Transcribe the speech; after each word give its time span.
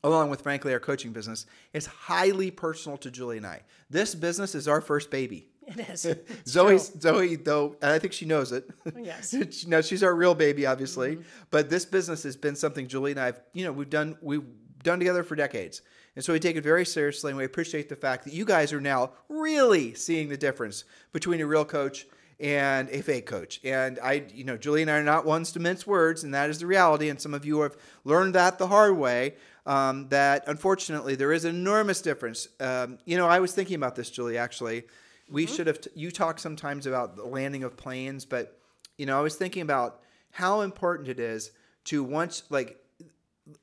along 0.06 0.31
with 0.31 0.43
frankly 0.43 0.72
our 0.72 0.81
coaching 0.81 1.12
business, 1.12 1.47
is 1.72 1.87
highly 1.87 2.50
personal 2.50 2.97
to 2.99 3.11
Julie 3.11 3.39
and 3.39 3.47
I. 3.47 3.62
This 3.91 4.15
business 4.15 4.55
is 4.55 4.69
our 4.69 4.81
first 4.81 5.11
baby. 5.11 5.49
It 5.67 5.81
is. 5.89 6.06
Zoe, 6.47 6.78
Zoe, 6.78 7.37
though, 7.37 7.77
and 7.83 7.91
I 7.91 7.99
think 7.99 8.12
she 8.12 8.25
knows 8.25 8.53
it. 8.53 8.71
Yes. 8.97 9.34
now 9.66 9.81
she's 9.81 10.03
our 10.05 10.15
real 10.15 10.34
baby, 10.34 10.65
obviously, 10.65 11.16
mm-hmm. 11.16 11.22
but 11.50 11.69
this 11.69 11.84
business 11.84 12.22
has 12.22 12.37
been 12.37 12.55
something 12.55 12.87
Julie 12.87 13.11
and 13.11 13.21
I've, 13.21 13.41
you 13.53 13.65
know, 13.65 13.72
we've 13.72 13.91
done 13.91 14.16
we've 14.21 14.45
done 14.84 15.00
together 15.00 15.25
for 15.25 15.34
decades, 15.34 15.83
and 16.15 16.25
so 16.25 16.33
we 16.33 16.39
take 16.39 16.55
it 16.55 16.62
very 16.62 16.87
seriously, 16.87 17.31
and 17.31 17.39
we 17.39 17.45
appreciate 17.45 17.89
the 17.89 17.97
fact 17.97 18.25
that 18.25 18.33
you 18.33 18.45
guys 18.45 18.72
are 18.72 18.81
now 18.81 19.11
really 19.28 19.95
seeing 19.95 20.28
the 20.28 20.37
difference 20.37 20.84
between 21.12 21.41
a 21.41 21.47
real 21.47 21.65
coach 21.65 22.06
and 22.39 22.89
a 22.91 23.00
fake 23.03 23.27
coach. 23.27 23.61
And 23.65 23.99
I, 24.03 24.25
you 24.33 24.45
know, 24.45 24.56
Julie 24.56 24.83
and 24.83 24.91
I 24.91 24.99
are 24.99 25.03
not 25.03 25.25
ones 25.25 25.53
to 25.53 25.61
mince 25.61 25.87
words, 25.87 26.22
and 26.22 26.34
that 26.34 26.50
is 26.50 26.59
the 26.59 26.66
reality. 26.66 27.09
And 27.09 27.21
some 27.21 27.34
of 27.34 27.45
you 27.45 27.61
have 27.61 27.77
learned 28.05 28.34
that 28.34 28.59
the 28.59 28.66
hard 28.66 28.97
way 28.97 29.34
um, 29.66 30.09
that 30.09 30.44
unfortunately 30.47 31.16
there 31.16 31.32
is 31.32 31.44
an 31.44 31.54
enormous 31.54 32.00
difference. 32.00 32.49
Um, 32.60 32.99
you 33.04 33.16
know, 33.16 33.27
I 33.27 33.41
was 33.41 33.53
thinking 33.53 33.77
about 33.77 33.97
this, 33.97 34.10
Julie. 34.10 34.38
Actually, 34.38 34.84
we 35.28 35.44
mm-hmm. 35.44 35.54
should 35.54 35.66
have. 35.66 35.81
T- 35.81 35.91
you 35.94 36.10
talk 36.10 36.38
sometimes 36.38 36.87
about 36.87 37.16
the 37.16 37.25
landing 37.25 37.65
of 37.65 37.77
planes, 37.77 38.25
but 38.25 38.59
you 38.97 39.06
know, 39.06 39.19
I 39.19 39.22
was 39.22 39.34
thinking 39.34 39.62
about 39.62 40.00
how 40.31 40.60
important 40.60 41.09
it 41.09 41.19
is 41.19 41.50
to 41.84 42.03
once 42.03 42.44
like 42.49 42.81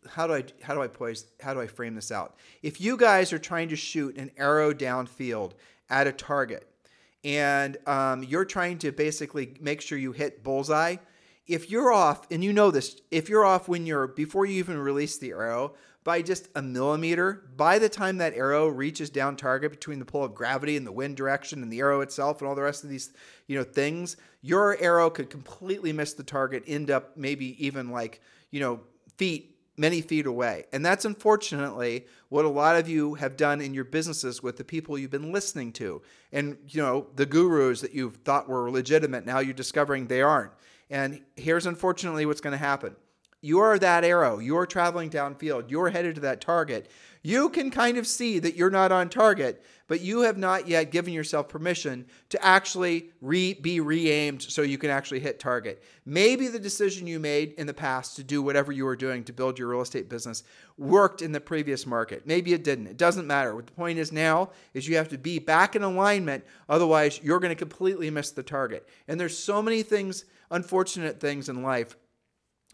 how 0.09 0.27
do 0.27 0.33
I 0.33 0.43
how 0.61 0.73
do 0.73 0.81
I 0.81 0.87
poise 0.87 1.25
how 1.41 1.53
do 1.53 1.61
I 1.61 1.67
frame 1.67 1.95
this 1.95 2.11
out? 2.11 2.35
If 2.61 2.81
you 2.81 2.97
guys 2.97 3.33
are 3.33 3.39
trying 3.39 3.69
to 3.69 3.75
shoot 3.75 4.17
an 4.17 4.31
arrow 4.37 4.73
downfield 4.73 5.53
at 5.89 6.07
a 6.07 6.11
target, 6.11 6.67
and 7.23 7.77
um, 7.87 8.23
you're 8.23 8.45
trying 8.45 8.77
to 8.79 8.91
basically 8.91 9.55
make 9.61 9.81
sure 9.81 9.97
you 9.97 10.11
hit 10.11 10.43
bullseye, 10.43 10.97
if 11.47 11.69
you're 11.69 11.91
off, 11.91 12.25
and 12.31 12.43
you 12.43 12.53
know 12.53 12.71
this, 12.71 13.01
if 13.11 13.29
you're 13.29 13.45
off 13.45 13.67
when 13.67 13.85
you're 13.85 14.07
before 14.07 14.45
you 14.45 14.57
even 14.59 14.77
release 14.77 15.17
the 15.17 15.31
arrow, 15.31 15.73
by 16.03 16.21
just 16.21 16.49
a 16.55 16.61
millimeter, 16.61 17.43
by 17.55 17.79
the 17.79 17.89
time 17.89 18.17
that 18.17 18.33
arrow 18.33 18.67
reaches 18.67 19.09
down 19.09 19.35
target 19.35 19.71
between 19.71 19.99
the 19.99 20.05
pull 20.05 20.23
of 20.23 20.35
gravity 20.35 20.75
and 20.75 20.85
the 20.85 20.91
wind 20.91 21.15
direction 21.15 21.63
and 21.63 21.71
the 21.71 21.79
arrow 21.79 22.01
itself 22.01 22.41
and 22.41 22.47
all 22.47 22.55
the 22.55 22.61
rest 22.61 22.83
of 22.83 22.89
these, 22.89 23.13
you 23.47 23.57
know, 23.57 23.63
things, 23.63 24.17
your 24.41 24.77
arrow 24.81 25.09
could 25.09 25.29
completely 25.29 25.93
miss 25.93 26.13
the 26.13 26.23
target, 26.23 26.63
end 26.67 26.91
up 26.91 27.15
maybe 27.15 27.65
even 27.65 27.89
like, 27.89 28.21
you 28.51 28.59
know, 28.59 28.81
feet 29.17 29.53
many 29.77 30.01
feet 30.01 30.25
away. 30.25 30.65
And 30.71 30.85
that's 30.85 31.05
unfortunately 31.05 32.05
what 32.29 32.45
a 32.45 32.49
lot 32.49 32.75
of 32.75 32.87
you 32.87 33.15
have 33.15 33.37
done 33.37 33.59
in 33.59 33.73
your 33.73 33.83
businesses 33.83 34.43
with 34.43 34.57
the 34.57 34.63
people 34.63 34.97
you've 34.97 35.11
been 35.11 35.31
listening 35.31 35.71
to. 35.73 36.01
And 36.31 36.57
you 36.67 36.81
know, 36.81 37.07
the 37.15 37.25
gurus 37.25 37.81
that 37.81 37.93
you 37.93 38.11
thought 38.23 38.47
were 38.47 38.69
legitimate, 38.69 39.25
now 39.25 39.39
you're 39.39 39.53
discovering 39.53 40.07
they 40.07 40.21
aren't. 40.21 40.51
And 40.89 41.21
here's 41.35 41.65
unfortunately 41.65 42.25
what's 42.25 42.41
going 42.41 42.51
to 42.51 42.57
happen 42.57 42.95
you're 43.43 43.77
that 43.77 44.05
arrow. 44.05 44.39
You're 44.39 44.65
traveling 44.65 45.09
downfield. 45.09 45.69
You're 45.69 45.89
headed 45.89 46.15
to 46.15 46.21
that 46.21 46.39
target. 46.39 46.89
You 47.23 47.49
can 47.49 47.71
kind 47.71 47.97
of 47.97 48.07
see 48.07 48.39
that 48.39 48.55
you're 48.55 48.69
not 48.69 48.93
on 48.93 49.09
target, 49.09 49.65
but 49.87 49.99
you 49.99 50.21
have 50.21 50.37
not 50.37 50.69
yet 50.69 50.91
given 50.91 51.13
yourself 51.13 51.49
permission 51.49 52.05
to 52.29 52.45
actually 52.45 53.11
re- 53.19 53.53
be 53.53 53.81
re 53.81 54.09
aimed 54.09 54.41
so 54.41 54.61
you 54.61 54.77
can 54.77 54.89
actually 54.89 55.19
hit 55.19 55.41
target. 55.41 55.83
Maybe 56.05 56.47
the 56.47 56.57
decision 56.57 57.05
you 57.05 57.19
made 57.19 57.51
in 57.57 57.67
the 57.67 57.73
past 57.73 58.15
to 58.15 58.23
do 58.23 58.41
whatever 58.41 58.71
you 58.71 58.85
were 58.85 58.95
doing 58.95 59.25
to 59.25 59.33
build 59.33 59.59
your 59.59 59.67
real 59.67 59.81
estate 59.81 60.07
business 60.07 60.43
worked 60.77 61.21
in 61.21 61.33
the 61.33 61.41
previous 61.41 61.85
market. 61.85 62.25
Maybe 62.25 62.53
it 62.53 62.63
didn't. 62.63 62.87
It 62.87 62.97
doesn't 62.97 63.27
matter. 63.27 63.53
What 63.53 63.67
the 63.67 63.73
point 63.73 63.99
is 63.99 64.13
now 64.13 64.51
is 64.73 64.87
you 64.87 64.95
have 64.95 65.09
to 65.09 65.17
be 65.17 65.39
back 65.39 65.75
in 65.75 65.83
alignment. 65.83 66.45
Otherwise, 66.69 67.19
you're 67.21 67.41
going 67.41 67.49
to 67.49 67.55
completely 67.55 68.09
miss 68.09 68.31
the 68.31 68.43
target. 68.43 68.87
And 69.09 69.19
there's 69.19 69.37
so 69.37 69.61
many 69.61 69.83
things, 69.83 70.23
unfortunate 70.49 71.19
things 71.19 71.49
in 71.49 71.61
life 71.61 71.97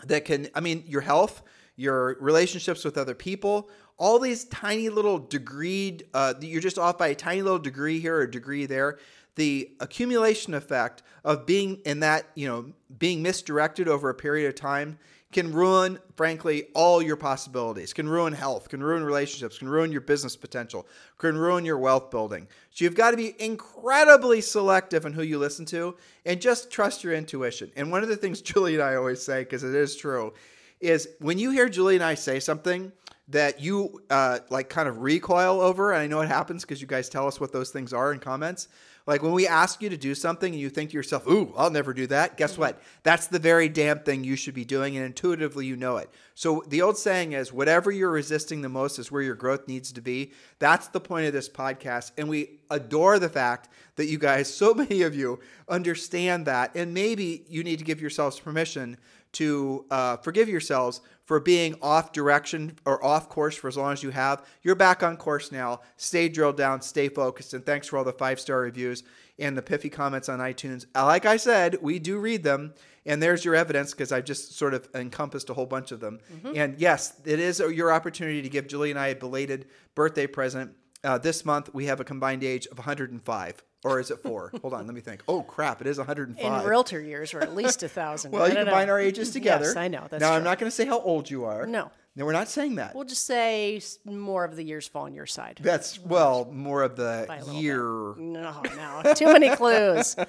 that 0.05 0.25
can, 0.25 0.47
I 0.55 0.59
mean, 0.59 0.83
your 0.87 1.01
health, 1.01 1.41
your 1.75 2.17
relationships 2.19 2.83
with 2.83 2.97
other 2.97 3.15
people, 3.15 3.69
all 3.97 4.19
these 4.19 4.45
tiny 4.45 4.89
little 4.89 5.19
degree, 5.19 5.99
uh, 6.13 6.33
you're 6.39 6.61
just 6.61 6.79
off 6.79 6.97
by 6.97 7.07
a 7.07 7.15
tiny 7.15 7.41
little 7.41 7.59
degree 7.59 7.99
here 7.99 8.17
or 8.17 8.27
degree 8.27 8.65
there. 8.65 8.99
The 9.35 9.71
accumulation 9.79 10.53
effect 10.53 11.03
of 11.23 11.45
being 11.45 11.77
in 11.85 12.01
that, 12.01 12.27
you 12.35 12.47
know, 12.47 12.73
being 12.97 13.21
misdirected 13.21 13.87
over 13.87 14.09
a 14.09 14.13
period 14.13 14.47
of 14.47 14.55
time 14.55 14.99
can 15.31 15.51
ruin, 15.51 15.99
frankly, 16.15 16.67
all 16.73 17.01
your 17.01 17.15
possibilities, 17.15 17.93
can 17.93 18.09
ruin 18.09 18.33
health, 18.33 18.67
can 18.67 18.81
ruin 18.81 19.03
relationships, 19.03 19.59
can 19.59 19.69
ruin 19.69 19.91
your 19.91 20.01
business 20.01 20.35
potential, 20.35 20.87
can 21.19 21.37
ruin 21.37 21.63
your 21.65 21.77
wealth 21.77 22.09
building. 22.09 22.47
So 22.71 22.83
you've 22.83 22.95
got 22.95 23.11
to 23.11 23.17
be 23.17 23.35
incredibly 23.39 24.41
selective 24.41 25.05
in 25.05 25.13
who 25.13 25.21
you 25.21 25.37
listen 25.37 25.65
to 25.65 25.95
and 26.25 26.41
just 26.41 26.71
trust 26.71 27.03
your 27.03 27.13
intuition. 27.13 27.71
And 27.75 27.91
one 27.91 28.01
of 28.01 28.09
the 28.09 28.17
things 28.17 28.41
Julie 28.49 28.73
and 28.73 28.83
I 28.83 28.95
always 28.95 29.21
say, 29.21 29.43
because 29.43 29.63
it 29.63 29.75
is 29.75 29.95
true, 29.95 30.33
is 30.79 31.09
when 31.19 31.37
you 31.37 31.51
hear 31.51 31.69
Julie 31.69 31.95
and 31.95 32.03
I 32.03 32.15
say 32.15 32.39
something 32.39 32.91
that 33.27 33.59
you 33.59 34.01
uh, 34.09 34.39
like 34.49 34.69
kind 34.69 34.89
of 34.89 34.99
recoil 34.99 35.61
over, 35.61 35.91
and 35.91 36.01
I 36.01 36.07
know 36.07 36.21
it 36.21 36.27
happens 36.27 36.63
because 36.63 36.81
you 36.81 36.87
guys 36.87 37.09
tell 37.09 37.27
us 37.27 37.39
what 37.39 37.51
those 37.51 37.69
things 37.69 37.93
are 37.93 38.11
in 38.11 38.19
comments. 38.19 38.67
Like 39.07 39.23
when 39.23 39.31
we 39.31 39.47
ask 39.47 39.81
you 39.81 39.89
to 39.89 39.97
do 39.97 40.13
something 40.13 40.53
and 40.53 40.61
you 40.61 40.69
think 40.69 40.91
to 40.91 40.97
yourself, 40.97 41.27
"Ooh, 41.27 41.53
I'll 41.57 41.71
never 41.71 41.93
do 41.93 42.07
that." 42.07 42.37
Guess 42.37 42.53
mm-hmm. 42.53 42.61
what? 42.61 42.81
That's 43.03 43.27
the 43.27 43.39
very 43.39 43.69
damn 43.69 43.99
thing 43.99 44.23
you 44.23 44.35
should 44.35 44.53
be 44.53 44.65
doing 44.65 44.97
and 44.97 45.05
intuitively 45.05 45.65
you 45.65 45.75
know 45.75 45.97
it. 45.97 46.09
So 46.39 46.63
the 46.67 46.81
old 46.81 46.97
saying 46.97 47.33
is 47.33 47.51
whatever 47.51 47.91
you're 47.91 48.11
resisting 48.11 48.61
the 48.61 48.69
most 48.69 48.97
is 48.97 49.11
where 49.11 49.21
your 49.21 49.35
growth 49.35 49.67
needs 49.67 49.91
to 49.91 49.99
be. 49.99 50.31
That's 50.59 50.87
the 50.87 51.01
point 51.01 51.27
of 51.27 51.33
this 51.33 51.49
podcast 51.49 52.11
and 52.17 52.29
we 52.29 52.59
adore 52.69 53.19
the 53.19 53.27
fact 53.27 53.67
that 53.97 54.05
you 54.05 54.17
guys, 54.17 54.53
so 54.53 54.73
many 54.73 55.01
of 55.01 55.13
you 55.13 55.39
understand 55.67 56.45
that 56.45 56.75
and 56.75 56.93
maybe 56.93 57.43
you 57.49 57.63
need 57.63 57.79
to 57.79 57.85
give 57.85 57.99
yourselves 57.99 58.39
permission 58.39 58.97
to 59.33 59.85
uh, 59.91 60.17
forgive 60.17 60.49
yourselves 60.49 61.01
for 61.25 61.39
being 61.39 61.75
off 61.81 62.11
direction 62.11 62.75
or 62.85 63.03
off 63.05 63.29
course 63.29 63.55
for 63.55 63.67
as 63.67 63.77
long 63.77 63.93
as 63.93 64.01
you 64.01 64.09
have. 64.09 64.43
You're 64.63 64.75
back 64.75 65.03
on 65.03 65.15
course 65.15 65.51
now. 65.51 65.81
Stay 65.95 66.27
drilled 66.27 66.57
down, 66.57 66.81
stay 66.81 67.07
focused, 67.07 67.53
and 67.53 67.63
thanks 67.65 67.87
for 67.87 67.97
all 67.97 68.03
the 68.03 68.13
five 68.13 68.39
star 68.39 68.61
reviews 68.61 69.03
and 69.37 69.57
the 69.57 69.61
piffy 69.61 69.91
comments 69.91 70.27
on 70.27 70.39
iTunes. 70.39 70.85
Uh, 70.95 71.05
like 71.05 71.25
I 71.25 71.37
said, 71.37 71.77
we 71.81 71.99
do 71.99 72.17
read 72.17 72.43
them, 72.43 72.73
and 73.05 73.21
there's 73.21 73.45
your 73.45 73.55
evidence 73.55 73.91
because 73.91 74.11
I've 74.11 74.25
just 74.25 74.57
sort 74.57 74.73
of 74.73 74.89
encompassed 74.95 75.49
a 75.49 75.53
whole 75.53 75.67
bunch 75.67 75.91
of 75.91 75.99
them. 75.99 76.19
Mm-hmm. 76.33 76.53
And 76.55 76.79
yes, 76.79 77.13
it 77.25 77.39
is 77.39 77.59
your 77.59 77.91
opportunity 77.91 78.41
to 78.41 78.49
give 78.49 78.67
Julie 78.67 78.89
and 78.89 78.99
I 78.99 79.07
a 79.07 79.15
belated 79.15 79.67
birthday 79.95 80.25
present. 80.25 80.71
Uh, 81.03 81.17
this 81.17 81.45
month, 81.45 81.73
we 81.73 81.85
have 81.85 81.99
a 81.99 82.03
combined 82.03 82.43
age 82.43 82.65
of 82.67 82.79
105 82.79 83.63
or 83.83 83.99
is 83.99 84.11
it 84.11 84.19
four? 84.19 84.51
Hold 84.61 84.73
on, 84.73 84.85
let 84.85 84.95
me 84.95 85.01
think. 85.01 85.23
Oh 85.27 85.41
crap, 85.41 85.81
it 85.81 85.87
is 85.87 85.97
105. 85.97 86.61
In 86.63 86.67
realtor 86.67 87.01
years, 87.01 87.33
or 87.33 87.41
at 87.41 87.55
least 87.55 87.83
a 87.83 87.87
thousand. 87.87 88.31
well, 88.31 88.47
you 88.47 88.55
combine 88.55 88.89
our 88.89 88.99
ages 88.99 89.31
together. 89.31 89.65
yes, 89.65 89.75
I 89.75 89.87
know. 89.87 90.05
That's 90.09 90.21
now 90.21 90.29
true. 90.29 90.37
I'm 90.37 90.43
not 90.43 90.59
going 90.59 90.69
to 90.69 90.75
say 90.75 90.85
how 90.85 90.99
old 90.99 91.29
you 91.29 91.45
are. 91.45 91.65
No. 91.65 91.91
No, 92.15 92.25
we're 92.25 92.33
not 92.33 92.49
saying 92.49 92.75
that. 92.75 92.95
We'll 92.95 93.05
just 93.05 93.25
say 93.25 93.79
more 94.03 94.43
of 94.43 94.55
the 94.55 94.63
years 94.63 94.87
fall 94.87 95.03
on 95.03 95.13
your 95.13 95.27
side. 95.27 95.59
That's 95.61 95.99
well, 95.99 96.49
more 96.51 96.83
of 96.83 96.97
the 96.97 97.27
year. 97.53 97.81
No, 98.17 98.61
no, 98.75 99.13
too 99.13 99.27
many 99.27 99.55
clues. 99.55 100.15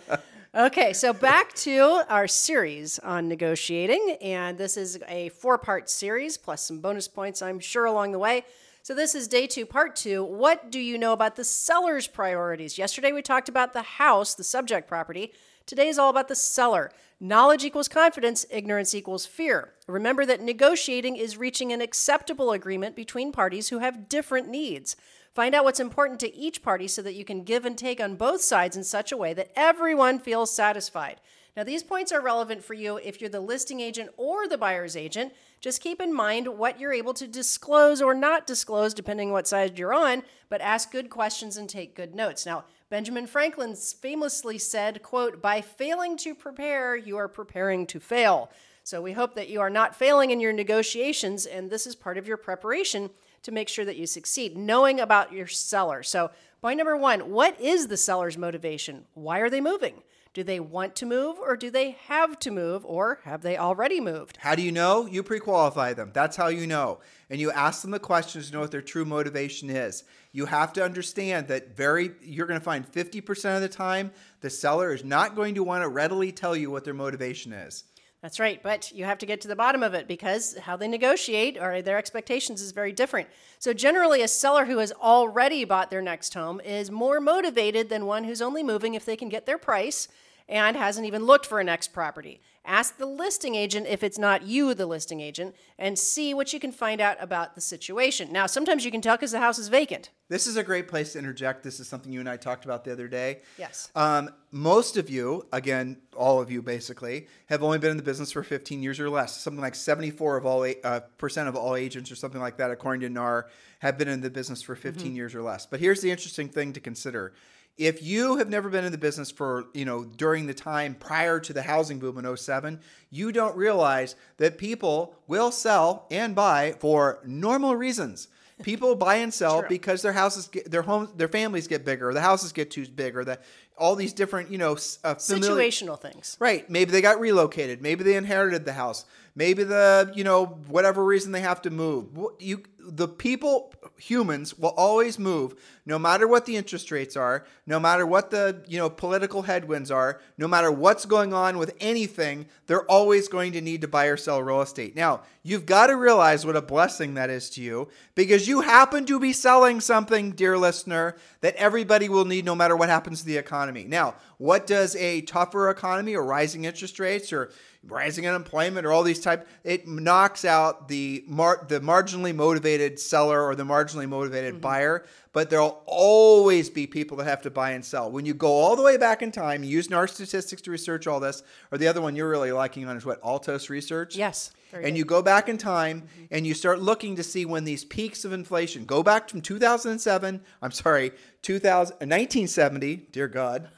Okay, 0.53 0.93
so 0.95 1.13
back 1.13 1.55
to 1.55 2.03
our 2.09 2.27
series 2.27 2.99
on 2.99 3.29
negotiating, 3.29 4.17
and 4.21 4.59
this 4.59 4.77
is 4.77 4.99
a 5.07 5.29
four-part 5.29 5.89
series 5.89 6.37
plus 6.37 6.67
some 6.67 6.81
bonus 6.81 7.07
points, 7.07 7.41
I'm 7.41 7.61
sure, 7.61 7.85
along 7.85 8.11
the 8.11 8.19
way. 8.19 8.45
So, 8.83 8.95
this 8.95 9.15
is 9.15 9.29
day 9.29 9.47
two, 9.47 9.67
part 9.67 9.95
two. 9.95 10.25
What 10.25 10.71
do 10.71 10.81
you 10.81 10.97
know 10.97 11.13
about 11.13 11.37
the 11.37 11.45
seller's 11.45 12.07
priorities? 12.07 12.79
Yesterday 12.79 13.13
we 13.13 13.21
talked 13.21 13.51
about 13.51 13.75
the 13.75 13.83
house, 13.83 14.35
the 14.35 14.43
subject 14.43 14.89
property. 14.89 15.35
Today 15.67 15.89
is 15.89 15.99
all 15.99 16.09
about 16.09 16.29
the 16.29 16.35
seller. 16.35 16.91
Knowledge 17.21 17.63
equals 17.63 17.89
confidence, 17.89 18.47
ignorance 18.49 18.95
equals 18.95 19.27
fear. 19.27 19.75
Remember 19.87 20.25
that 20.25 20.41
negotiating 20.41 21.17
is 21.17 21.37
reaching 21.37 21.73
an 21.73 21.83
acceptable 21.83 22.53
agreement 22.53 22.97
between 22.97 23.33
parties 23.33 23.69
who 23.69 23.81
have 23.81 24.09
different 24.09 24.49
needs. 24.49 24.97
Find 25.35 25.55
out 25.55 25.65
what's 25.65 25.79
important 25.79 26.19
to 26.21 26.35
each 26.35 26.63
party 26.63 26.89
so 26.89 27.03
that 27.03 27.15
you 27.15 27.25
can 27.25 27.45
give 27.45 27.67
and 27.67 27.77
take 27.77 28.01
on 28.01 28.17
both 28.17 28.41
sides 28.41 28.79
in 28.79 28.83
such 28.83 29.13
a 29.13 29.17
way 29.17 29.35
that 29.35 29.53
everyone 29.55 30.19
feels 30.19 30.55
satisfied. 30.55 31.21
Now, 31.61 31.65
these 31.65 31.83
points 31.83 32.11
are 32.11 32.23
relevant 32.23 32.65
for 32.65 32.73
you 32.73 32.97
if 32.97 33.21
you're 33.21 33.29
the 33.29 33.39
listing 33.39 33.81
agent 33.81 34.09
or 34.17 34.49
the 34.49 34.57
buyer's 34.57 34.97
agent. 34.97 35.35
Just 35.61 35.83
keep 35.83 36.01
in 36.01 36.11
mind 36.11 36.49
what 36.49 36.81
you're 36.81 36.95
able 36.95 37.13
to 37.13 37.27
disclose 37.27 38.01
or 38.01 38.15
not 38.15 38.47
disclose, 38.47 38.95
depending 38.95 39.29
on 39.29 39.35
what 39.35 39.47
side 39.47 39.79
you're 39.79 39.93
on, 39.93 40.23
but 40.49 40.63
ask 40.63 40.91
good 40.91 41.11
questions 41.11 41.59
and 41.59 41.69
take 41.69 41.95
good 41.95 42.15
notes. 42.15 42.47
Now, 42.47 42.65
Benjamin 42.89 43.27
Franklin 43.27 43.77
famously 43.77 44.57
said, 44.57 45.03
quote, 45.03 45.43
by 45.43 45.61
failing 45.61 46.17
to 46.17 46.35
prepare, 46.35 46.97
you 46.97 47.19
are 47.19 47.29
preparing 47.29 47.87
to 47.89 48.01
fail. 48.01 48.51
So 48.83 49.03
we 49.03 49.13
hope 49.13 49.35
that 49.35 49.51
you 49.51 49.61
are 49.61 49.69
not 49.69 49.95
failing 49.95 50.31
in 50.31 50.41
your 50.41 50.55
negotiations, 50.55 51.45
and 51.45 51.69
this 51.69 51.87
is 51.87 51.95
part 51.95 52.17
of 52.17 52.27
your 52.27 52.39
preparation 52.39 53.11
to 53.43 53.53
make 53.53 53.69
sure 53.69 53.85
that 53.85 53.99
you 53.99 54.07
succeed, 54.07 54.57
knowing 54.57 54.99
about 54.99 55.35
your 55.35 55.47
seller. 55.47 56.03
So, 56.03 56.31
point 56.63 56.79
number 56.79 56.97
one 56.97 57.31
what 57.31 57.61
is 57.61 57.89
the 57.89 57.99
seller's 57.99 58.39
motivation? 58.39 59.05
Why 59.13 59.41
are 59.41 59.51
they 59.51 59.61
moving? 59.61 60.03
Do 60.33 60.45
they 60.45 60.61
want 60.61 60.95
to 60.97 61.07
move 61.07 61.39
or 61.41 61.57
do 61.57 61.73
they 61.73 61.91
have 62.07 62.39
to 62.41 62.53
move 62.53 62.87
or 62.87 63.19
have 63.25 63.43
they 63.43 63.57
already 63.57 64.01
moved? 64.01 64.37
How 64.37 64.55
do 64.55 64.63
you 64.63 64.71
know? 64.71 65.07
You 65.07 65.25
pre 65.25 65.41
qualify 65.41 65.93
them. 65.93 66.11
That's 66.13 66.37
how 66.37 66.47
you 66.47 66.69
know. 66.69 67.01
And 67.31 67.41
you 67.41 67.51
ask 67.51 67.83
them 67.83 67.91
the 67.91 67.99
questions 67.99 68.47
to 68.47 68.53
know 68.53 68.61
what 68.61 68.71
their 68.71 68.81
true 68.81 69.05
motivation 69.05 69.71
is. 69.71 70.05
You 70.31 70.47
have 70.47 70.73
to 70.75 70.85
understand 70.85 71.49
that 71.49 71.77
very 71.77 72.13
you're 72.23 72.47
going 72.47 72.61
to 72.61 72.65
find 72.65 72.91
50% 72.91 73.57
of 73.57 73.61
the 73.61 73.69
time 73.69 74.13
the 74.41 74.51
seller 74.51 74.95
is 74.95 75.03
not 75.03 75.35
going 75.35 75.57
to 75.57 75.65
want 75.65 75.83
to 75.83 75.89
readily 75.89 76.31
tell 76.31 76.55
you 76.55 76.71
what 76.71 76.85
their 76.85 76.95
motivation 76.95 77.53
is. 77.53 77.83
That's 78.23 78.39
right, 78.39 78.63
but 78.63 78.93
you 78.93 79.07
have 79.07 79.17
to 79.19 79.27
get 79.27 79.41
to 79.43 79.49
the 79.49 79.57
bottom 79.57 79.83
of 79.83 79.95
it 79.95 80.07
because 80.07 80.55
how 80.59 80.77
they 80.77 80.89
negotiate 80.89 81.57
or 81.57 81.81
their 81.81 81.97
expectations 81.97 82.61
is 82.61 82.73
very 82.73 82.93
different. 82.93 83.29
So, 83.59 83.73
generally, 83.73 84.21
a 84.21 84.29
seller 84.29 84.67
who 84.67 84.77
has 84.79 84.93
already 84.93 85.65
bought 85.65 85.91
their 85.91 86.03
next 86.03 86.35
home 86.35 86.61
is 86.61 86.91
more 86.91 87.19
motivated 87.19 87.89
than 87.89 88.05
one 88.05 88.25
who's 88.25 88.43
only 88.43 88.63
moving 88.63 88.93
if 88.93 89.07
they 89.07 89.17
can 89.17 89.31
get 89.31 89.47
their 89.47 89.57
price 89.57 90.07
and 90.51 90.77
hasn't 90.77 91.07
even 91.07 91.25
looked 91.25 91.47
for 91.47 91.61
a 91.61 91.65
next 91.65 91.95
property. 91.95 92.43
Ask 92.65 92.99
the 92.99 93.07
listing 93.07 93.55
agent 93.55 93.87
if 93.89 94.03
it's 94.03 94.19
not 94.19 94.43
you, 94.43 94.75
the 94.75 94.87
listing 94.87 95.21
agent, 95.21 95.55
and 95.79 95.99
see 95.99 96.35
what 96.35 96.53
you 96.53 96.61
can 96.61 96.73
find 96.73 97.01
out 97.01 97.17
about 97.19 97.55
the 97.55 97.61
situation. 97.61 98.31
Now, 98.33 98.47
sometimes 98.47 98.85
you 98.85 98.91
can 98.91 99.01
tell 99.01 99.17
because 99.17 99.33
the 99.33 99.41
house 99.41 99.59
is 99.59 99.69
vacant. 99.69 100.11
This 100.29 100.47
is 100.47 100.57
a 100.57 100.63
great 100.63 100.87
place 100.87 101.15
to 101.15 101.19
interject. 101.19 101.63
This 101.63 101.81
is 101.81 101.89
something 101.89 102.13
you 102.13 102.21
and 102.21 102.29
I 102.29 102.37
talked 102.37 102.67
about 102.67 102.85
the 102.85 102.93
other 102.93 103.09
day. 103.09 103.41
Yes. 103.59 103.91
Um, 103.95 104.31
most 104.53 104.99
of 104.99 105.09
you, 105.09 105.47
again, 105.53 105.97
all 106.15 106.41
of 106.41 106.51
you 106.51 106.61
basically, 106.61 107.29
have 107.47 107.63
only 107.63 107.79
been 107.79 107.93
in 107.93 107.97
the 107.97 108.03
business 108.03 108.31
for 108.31 108.43
15 108.43 108.83
years 108.83 109.01
or 109.01 109.09
less. 109.09 109.41
Something 109.41 109.63
like 109.63 109.75
74 109.75 110.37
of 110.37 110.47
all 110.47 110.71
uh, 110.85 111.01
percent 111.17 111.49
of 111.49 111.57
all 111.57 111.77
agents, 111.77 112.13
or 112.13 112.17
something 112.17 112.41
like 112.41 112.59
that, 112.59 112.71
according 112.71 113.01
to 113.01 113.09
NAR, 113.09 113.49
have 113.81 113.97
been 113.97 114.09
in 114.09 114.21
the 114.21 114.31
business 114.31 114.61
for 114.61 114.77
15 114.77 115.07
mm-hmm. 115.07 115.17
years 115.17 115.35
or 115.35 115.43
less. 115.43 115.65
But 115.65 115.81
here's 115.81 116.03
the 116.03 116.11
interesting 116.11 116.49
thing 116.49 116.75
to 116.75 116.81
consider 116.81 117.33
if 117.81 118.03
you 118.03 118.37
have 118.37 118.51
never 118.51 118.69
been 118.69 118.85
in 118.85 118.93
the 118.93 118.99
business 118.99 119.31
for, 119.31 119.65
you 119.73 119.87
know, 119.87 120.05
during 120.05 120.47
the 120.47 120.53
time 120.53 120.95
prior 120.95 121.41
to 121.41 121.55
the 121.55 121.63
housing 121.63 121.99
boom 121.99 122.19
in 122.19 122.37
07, 122.37 122.79
you 123.09 123.33
don't 123.33 123.57
realize 123.57 124.17
that 124.37 124.59
people 124.59 125.17
will 125.27 125.51
sell 125.51 126.07
and 126.11 126.35
buy 126.35 126.75
for 126.79 127.21
normal 127.25 127.75
reasons. 127.75 128.29
People 128.63 128.95
buy 128.95 129.15
and 129.17 129.33
sell 129.33 129.65
because 129.67 130.03
their 130.03 130.13
houses, 130.13 130.49
get, 130.49 130.71
their 130.71 130.83
homes, 130.83 131.09
their 131.17 131.29
families 131.29 131.67
get 131.67 131.83
bigger, 131.83 132.13
the 132.13 132.21
houses 132.21 132.53
get 132.53 132.71
too 132.71 132.87
big, 132.87 133.17
or 133.17 133.25
the 133.25 133.39
all 133.79 133.97
these 133.97 134.13
different, 134.13 134.51
you 134.51 134.59
know, 134.59 134.77
uh, 135.03 135.15
familiar, 135.15 135.51
situational 135.51 135.99
things. 135.99 136.37
Right. 136.39 136.69
Maybe 136.69 136.91
they 136.91 137.01
got 137.01 137.19
relocated. 137.19 137.81
Maybe 137.81 138.05
they 138.05 138.17
inherited 138.17 138.67
the 138.67 138.75
house. 138.75 139.07
Maybe 139.35 139.65
the, 139.65 140.13
you 140.15 140.23
know, 140.23 140.45
whatever 140.69 141.03
reason 141.03 141.33
they 141.33 141.41
have 141.41 141.63
to 141.63 141.71
move. 141.71 142.09
You, 142.39 142.63
the 142.79 143.09
people, 143.09 143.73
humans 144.01 144.59
will 144.59 144.75
always 144.77 145.19
move 145.19 145.55
no 145.87 145.99
matter 145.99 146.27
what 146.27 146.47
the 146.47 146.57
interest 146.57 146.91
rates 146.91 147.17
are, 147.17 147.45
no 147.67 147.79
matter 147.79 148.07
what 148.07 148.31
the, 148.31 148.63
you 148.67 148.79
know, 148.79 148.89
political 148.89 149.43
headwinds 149.43 149.91
are, 149.91 150.21
no 150.39 150.49
matter 150.49 150.71
what's 150.71 151.05
going 151.05 151.35
on 151.35 151.59
with 151.59 151.75
anything, 151.81 152.47
they're 152.67 152.89
always 152.91 153.29
going 153.29 153.53
to 153.53 153.61
need 153.61 153.81
to 153.81 153.89
buy 153.89 154.07
or 154.07 154.17
sell 154.17 154.43
real 154.43 154.63
estate. 154.63 154.95
Now, 154.97 155.23
you've 155.43 155.67
got 155.67 155.89
to 155.89 155.97
realize 155.97 156.47
what 156.47 156.57
a 156.57 156.63
blessing 156.63 157.15
that 157.15 157.31
is 157.31 157.51
to 157.51 157.63
you 157.63 157.89
because 158.15 158.49
you 158.49 158.61
happen 158.61 159.05
to 159.07 159.19
be 159.19 159.33
selling 159.33 159.81
something, 159.81 160.33
dear 160.33 160.57
listener, 160.57 161.17
that 161.41 161.57
everybody 161.57 162.09
will 162.09 162.25
need 162.25 162.45
no 162.45 162.55
matter 162.55 162.77
what 162.77 162.89
happens 162.89 163.21
to 163.21 163.27
the 163.27 163.37
economy. 163.37 163.85
Now, 163.85 164.15
what 164.39 164.67
does 164.67 164.97
a 164.97 165.23
tougher 165.23 165.71
economy 165.71 166.15
or 166.15 166.25
rising 166.25 166.65
interest 166.65 166.99
rates 166.99 167.33
or 167.33 167.51
rising 167.87 168.27
unemployment 168.27 168.85
or 168.85 168.93
all 168.93 169.03
these 169.03 169.21
type 169.21 169.49
it 169.65 169.89
knocks 169.89 170.45
out 170.45 170.87
the 170.89 171.25
mar- 171.27 171.65
the 171.69 171.81
marginally 171.81 172.35
motivated 172.35 172.99
seller 173.01 173.43
or 173.43 173.55
the 173.55 173.65
marginally 173.65 174.07
motivated 174.07 174.53
mm-hmm. 174.53 174.61
buyer 174.61 175.07
but 175.33 175.49
there'll 175.49 175.83
always 175.87 176.69
be 176.69 176.87
people 176.87 177.17
that 177.17 177.25
have 177.25 177.41
to 177.41 177.51
buy 177.51 177.71
and 177.71 177.83
sell 177.83 178.11
when 178.11 178.27
you 178.27 178.35
go 178.35 178.49
all 178.49 178.77
the 178.77 178.83
way 178.83 178.99
back 178.99 179.23
in 179.23 179.33
time 179.33 179.65
you 179.65 179.71
use 179.71 179.89
NAR 179.89 180.07
statistics 180.07 180.61
to 180.61 180.71
research 180.71 181.07
all 181.07 181.21
this 181.21 181.43
or 181.73 181.79
the 181.79 181.89
other 181.89 182.03
one 182.03 182.15
you're 182.15 182.29
really 182.29 182.53
liking 182.53 182.87
on 182.87 182.99
is 182.99 183.07
what 183.07 183.19
altos 183.25 183.71
research 183.71 184.15
yes 184.15 184.53
and 184.73 184.85
good. 184.85 184.99
you 184.99 185.05
go 185.07 185.23
back 185.23 185.49
in 185.49 185.57
time 185.57 186.03
mm-hmm. 186.03 186.25
and 186.33 186.47
you 186.47 186.53
start 186.53 186.81
looking 186.81 187.17
to 187.17 187.23
see 187.23 187.47
when 187.47 187.65
these 187.65 187.87
peaks 187.87 188.27
of 188.27 188.33
inflation 188.35 188.85
go 188.85 189.03
back 189.03 189.31
from 189.31 189.41
2007 189.41 190.43
i'm 190.61 190.71
sorry 190.71 191.13
2000, 191.41 191.95
1970 191.95 192.97
dear 193.11 193.27
god 193.27 193.71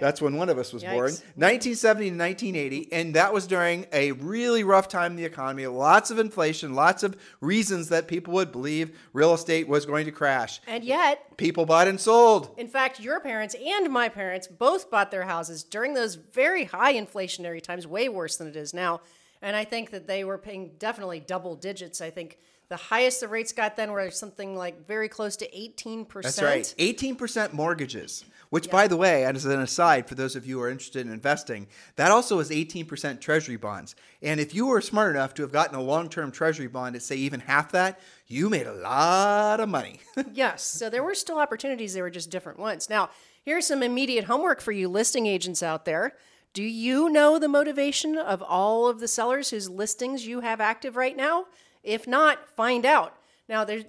That's 0.00 0.20
when 0.20 0.36
one 0.36 0.48
of 0.48 0.58
us 0.58 0.72
was 0.72 0.82
Yikes. 0.82 0.92
born. 0.92 1.12
1970 1.36 2.10
to 2.10 2.16
1980. 2.16 2.92
And 2.92 3.14
that 3.14 3.32
was 3.32 3.46
during 3.46 3.86
a 3.92 4.12
really 4.12 4.64
rough 4.64 4.88
time 4.88 5.12
in 5.12 5.16
the 5.16 5.24
economy. 5.24 5.66
Lots 5.66 6.10
of 6.10 6.18
inflation, 6.18 6.74
lots 6.74 7.02
of 7.02 7.16
reasons 7.40 7.88
that 7.88 8.08
people 8.08 8.34
would 8.34 8.52
believe 8.52 8.98
real 9.12 9.34
estate 9.34 9.68
was 9.68 9.86
going 9.86 10.06
to 10.06 10.12
crash. 10.12 10.60
And 10.66 10.84
yet, 10.84 11.36
people 11.36 11.66
bought 11.66 11.88
and 11.88 12.00
sold. 12.00 12.54
In 12.56 12.68
fact, 12.68 13.00
your 13.00 13.20
parents 13.20 13.54
and 13.54 13.90
my 13.90 14.08
parents 14.08 14.46
both 14.46 14.90
bought 14.90 15.10
their 15.10 15.24
houses 15.24 15.62
during 15.62 15.94
those 15.94 16.14
very 16.14 16.64
high 16.64 16.94
inflationary 16.94 17.62
times, 17.62 17.86
way 17.86 18.08
worse 18.08 18.36
than 18.36 18.48
it 18.48 18.56
is 18.56 18.74
now. 18.74 19.00
And 19.42 19.54
I 19.54 19.64
think 19.64 19.90
that 19.90 20.06
they 20.06 20.24
were 20.24 20.38
paying 20.38 20.72
definitely 20.78 21.20
double 21.20 21.56
digits. 21.56 22.00
I 22.00 22.10
think 22.10 22.38
the 22.68 22.76
highest 22.76 23.20
the 23.20 23.28
rates 23.28 23.52
got 23.52 23.76
then 23.76 23.92
were 23.92 24.10
something 24.10 24.56
like 24.56 24.86
very 24.86 25.08
close 25.08 25.36
to 25.36 25.50
18%. 25.50 26.22
That's 26.22 26.42
right. 26.42 26.74
18% 26.78 27.52
mortgages. 27.52 28.24
Which, 28.48 28.70
by 28.70 28.86
the 28.86 28.96
way, 28.96 29.24
as 29.24 29.44
an 29.44 29.60
aside, 29.60 30.08
for 30.08 30.14
those 30.14 30.36
of 30.36 30.46
you 30.46 30.58
who 30.58 30.62
are 30.62 30.70
interested 30.70 31.04
in 31.04 31.12
investing, 31.12 31.66
that 31.96 32.12
also 32.12 32.38
is 32.38 32.50
18% 32.50 33.20
treasury 33.20 33.56
bonds. 33.56 33.96
And 34.22 34.38
if 34.38 34.54
you 34.54 34.66
were 34.66 34.80
smart 34.80 35.16
enough 35.16 35.34
to 35.34 35.42
have 35.42 35.50
gotten 35.50 35.74
a 35.74 35.82
long 35.82 36.08
term 36.08 36.30
treasury 36.30 36.68
bond 36.68 36.94
at, 36.94 37.02
say, 37.02 37.16
even 37.16 37.40
half 37.40 37.72
that, 37.72 37.98
you 38.28 38.48
made 38.48 38.68
a 38.68 38.72
lot 38.72 39.58
of 39.58 39.68
money. 39.68 39.98
yes. 40.32 40.62
So 40.62 40.88
there 40.88 41.02
were 41.02 41.16
still 41.16 41.38
opportunities, 41.38 41.92
they 41.92 42.02
were 42.02 42.10
just 42.10 42.30
different 42.30 42.60
ones. 42.60 42.88
Now, 42.88 43.10
Here's 43.46 43.64
some 43.64 43.84
immediate 43.84 44.24
homework 44.24 44.60
for 44.60 44.72
you 44.72 44.88
listing 44.88 45.26
agents 45.26 45.62
out 45.62 45.84
there. 45.84 46.14
Do 46.52 46.64
you 46.64 47.08
know 47.08 47.38
the 47.38 47.46
motivation 47.46 48.18
of 48.18 48.42
all 48.42 48.88
of 48.88 48.98
the 48.98 49.06
sellers 49.06 49.50
whose 49.50 49.70
listings 49.70 50.26
you 50.26 50.40
have 50.40 50.60
active 50.60 50.96
right 50.96 51.16
now? 51.16 51.44
If 51.86 52.06
not, 52.06 52.50
find 52.50 52.84
out. 52.84 53.14
Now, 53.48 53.64
there's, 53.64 53.84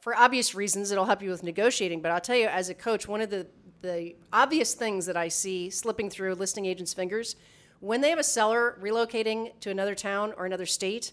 for 0.00 0.16
obvious 0.16 0.54
reasons, 0.54 0.90
it'll 0.90 1.04
help 1.04 1.22
you 1.22 1.30
with 1.30 1.42
negotiating, 1.42 2.00
but 2.00 2.10
I'll 2.10 2.20
tell 2.20 2.36
you, 2.36 2.46
as 2.46 2.68
a 2.70 2.74
coach, 2.74 3.06
one 3.06 3.20
of 3.20 3.30
the, 3.30 3.46
the 3.82 4.16
obvious 4.32 4.74
things 4.74 5.06
that 5.06 5.16
I 5.16 5.28
see 5.28 5.70
slipping 5.70 6.08
through 6.08 6.34
listing 6.34 6.66
agents' 6.66 6.94
fingers 6.94 7.36
when 7.82 8.00
they 8.00 8.10
have 8.10 8.18
a 8.20 8.24
seller 8.24 8.78
relocating 8.80 9.58
to 9.58 9.68
another 9.68 9.96
town 9.96 10.32
or 10.36 10.46
another 10.46 10.66
state, 10.66 11.10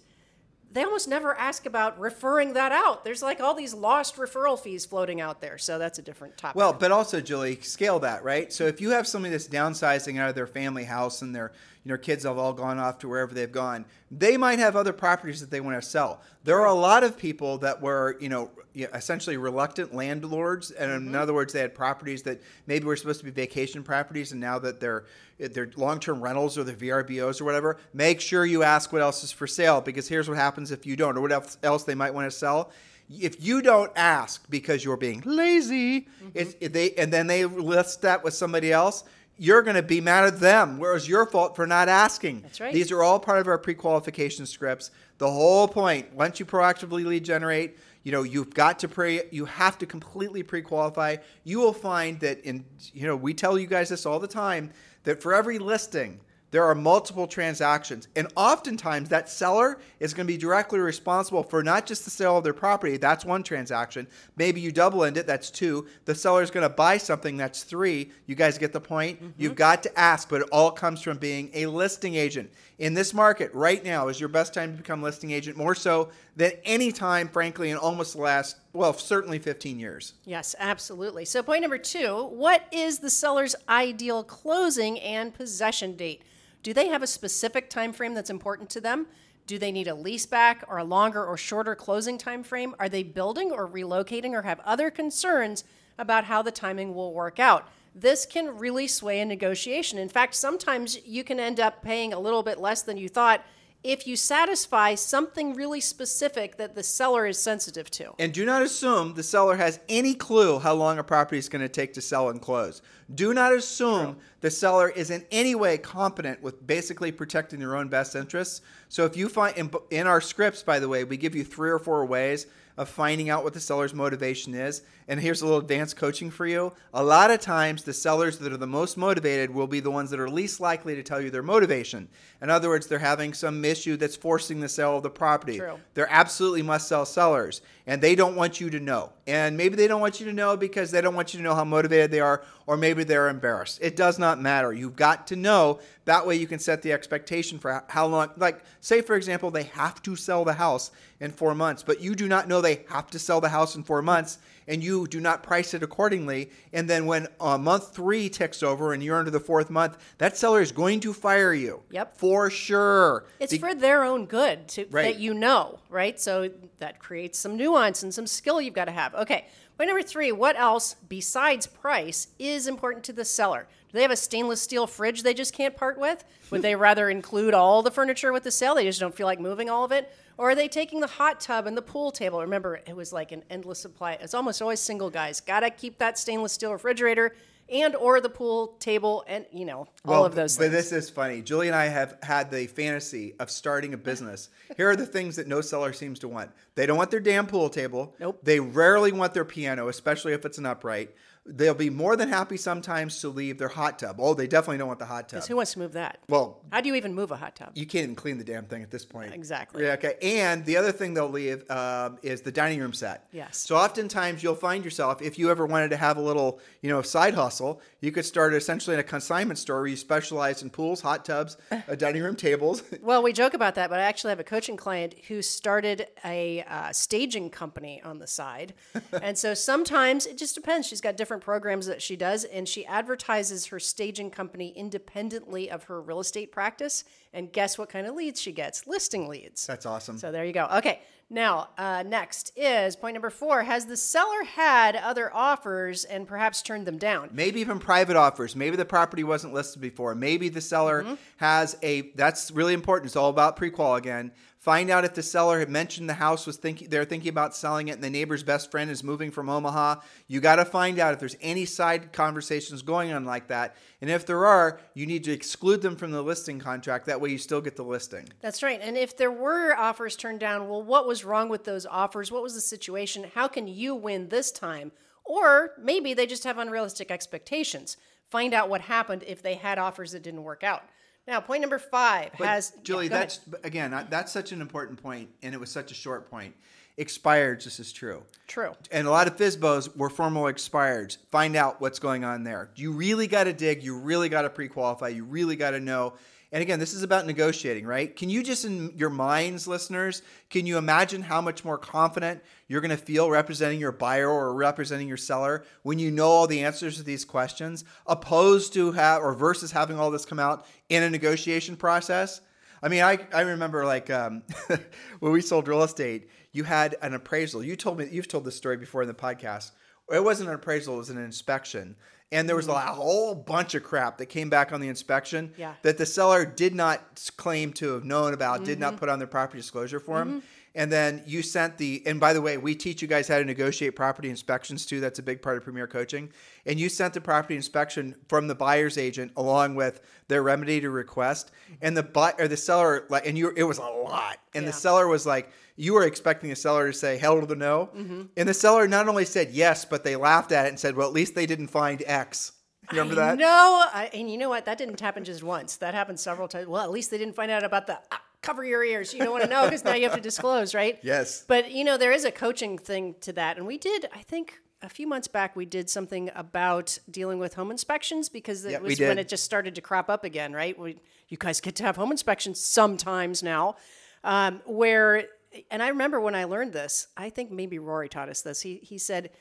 they 0.72 0.84
almost 0.84 1.08
never 1.08 1.36
ask 1.36 1.66
about 1.66 2.00
referring 2.00 2.54
that 2.54 2.72
out. 2.72 3.04
There's 3.04 3.24
like 3.24 3.42
all 3.42 3.56
these 3.56 3.74
lost 3.74 4.18
referral 4.18 4.58
fees 4.58 4.86
floating 4.86 5.20
out 5.20 5.42
there. 5.42 5.58
So 5.58 5.80
that's 5.80 5.98
a 5.98 6.04
different 6.04 6.38
topic. 6.38 6.56
Well, 6.56 6.72
but 6.72 6.92
also, 6.92 7.22
Julie, 7.22 7.60
scale 7.62 7.98
that, 8.02 8.24
right? 8.24 8.54
So 8.54 8.68
if 8.68 8.80
you 8.80 8.92
have 8.92 9.08
somebody 9.08 9.32
that's 9.32 9.48
downsizing 9.48 10.20
out 10.20 10.30
of 10.30 10.36
their 10.36 10.46
family 10.46 10.84
house 10.84 11.24
and 11.24 11.36
their 11.36 11.54
you 11.90 11.96
know 11.96 11.98
kids 11.98 12.24
have 12.24 12.38
all 12.38 12.54
gone 12.54 12.78
off 12.78 13.00
to 13.00 13.10
wherever 13.10 13.34
they've 13.34 13.52
gone, 13.52 13.84
they 14.12 14.38
might 14.38 14.60
have 14.60 14.76
other 14.76 14.94
properties 14.94 15.40
that 15.40 15.50
they 15.50 15.60
want 15.60 15.82
to 15.82 15.88
sell. 15.88 16.22
There 16.44 16.62
are 16.62 16.68
a 16.68 16.74
lot 16.74 17.04
of 17.04 17.18
people 17.18 17.58
that 17.60 17.82
were 17.82 18.16
you 18.20 18.30
know 18.30 18.52
essentially 18.76 19.38
reluctant 19.38 19.96
landlords, 19.96 20.70
and 20.70 20.92
in 20.92 21.06
mm-hmm. 21.06 21.16
other 21.16 21.34
words, 21.34 21.52
they 21.52 21.62
had 21.62 21.74
properties 21.74 22.22
that 22.24 22.44
maybe 22.68 22.86
were 22.86 22.96
supposed 22.96 23.22
to 23.22 23.26
be 23.26 23.32
vacation 23.32 23.82
properties, 23.82 24.34
and 24.34 24.40
now 24.40 24.60
that 24.60 24.80
they're 24.80 25.06
they're 25.40 25.72
long-term 25.78 26.22
rentals 26.22 26.60
or 26.60 26.64
the 26.64 26.74
VRBOs 26.74 27.42
or 27.42 27.46
whatever, 27.46 27.78
make 27.92 28.22
sure 28.22 28.46
you 28.46 28.62
ask 28.62 28.94
what 28.94 29.02
else 29.02 29.24
is 29.24 29.32
for 29.32 29.48
sale 29.48 29.82
because 29.82 30.08
here's 30.08 30.30
what 30.30 30.38
happens 30.38 30.70
if 30.70 30.86
you 30.86 30.96
don't, 30.96 31.18
or 31.18 31.22
what 31.22 31.32
else- 31.32 31.58
else 31.64 31.86
they 31.86 31.96
might 31.96 32.14
want 32.14 32.30
to 32.30 32.38
sell. 32.38 32.72
If 33.10 33.44
you 33.44 33.64
don't 33.64 33.92
ask 33.96 34.48
because 34.52 34.86
you're 34.86 34.96
being 34.96 35.24
lazy, 35.26 36.02
mm-hmm. 36.02 36.30
it's, 36.36 36.56
if 36.62 36.72
they 36.72 36.92
and 36.92 37.12
then 37.12 37.26
they 37.26 37.46
list 37.46 38.04
that 38.04 38.24
with 38.24 38.36
somebody 38.36 38.72
else, 38.72 39.06
you're 39.40 39.62
going 39.62 39.76
to 39.76 39.82
be 39.82 40.02
mad 40.02 40.26
at 40.26 40.40
them. 40.40 40.78
Whereas 40.78 41.08
your 41.08 41.26
fault 41.26 41.56
for 41.56 41.66
not 41.66 41.88
asking. 41.88 42.42
That's 42.42 42.60
right. 42.60 42.74
These 42.74 42.92
are 42.92 43.02
all 43.02 43.20
part 43.20 43.40
of 43.40 43.48
our 43.48 43.58
pre-qualification 43.58 44.46
scripts. 44.46 44.92
The 45.18 45.32
whole 45.32 45.68
point, 45.68 46.14
once 46.14 46.40
you 46.40 46.46
proactively 46.46 47.06
lead 47.06 47.24
generate, 47.24 47.78
you 48.04 48.12
know 48.12 48.24
you've 48.24 48.54
got 48.54 48.80
to 48.80 48.88
pre 48.88 49.22
you 49.32 49.46
have 49.46 49.78
to 49.78 49.86
completely 49.86 50.42
pre-qualify 50.42 51.18
you 51.44 51.60
will 51.60 51.74
find 51.74 52.20
that 52.22 52.40
in 52.46 52.64
you 52.94 53.06
know 53.06 53.16
we 53.16 53.34
tell 53.34 53.60
you 53.60 53.68
guys 53.68 53.90
this 53.90 54.06
all 54.06 54.20
the 54.20 54.28
time 54.28 54.72
that 55.04 55.22
for 55.22 55.34
every 55.34 55.60
listing 55.60 56.20
there 56.52 56.66
are 56.66 56.76
multiple 56.76 57.28
transactions. 57.28 58.08
And 58.16 58.28
oftentimes 58.36 59.10
that 59.10 59.30
seller 59.30 59.80
is 60.00 60.14
going 60.14 60.26
to 60.26 60.34
be 60.34 60.38
directly 60.38 60.80
responsible 60.80 61.44
for 61.44 61.64
not 61.64 61.86
just 61.86 62.06
the 62.06 62.12
sale 62.12 62.38
of 62.38 62.44
their 62.44 62.54
property 62.54 62.98
that's 62.98 63.26
one 63.26 63.44
transaction. 63.44 64.08
Maybe 64.36 64.62
you 64.62 64.72
double 64.72 65.04
end 65.04 65.18
it 65.18 65.28
that's 65.28 65.52
two. 65.52 65.88
The 66.06 66.16
seller 66.16 66.42
is 66.42 66.52
going 66.52 66.68
to 66.68 66.74
buy 66.74 66.98
something 66.98 67.38
that's 67.38 67.64
three. 67.64 68.12
You 68.26 68.36
guys 68.36 68.58
get 68.58 68.74
the 68.74 68.82
point? 68.82 69.18
Mm-hmm. 69.18 69.42
You've 69.42 69.56
got 69.56 69.84
to 69.84 70.00
ask 70.00 70.30
but 70.30 70.42
it 70.42 70.50
all 70.52 70.72
comes 70.72 71.02
from 71.02 71.18
being 71.18 71.52
a 71.54 71.68
listing 71.68 72.16
agent. 72.16 72.52
In 72.78 72.94
this 72.94 73.14
market 73.14 73.54
right 73.54 73.84
now 73.84 74.08
is 74.08 74.20
your 74.20 74.30
best 74.30 74.54
time 74.54 74.72
to 74.72 74.78
become 74.78 75.02
listing 75.02 75.32
agent 75.32 75.58
more 75.58 75.76
so 75.76 76.10
than 76.36 76.52
any 76.64 76.92
time 76.92 77.28
frankly 77.28 77.70
in 77.70 77.78
almost 77.78 78.16
the 78.16 78.22
last 78.22 78.58
well 78.74 78.94
certainly 78.94 79.40
15 79.40 79.80
years. 79.80 80.14
Yes, 80.26 80.56
absolutely. 80.60 81.26
So, 81.26 81.44
point 81.44 81.62
number 81.62 81.78
two 81.78 82.26
what 82.26 82.66
is 82.72 83.00
the 83.00 83.10
seller's 83.10 83.56
ideal 83.68 84.24
closing 84.24 85.00
and 85.00 85.34
possession 85.34 85.96
date? 85.96 86.24
Do 86.64 86.74
they 86.74 86.88
have 86.88 87.02
a 87.02 87.08
specific 87.08 87.70
time 87.70 87.94
frame 87.94 88.14
that's 88.14 88.30
important 88.30 88.70
to 88.72 88.82
them? 88.82 89.08
Do 89.48 89.58
they 89.58 89.72
need 89.72 89.88
a 89.88 89.96
lease 89.96 90.26
back 90.26 90.64
or 90.68 90.78
a 90.78 90.84
longer 90.84 91.26
or 91.26 91.38
shorter 91.38 91.74
closing 91.74 92.18
time 92.18 92.44
frame? 92.44 92.76
Are 92.80 92.90
they 92.90 93.04
building 93.04 93.52
or 93.52 93.68
relocating 93.68 94.34
or 94.34 94.44
have 94.44 94.60
other 94.62 94.92
concerns 94.92 95.64
about 95.98 96.26
how 96.26 96.42
the 96.42 96.52
timing 96.52 96.94
will 96.94 97.14
work 97.14 97.40
out? 97.40 97.68
This 97.96 98.26
can 98.26 98.58
really 98.58 98.88
sway 98.88 99.20
a 99.20 99.26
negotiation. 99.26 99.98
In 99.98 100.10
fact, 100.10 100.36
sometimes 100.36 101.04
you 101.06 101.24
can 101.24 101.40
end 101.40 101.60
up 101.60 101.82
paying 101.82 102.14
a 102.14 102.20
little 102.20 102.44
bit 102.44 102.60
less 102.60 102.84
than 102.84 102.98
you 102.98 103.10
thought 103.10 103.44
if 103.84 104.06
you 104.06 104.16
satisfy 104.16 104.94
something 104.96 105.54
really 105.54 105.80
specific 105.80 106.58
that 106.58 106.76
the 106.76 106.84
seller 106.84 107.26
is 107.26 107.40
sensitive 107.40 107.90
to. 107.92 108.14
And 108.20 108.34
do 108.34 108.46
not 108.46 108.62
assume 108.62 109.14
the 109.14 109.24
seller 109.24 109.56
has 109.56 109.80
any 109.88 110.14
clue 110.14 110.60
how 110.60 110.74
long 110.74 111.00
a 111.00 111.04
property 111.04 111.38
is 111.38 111.48
going 111.48 111.62
to 111.62 111.70
take 111.70 111.94
to 111.94 112.02
sell 112.02 112.30
and 112.30 112.42
close. 112.42 112.82
Do 113.16 113.34
not 113.34 113.54
assume 113.54 114.18
the 114.42 114.52
seller 114.52 114.90
is 114.90 115.10
in 115.10 115.26
any 115.32 115.56
way 115.56 115.78
competent 115.78 116.44
with 116.44 116.66
basically 116.68 117.12
protecting 117.12 117.60
their 117.60 117.76
own 117.76 117.88
best 117.88 118.16
interests. 118.16 118.62
So 118.90 119.06
if 119.06 119.16
you 119.16 119.30
find 119.30 119.58
in, 119.58 119.72
in 119.90 120.08
our 120.08 120.22
scripts, 120.22 120.62
by 120.62 120.80
the 120.80 120.90
way, 120.90 121.06
we 121.06 121.16
give 121.16 121.34
you 121.34 121.44
three 121.44 121.70
or 121.70 121.80
four 121.80 122.06
ways 122.06 122.48
of 122.78 122.88
finding 122.88 123.30
out 123.30 123.44
what 123.44 123.54
the 123.54 123.60
seller's 123.60 123.94
motivation 123.94 124.54
is. 124.54 124.84
And 125.10 125.20
here's 125.20 125.42
a 125.42 125.46
little 125.46 125.60
advanced 125.60 125.98
coaching 125.98 126.30
for 126.30 126.46
you. 126.46 126.72
A 126.94 127.04
lot 127.04 127.32
of 127.32 127.42
times, 127.42 127.84
the 127.84 127.94
sellers 127.94 128.38
that 128.38 128.54
are 128.54 128.58
the 128.58 128.68
most 128.68 128.96
motivated 128.96 129.50
will 129.50 129.66
be 129.66 129.80
the 129.80 129.90
ones 129.90 130.12
that 130.12 130.20
are 130.20 130.30
least 130.30 130.60
likely 130.60 130.94
to 130.94 131.02
tell 131.02 131.20
you 131.20 131.32
their 131.32 131.42
motivation. 131.42 132.08
In 132.44 132.52
other 132.52 132.70
words, 132.70 132.86
they're 132.86 133.00
having 133.00 133.34
some 133.34 133.66
issue 133.66 133.98
that's 133.98 134.16
forcing 134.16 134.60
the 134.60 134.70
sale 134.70 134.98
of 134.98 135.04
the 135.04 135.10
property. 135.10 135.58
True. 135.58 135.80
They're 135.96 136.12
absolutely 136.12 136.62
must 136.62 136.88
sell 136.88 137.08
sellers, 137.08 137.62
and 137.88 138.04
they 138.04 138.14
don't 138.14 138.36
want 138.36 138.62
you 138.62 138.70
to 138.70 138.80
know. 138.80 139.12
And 139.26 139.58
maybe 139.58 139.76
they 139.76 139.88
don't 139.88 140.00
want 140.00 140.20
you 140.20 140.28
to 140.28 140.34
know 140.34 140.56
because 140.56 140.92
they 140.92 141.02
don't 141.02 141.16
want 141.16 141.34
you 141.34 141.40
to 141.40 141.44
know 141.44 141.56
how 141.56 141.64
motivated 141.64 142.12
they 142.12 142.20
are, 142.20 142.44
or 142.68 142.78
maybe 142.78 143.04
they're 143.04 143.30
embarrassed. 143.30 143.80
It 143.82 143.96
does 143.96 144.20
not 144.20 144.40
matter. 144.40 144.72
You've 144.72 144.96
got 144.96 145.26
to 145.28 145.36
know. 145.36 145.80
That 146.06 146.28
way, 146.28 146.36
you 146.36 146.46
can 146.46 146.60
set 146.60 146.84
the 146.84 146.94
expectation 146.94 147.58
for 147.58 147.84
how 147.88 148.06
long. 148.06 148.30
Like, 148.38 148.64
say, 148.80 149.02
for 149.02 149.16
example, 149.16 149.50
they 149.50 149.64
have 149.64 150.04
to 150.04 150.16
sell 150.16 150.46
the 150.46 150.54
house 150.54 150.92
in 151.20 151.32
four 151.32 151.56
months, 151.56 151.82
but 151.82 152.00
you 152.00 152.14
do 152.14 152.28
not 152.28 152.48
know 152.48 152.62
they 152.62 152.86
have 152.90 153.10
to 153.10 153.20
sell 153.20 153.42
the 153.42 153.50
house 153.50 153.76
in 153.76 153.84
four 153.84 154.02
months, 154.04 154.38
and 154.70 154.84
you 154.84 155.08
do 155.08 155.20
not 155.20 155.42
price 155.44 155.74
it 155.74 155.82
accordingly. 155.84 156.52
And 156.72 156.88
then 156.90 157.08
when 157.08 157.28
uh, 157.42 157.58
month 157.58 157.94
three 157.94 158.30
ticks 158.30 158.62
over 158.64 158.94
and 158.94 159.04
you're 159.04 159.18
into 159.20 159.32
the 159.32 159.40
fourth 159.40 159.70
month, 159.72 159.98
that 160.20 160.38
seller 160.38 160.62
is 160.62 160.72
going 160.72 161.00
to 161.02 161.12
fire 161.12 161.54
you. 161.54 161.82
Yep. 161.90 162.16
For 162.16 162.50
sure. 162.52 163.26
It's 163.40 163.52
Be- 163.54 163.58
for 163.58 163.74
their 163.74 164.04
own 164.04 164.28
good 164.28 164.68
to, 164.70 164.86
Right. 164.92 165.16
that 165.16 165.20
you 165.20 165.34
know, 165.34 165.80
right? 165.90 166.18
So 166.20 166.52
that 166.78 167.00
creates 167.00 167.40
some 167.40 167.58
nuance 167.58 168.04
and 168.04 168.14
some 168.14 168.28
skill 168.28 168.62
you've 168.62 168.76
got 168.76 168.86
to 168.86 168.92
have. 168.92 169.14
Okay. 169.16 169.48
Point 169.78 169.88
number 169.88 170.04
three 170.04 170.32
what 170.32 170.56
else 170.58 170.96
besides 171.10 171.66
price 171.66 172.28
is 172.38 172.68
important 172.68 173.04
to 173.06 173.14
the 173.14 173.26
seller? 173.26 173.68
Do 173.92 173.98
they 173.98 174.04
have 174.04 174.12
a 174.12 174.16
stainless 174.16 174.62
steel 174.62 174.86
fridge 174.86 175.24
they 175.24 175.34
just 175.34 175.54
can't 175.56 175.76
part 175.76 175.98
with? 175.98 176.24
Would 176.52 176.62
they 176.68 176.76
rather 176.76 177.10
include 177.10 177.56
all 177.56 177.82
the 177.82 177.90
furniture 177.90 178.32
with 178.32 178.44
the 178.44 178.52
sale? 178.52 178.76
They 178.76 178.84
just 178.84 179.00
don't 179.00 179.16
feel 179.16 179.26
like 179.26 179.40
moving 179.40 179.68
all 179.68 179.84
of 179.84 179.92
it? 179.92 180.14
Or 180.40 180.52
are 180.52 180.56
they 180.56 180.70
taking 180.70 181.02
the 181.02 181.08
hot 181.08 181.42
tub 181.42 181.68
and 181.68 181.76
the 181.76 181.82
pool 181.82 182.12
table? 182.12 182.40
Remember, 182.40 182.80
it 182.88 182.96
was 182.96 183.12
like 183.12 183.34
an 183.34 183.44
endless 183.50 183.78
supply. 183.78 184.14
It's 184.14 184.34
almost 184.34 184.62
always 184.62 184.80
single 184.80 185.10
guys. 185.10 185.42
Gotta 185.42 185.70
keep 185.70 185.98
that 185.98 186.18
stainless 186.18 186.54
steel 186.54 186.72
refrigerator 186.72 187.36
and 187.70 187.94
or 187.94 188.22
the 188.22 188.30
pool 188.30 188.78
table 188.80 189.26
and 189.28 189.46
you 189.52 189.66
know 189.66 189.90
all 190.06 190.24
of 190.24 190.36
those 190.36 190.56
things. 190.56 190.70
But 190.70 190.74
things. 190.74 190.92
this 190.92 191.04
is 191.04 191.10
funny. 191.10 191.42
Julie 191.42 191.68
and 191.68 191.76
I 191.76 191.88
have 191.88 192.18
had 192.24 192.52
the 192.52 192.68
fantasy 192.68 193.36
of 193.38 193.52
starting 193.52 193.94
a 193.94 193.98
business. 193.98 194.48
Here 194.78 194.90
are 194.90 194.96
the 194.96 195.06
things 195.06 195.36
that 195.36 195.46
no 195.46 195.60
seller 195.60 195.92
seems 195.92 196.20
to 196.20 196.30
want. 196.30 196.52
They 196.76 196.86
don't 196.86 196.98
want 196.98 197.12
their 197.12 197.20
damn 197.20 197.46
pool 197.46 197.70
table. 197.70 198.16
Nope. 198.18 198.40
They 198.42 198.62
rarely 198.62 199.12
want 199.12 199.34
their 199.34 199.44
piano, 199.44 199.90
especially 199.90 200.32
if 200.32 200.46
it's 200.46 200.58
an 200.58 200.66
upright. 200.66 201.14
They'll 201.50 201.74
be 201.74 201.90
more 201.90 202.16
than 202.16 202.30
happy 202.30 202.58
sometimes 202.58 203.20
to 203.22 203.30
leave 203.30 203.58
their 203.58 203.68
hot 203.68 204.00
tub. 204.00 204.18
Oh, 204.20 204.34
they 204.34 204.48
definitely 204.48 204.78
don't 204.78 204.88
want 204.88 205.00
the 205.00 205.06
hot 205.06 205.30
tub. 205.30 205.44
Who 205.44 205.56
wants 205.56 205.74
to 205.74 205.80
move 205.80 205.94
that? 205.94 206.20
Well, 206.28 206.62
How 206.72 206.82
do 206.82 206.88
you 206.90 206.96
even 206.96 207.14
move 207.14 207.32
a 207.32 207.36
hot 207.38 207.56
tub? 207.56 207.72
you 207.74 207.86
can't 207.86 208.04
even 208.04 208.16
clean 208.16 208.38
the 208.38 208.44
damn 208.44 208.66
thing 208.66 208.84
at 208.84 208.92
this 208.92 209.06
point. 209.06 209.34
Exactly. 209.34 209.84
Yeah, 209.84 209.94
okay. 209.94 210.16
And 210.22 210.64
the 210.66 210.78
other 210.78 210.92
thing 210.92 211.14
they'll 211.14 211.30
leave 211.30 211.70
um, 211.72 212.18
is 212.22 212.42
the 212.42 212.52
dining 212.52 212.80
room 212.80 212.94
set. 212.94 213.28
Yes. 213.32 213.58
So 213.58 213.76
oftentimes 213.76 214.44
you'll 214.44 214.56
find 214.56 214.84
yourself, 214.86 215.22
if 215.22 215.40
you 215.40 215.50
ever 215.50 215.66
wanted 215.66 215.90
to 215.90 215.98
have 215.98 216.18
a 216.18 216.22
little, 216.22 216.60
you 216.82 216.90
know, 216.90 217.02
side 217.02 217.34
hustle, 217.34 217.82
you 218.02 218.12
could 218.12 218.26
start 218.26 218.54
essentially 218.54 218.94
in 218.94 219.00
a 219.00 219.04
consignment 219.04 219.58
store 219.58 219.78
where 219.80 219.88
you 219.88 219.96
specialize 219.96 220.62
in 220.62 220.70
pools, 220.70 221.02
hot 221.02 221.26
tubs, 221.26 221.58
uh, 221.72 221.96
dining 221.96 222.22
room 222.24 222.36
tables. 222.36 222.84
Well, 223.02 223.24
we 223.24 223.34
joke 223.34 223.54
about 223.56 223.76
that, 223.76 223.90
but 223.90 224.00
I 224.00 224.04
actually 224.04 224.30
have 224.32 224.40
a 224.40 224.44
coaching 224.44 224.78
client 224.78 225.16
who 225.30 225.42
started 225.42 226.08
a 226.24 226.64
uh, 226.64 226.92
staging 226.92 227.50
company 227.50 228.02
on 228.04 228.20
the 228.20 228.28
side. 228.28 228.74
and 229.22 229.38
so 229.38 229.54
sometimes 229.54 230.26
it 230.28 230.38
just 230.38 230.54
depends. 230.54 230.86
She's 230.86 231.02
got 231.02 231.16
different 231.18 231.39
programs 231.40 231.86
that 231.88 232.02
she 232.02 232.16
does, 232.16 232.44
and 232.44 232.68
she 232.68 232.86
advertises 232.86 233.68
her 233.68 233.80
staging 233.80 234.30
company 234.32 234.70
independently 234.76 235.70
of 235.72 235.84
her 235.86 236.02
real 236.02 236.20
estate 236.20 236.52
practice. 236.52 237.04
And 237.34 237.52
guess 237.52 237.78
what 237.78 237.90
kind 237.90 238.08
of 238.08 238.16
leads 238.16 238.42
she 238.42 238.52
gets? 238.52 238.88
Listing 238.88 239.28
leads. 239.28 239.66
That's 239.68 239.86
awesome. 239.86 240.18
So 240.18 240.32
there 240.32 240.46
you 240.46 240.54
go. 240.54 240.68
Okay. 240.78 241.02
Now, 241.32 241.70
uh, 241.78 242.04
next 242.08 242.52
is 242.56 242.96
point 242.96 243.14
number 243.14 243.30
four. 243.30 243.62
Has 243.62 243.86
the 243.86 243.96
seller 243.98 244.44
had 244.46 244.96
other 244.96 245.32
offers 245.32 246.04
and 246.04 246.28
perhaps 246.28 246.64
turned 246.64 246.88
them 246.88 246.98
down? 246.98 247.30
Maybe 247.32 247.60
even 247.62 247.78
private 247.78 248.16
offers. 248.16 248.56
Maybe 248.56 248.76
the 248.76 248.86
property 248.86 249.24
wasn't 249.24 249.54
listed 249.54 249.80
before. 249.80 250.16
Maybe 250.16 250.50
the 250.50 250.62
seller 250.62 251.04
Mm-hmm. 251.04 251.14
has 251.38 251.78
a. 251.84 252.12
That's 252.16 252.50
really 252.50 252.74
important. 252.74 253.08
It's 253.10 253.16
all 253.16 253.30
about 253.30 253.58
pre-qual 253.58 253.94
again. 253.96 254.32
Find 254.60 254.90
out 254.90 255.06
if 255.06 255.14
the 255.14 255.24
seller 255.24 255.60
had 255.60 255.70
mentioned 255.70 256.10
the 256.10 256.16
house 256.16 256.46
was 256.46 256.58
thinking 256.58 256.90
they're 256.90 257.06
thinking 257.06 257.30
about 257.30 257.56
selling 257.56 257.88
it, 257.88 257.94
and 257.94 258.04
the 258.04 258.10
neighbor's 258.10 258.44
best 258.44 258.70
friend 258.70 258.92
is 258.92 259.06
moving 259.06 259.32
from 259.32 259.50
Omaha. 259.50 260.02
You 260.28 260.42
got 260.42 260.58
to 260.58 260.66
find 260.66 261.00
out 261.00 261.14
if 261.14 261.20
there's 261.20 261.38
any 261.40 261.64
side 261.64 262.12
conversations 262.12 262.82
going 262.82 263.14
on 263.14 263.24
like 263.24 263.48
that, 263.48 263.78
and 264.02 264.10
if 264.10 264.26
there 264.26 264.46
are, 264.46 264.82
you 264.94 265.06
need 265.06 265.24
to 265.24 265.32
exclude 265.32 265.82
them 265.82 265.96
from 265.96 266.12
the 266.12 266.22
listing 266.22 266.60
contract. 266.60 267.06
That 267.06 267.22
way, 267.22 267.30
you 267.30 267.38
still 267.38 267.62
get 267.62 267.78
the 267.78 267.84
listing. 267.84 268.28
That's 268.42 268.62
right. 268.62 268.82
And 268.84 268.98
if 268.98 269.16
there 269.16 269.32
were 269.32 269.74
offers 269.78 270.18
turned 270.18 270.42
down, 270.42 270.68
well, 270.68 270.84
what 270.84 271.08
was 271.08 271.24
wrong 271.24 271.48
with 271.48 271.64
those 271.64 271.86
offers? 271.86 272.30
What 272.30 272.44
was 272.44 272.54
the 272.54 272.62
situation? 272.62 273.32
How 273.34 273.48
can 273.48 273.66
you 273.66 273.96
win 273.96 274.28
this 274.28 274.52
time? 274.52 274.92
Or 275.24 275.72
maybe 275.82 276.14
they 276.14 276.26
just 276.26 276.44
have 276.44 276.58
unrealistic 276.58 277.12
expectations. 277.12 277.96
Find 278.30 278.54
out 278.54 278.70
what 278.70 278.82
happened 278.82 279.24
if 279.26 279.42
they 279.42 279.56
had 279.56 279.80
offers 279.80 280.12
that 280.12 280.24
didn't 280.24 280.44
work 280.44 280.64
out. 280.66 280.84
Now, 281.30 281.40
point 281.40 281.62
number 281.62 281.78
five 281.78 282.32
But 282.40 282.48
has 282.48 282.74
Julie, 282.84 283.06
yeah, 283.06 283.14
ahead. 283.14 283.30
that's 283.30 283.64
again, 283.64 284.08
that's 284.10 284.32
such 284.32 284.52
an 284.52 284.62
important 284.62 285.02
point, 285.02 285.30
and 285.44 285.54
it 285.54 285.60
was 285.60 285.70
such 285.70 285.92
a 285.92 285.96
short 285.96 286.30
point. 286.30 286.56
Expired, 286.98 287.62
this 287.62 287.80
is 287.80 287.94
true. 287.94 288.24
true. 288.48 288.74
And 288.92 289.08
a 289.08 289.12
lot 289.12 289.28
of 289.28 289.38
FSBOs 289.38 289.96
were 289.96 290.10
formal 290.10 290.46
expireds. 290.46 291.18
Find 291.32 291.56
out 291.56 291.80
what's 291.80 292.00
going 292.00 292.26
on 292.26 292.44
there. 292.44 292.72
You 292.76 292.92
really 292.92 293.28
got 293.28 293.46
to 293.46 293.54
dig. 293.54 293.84
You 293.84 293.98
really 293.98 294.28
got 294.28 294.42
to 294.42 294.50
pre-qualify. 294.50 295.10
You 295.10 295.24
really 295.24 295.56
got 295.56 295.72
to 295.72 295.80
know. 295.80 296.16
And 296.52 296.64
again, 296.64 296.80
this 296.80 296.96
is 296.96 297.04
about 297.04 297.28
negotiating, 297.28 297.86
right? 297.86 298.16
Can 298.16 298.30
you 298.30 298.42
just, 298.42 298.66
in 298.66 298.92
your 298.98 299.12
minds, 299.12 299.68
listeners, 299.68 300.24
can 300.50 300.66
you 300.66 300.80
imagine 300.80 301.22
how 301.22 301.42
much 301.42 301.64
more 301.64 301.78
confident 301.78 302.42
you're 302.68 302.82
going 302.82 302.90
to 302.90 302.98
feel 302.98 303.30
representing 303.30 303.80
your 303.80 303.92
buyer 303.92 304.28
or 304.28 304.54
representing 304.56 305.08
your 305.08 305.18
seller 305.18 305.64
when 305.84 306.00
you 306.00 306.10
know 306.10 306.28
all 306.28 306.48
the 306.48 306.64
answers 306.64 306.98
to 306.98 307.04
these 307.04 307.24
questions, 307.24 307.84
opposed 308.08 308.74
to 308.74 308.92
have 308.94 309.22
or 309.22 309.34
versus 309.34 309.72
having 309.72 310.00
all 310.00 310.10
this 310.10 310.26
come 310.26 310.40
out 310.40 310.66
in 310.90 311.04
a 311.04 311.10
negotiation 311.10 311.76
process? 311.76 312.42
I 312.82 312.88
mean, 312.88 313.04
I, 313.04 313.20
I 313.34 313.42
remember 313.42 313.86
like 313.86 314.10
um, 314.10 314.42
when 315.20 315.32
we 315.32 315.42
sold 315.42 315.68
real 315.68 315.84
estate, 315.84 316.30
you 316.52 316.64
had 316.64 316.96
an 317.02 317.14
appraisal. 317.14 317.64
You 317.64 317.76
told 317.76 318.00
me 318.00 318.08
you've 318.12 318.28
told 318.28 318.46
this 318.46 318.56
story 318.56 318.78
before 318.78 319.02
in 319.04 319.08
the 319.08 319.14
podcast. 319.14 319.72
It 320.12 320.24
wasn't 320.24 320.50
an 320.50 320.56
appraisal; 320.56 320.96
it 320.96 320.98
was 320.98 321.10
an 321.12 321.24
inspection, 321.24 321.96
and 322.32 322.48
there 322.48 322.56
was 322.56 322.68
a 322.68 322.72
mm. 322.72 322.86
whole 322.86 323.34
bunch 323.34 323.74
of 323.76 323.84
crap 323.84 324.18
that 324.20 324.28
came 324.28 324.50
back 324.50 324.72
on 324.72 324.82
the 324.82 324.88
inspection 324.88 325.54
Yeah. 325.58 325.74
that 325.82 325.98
the 325.98 326.06
seller 326.06 326.46
did 326.46 326.76
not 326.76 327.32
claim 327.38 327.74
to 327.74 327.94
have 327.94 328.06
known 328.06 328.34
about, 328.34 328.64
did 328.64 328.80
not 328.80 328.94
mm-hmm. 328.94 329.00
put 329.00 329.10
on 329.10 329.20
their 329.20 329.28
property 329.28 329.60
disclosure 329.60 330.00
form. 330.00 330.30
Mm-hmm. 330.30 330.40
And 330.76 330.92
then 330.92 331.24
you 331.26 331.42
sent 331.42 331.80
the, 331.80 332.04
and 332.06 332.20
by 332.20 332.32
the 332.32 332.42
way, 332.42 332.58
we 332.58 332.76
teach 332.76 333.02
you 333.02 333.08
guys 333.08 333.28
how 333.28 333.40
to 333.40 333.44
negotiate 333.44 333.96
property 333.96 334.30
inspections 334.30 334.86
too. 334.86 335.00
That's 335.00 335.18
a 335.18 335.24
big 335.24 335.42
part 335.42 335.58
of 335.58 335.64
Premier 335.64 335.88
Coaching. 335.88 336.32
And 336.68 336.80
you 336.80 336.90
sent 336.90 337.16
the 337.16 337.22
property 337.22 337.56
inspection 337.56 338.16
from 338.28 338.48
the 338.48 338.54
buyer's 338.54 338.98
agent 338.98 339.32
along 339.36 339.76
with 339.76 340.02
their 340.28 340.44
remedy 340.44 340.80
to 340.82 340.92
request. 340.92 341.52
Mm-hmm. 341.52 341.74
And 341.82 341.98
the 341.98 342.04
buy 342.04 342.36
or 342.38 342.48
the 342.48 342.58
seller, 342.58 343.06
like, 343.10 343.26
and 343.26 343.36
you, 343.36 343.52
it 343.58 343.64
was 343.64 343.80
a 343.80 343.84
lot. 343.84 344.38
And 344.54 344.64
Yeah. 344.64 344.70
the 344.70 344.78
seller 344.78 345.08
was 345.08 345.26
like, 345.26 345.52
you 345.80 345.94
were 345.94 346.04
expecting 346.04 346.50
the 346.50 346.56
seller 346.58 346.92
to 346.92 346.94
say 346.94 347.18
hell 347.18 347.40
to 347.40 347.46
the 347.46 347.56
no. 347.56 347.90
And 348.36 348.50
the 348.50 348.54
seller 348.54 348.88
not 348.88 349.08
only 349.08 349.24
said 349.24 349.52
yes, 349.52 349.86
but 349.86 350.04
they 350.04 350.18
laughed 350.18 350.52
at 350.52 350.66
it 350.66 350.70
and 350.70 350.80
said, 350.80 350.96
well, 350.96 351.08
at 351.08 351.14
least 351.14 351.36
they 351.36 351.46
didn't 351.46 351.68
find 351.68 352.04
X. 352.06 352.52
Remember 352.92 353.16
that? 353.16 353.38
No, 353.38 353.86
and 354.14 354.30
you 354.30 354.38
know 354.38 354.50
what? 354.50 354.66
That 354.66 354.78
didn't 354.78 355.00
happen 355.00 355.24
just 355.24 355.42
once. 355.42 355.78
That 355.78 355.94
happened 355.94 356.20
several 356.20 356.48
times. 356.48 356.68
Well, 356.68 356.84
at 356.84 356.92
least 356.92 357.12
they 357.12 357.18
didn't 357.18 357.36
find 357.36 357.50
out 357.52 357.64
about 357.64 357.88
the 357.88 358.00
ah, 358.12 358.22
cover 358.42 358.64
your 358.64 358.84
ears. 358.84 359.14
You 359.14 359.20
don't 359.20 359.32
want 359.32 359.44
to 359.44 359.50
know 359.50 359.64
because 359.66 359.84
now 359.84 359.94
you 359.94 360.04
have 360.04 360.16
to 360.16 360.22
disclose, 360.22 360.74
right? 360.74 361.00
Yes. 361.04 361.46
But 361.48 361.72
you 361.72 361.84
know, 361.84 361.98
there 361.98 362.12
is 362.12 362.26
a 362.26 362.32
coaching 362.32 362.78
thing 362.78 363.16
to 363.22 363.34
that, 363.34 363.58
and 363.58 363.66
we 363.66 363.78
did. 363.78 364.08
I 364.14 364.20
think 364.20 364.60
a 364.82 364.90
few 364.90 365.08
months 365.08 365.28
back 365.28 365.56
we 365.56 365.66
did 365.66 365.90
something 365.90 366.30
about 366.36 366.98
dealing 367.10 367.40
with 367.40 367.54
home 367.54 367.72
inspections 367.72 368.28
because 368.28 368.66
it 368.66 368.82
we 368.82 368.90
was 368.90 369.00
when 369.00 369.18
it 369.18 369.28
just 369.28 369.44
started 369.44 369.76
to 369.76 369.82
crop 369.82 370.10
up 370.10 370.24
again, 370.24 370.54
right? 370.54 370.78
We, 370.78 370.98
you 371.28 371.38
guys 371.38 371.62
get 371.62 371.76
to 371.78 371.84
have 371.84 371.96
home 371.96 372.12
inspections 372.12 372.60
sometimes 372.60 373.44
now, 373.44 373.76
um, 374.24 374.62
where. 374.66 375.26
And 375.72 375.82
I 375.82 375.88
remember 375.90 376.20
when 376.20 376.36
I 376.36 376.44
learned 376.44 376.74
this. 376.74 377.08
I 377.18 377.30
think 377.30 377.52
maybe 377.52 377.80
Rory 377.80 378.10
taught 378.10 378.30
us 378.30 378.42
this. 378.42 378.62
He 378.62 378.76
he 378.78 378.98
said, 378.98 379.32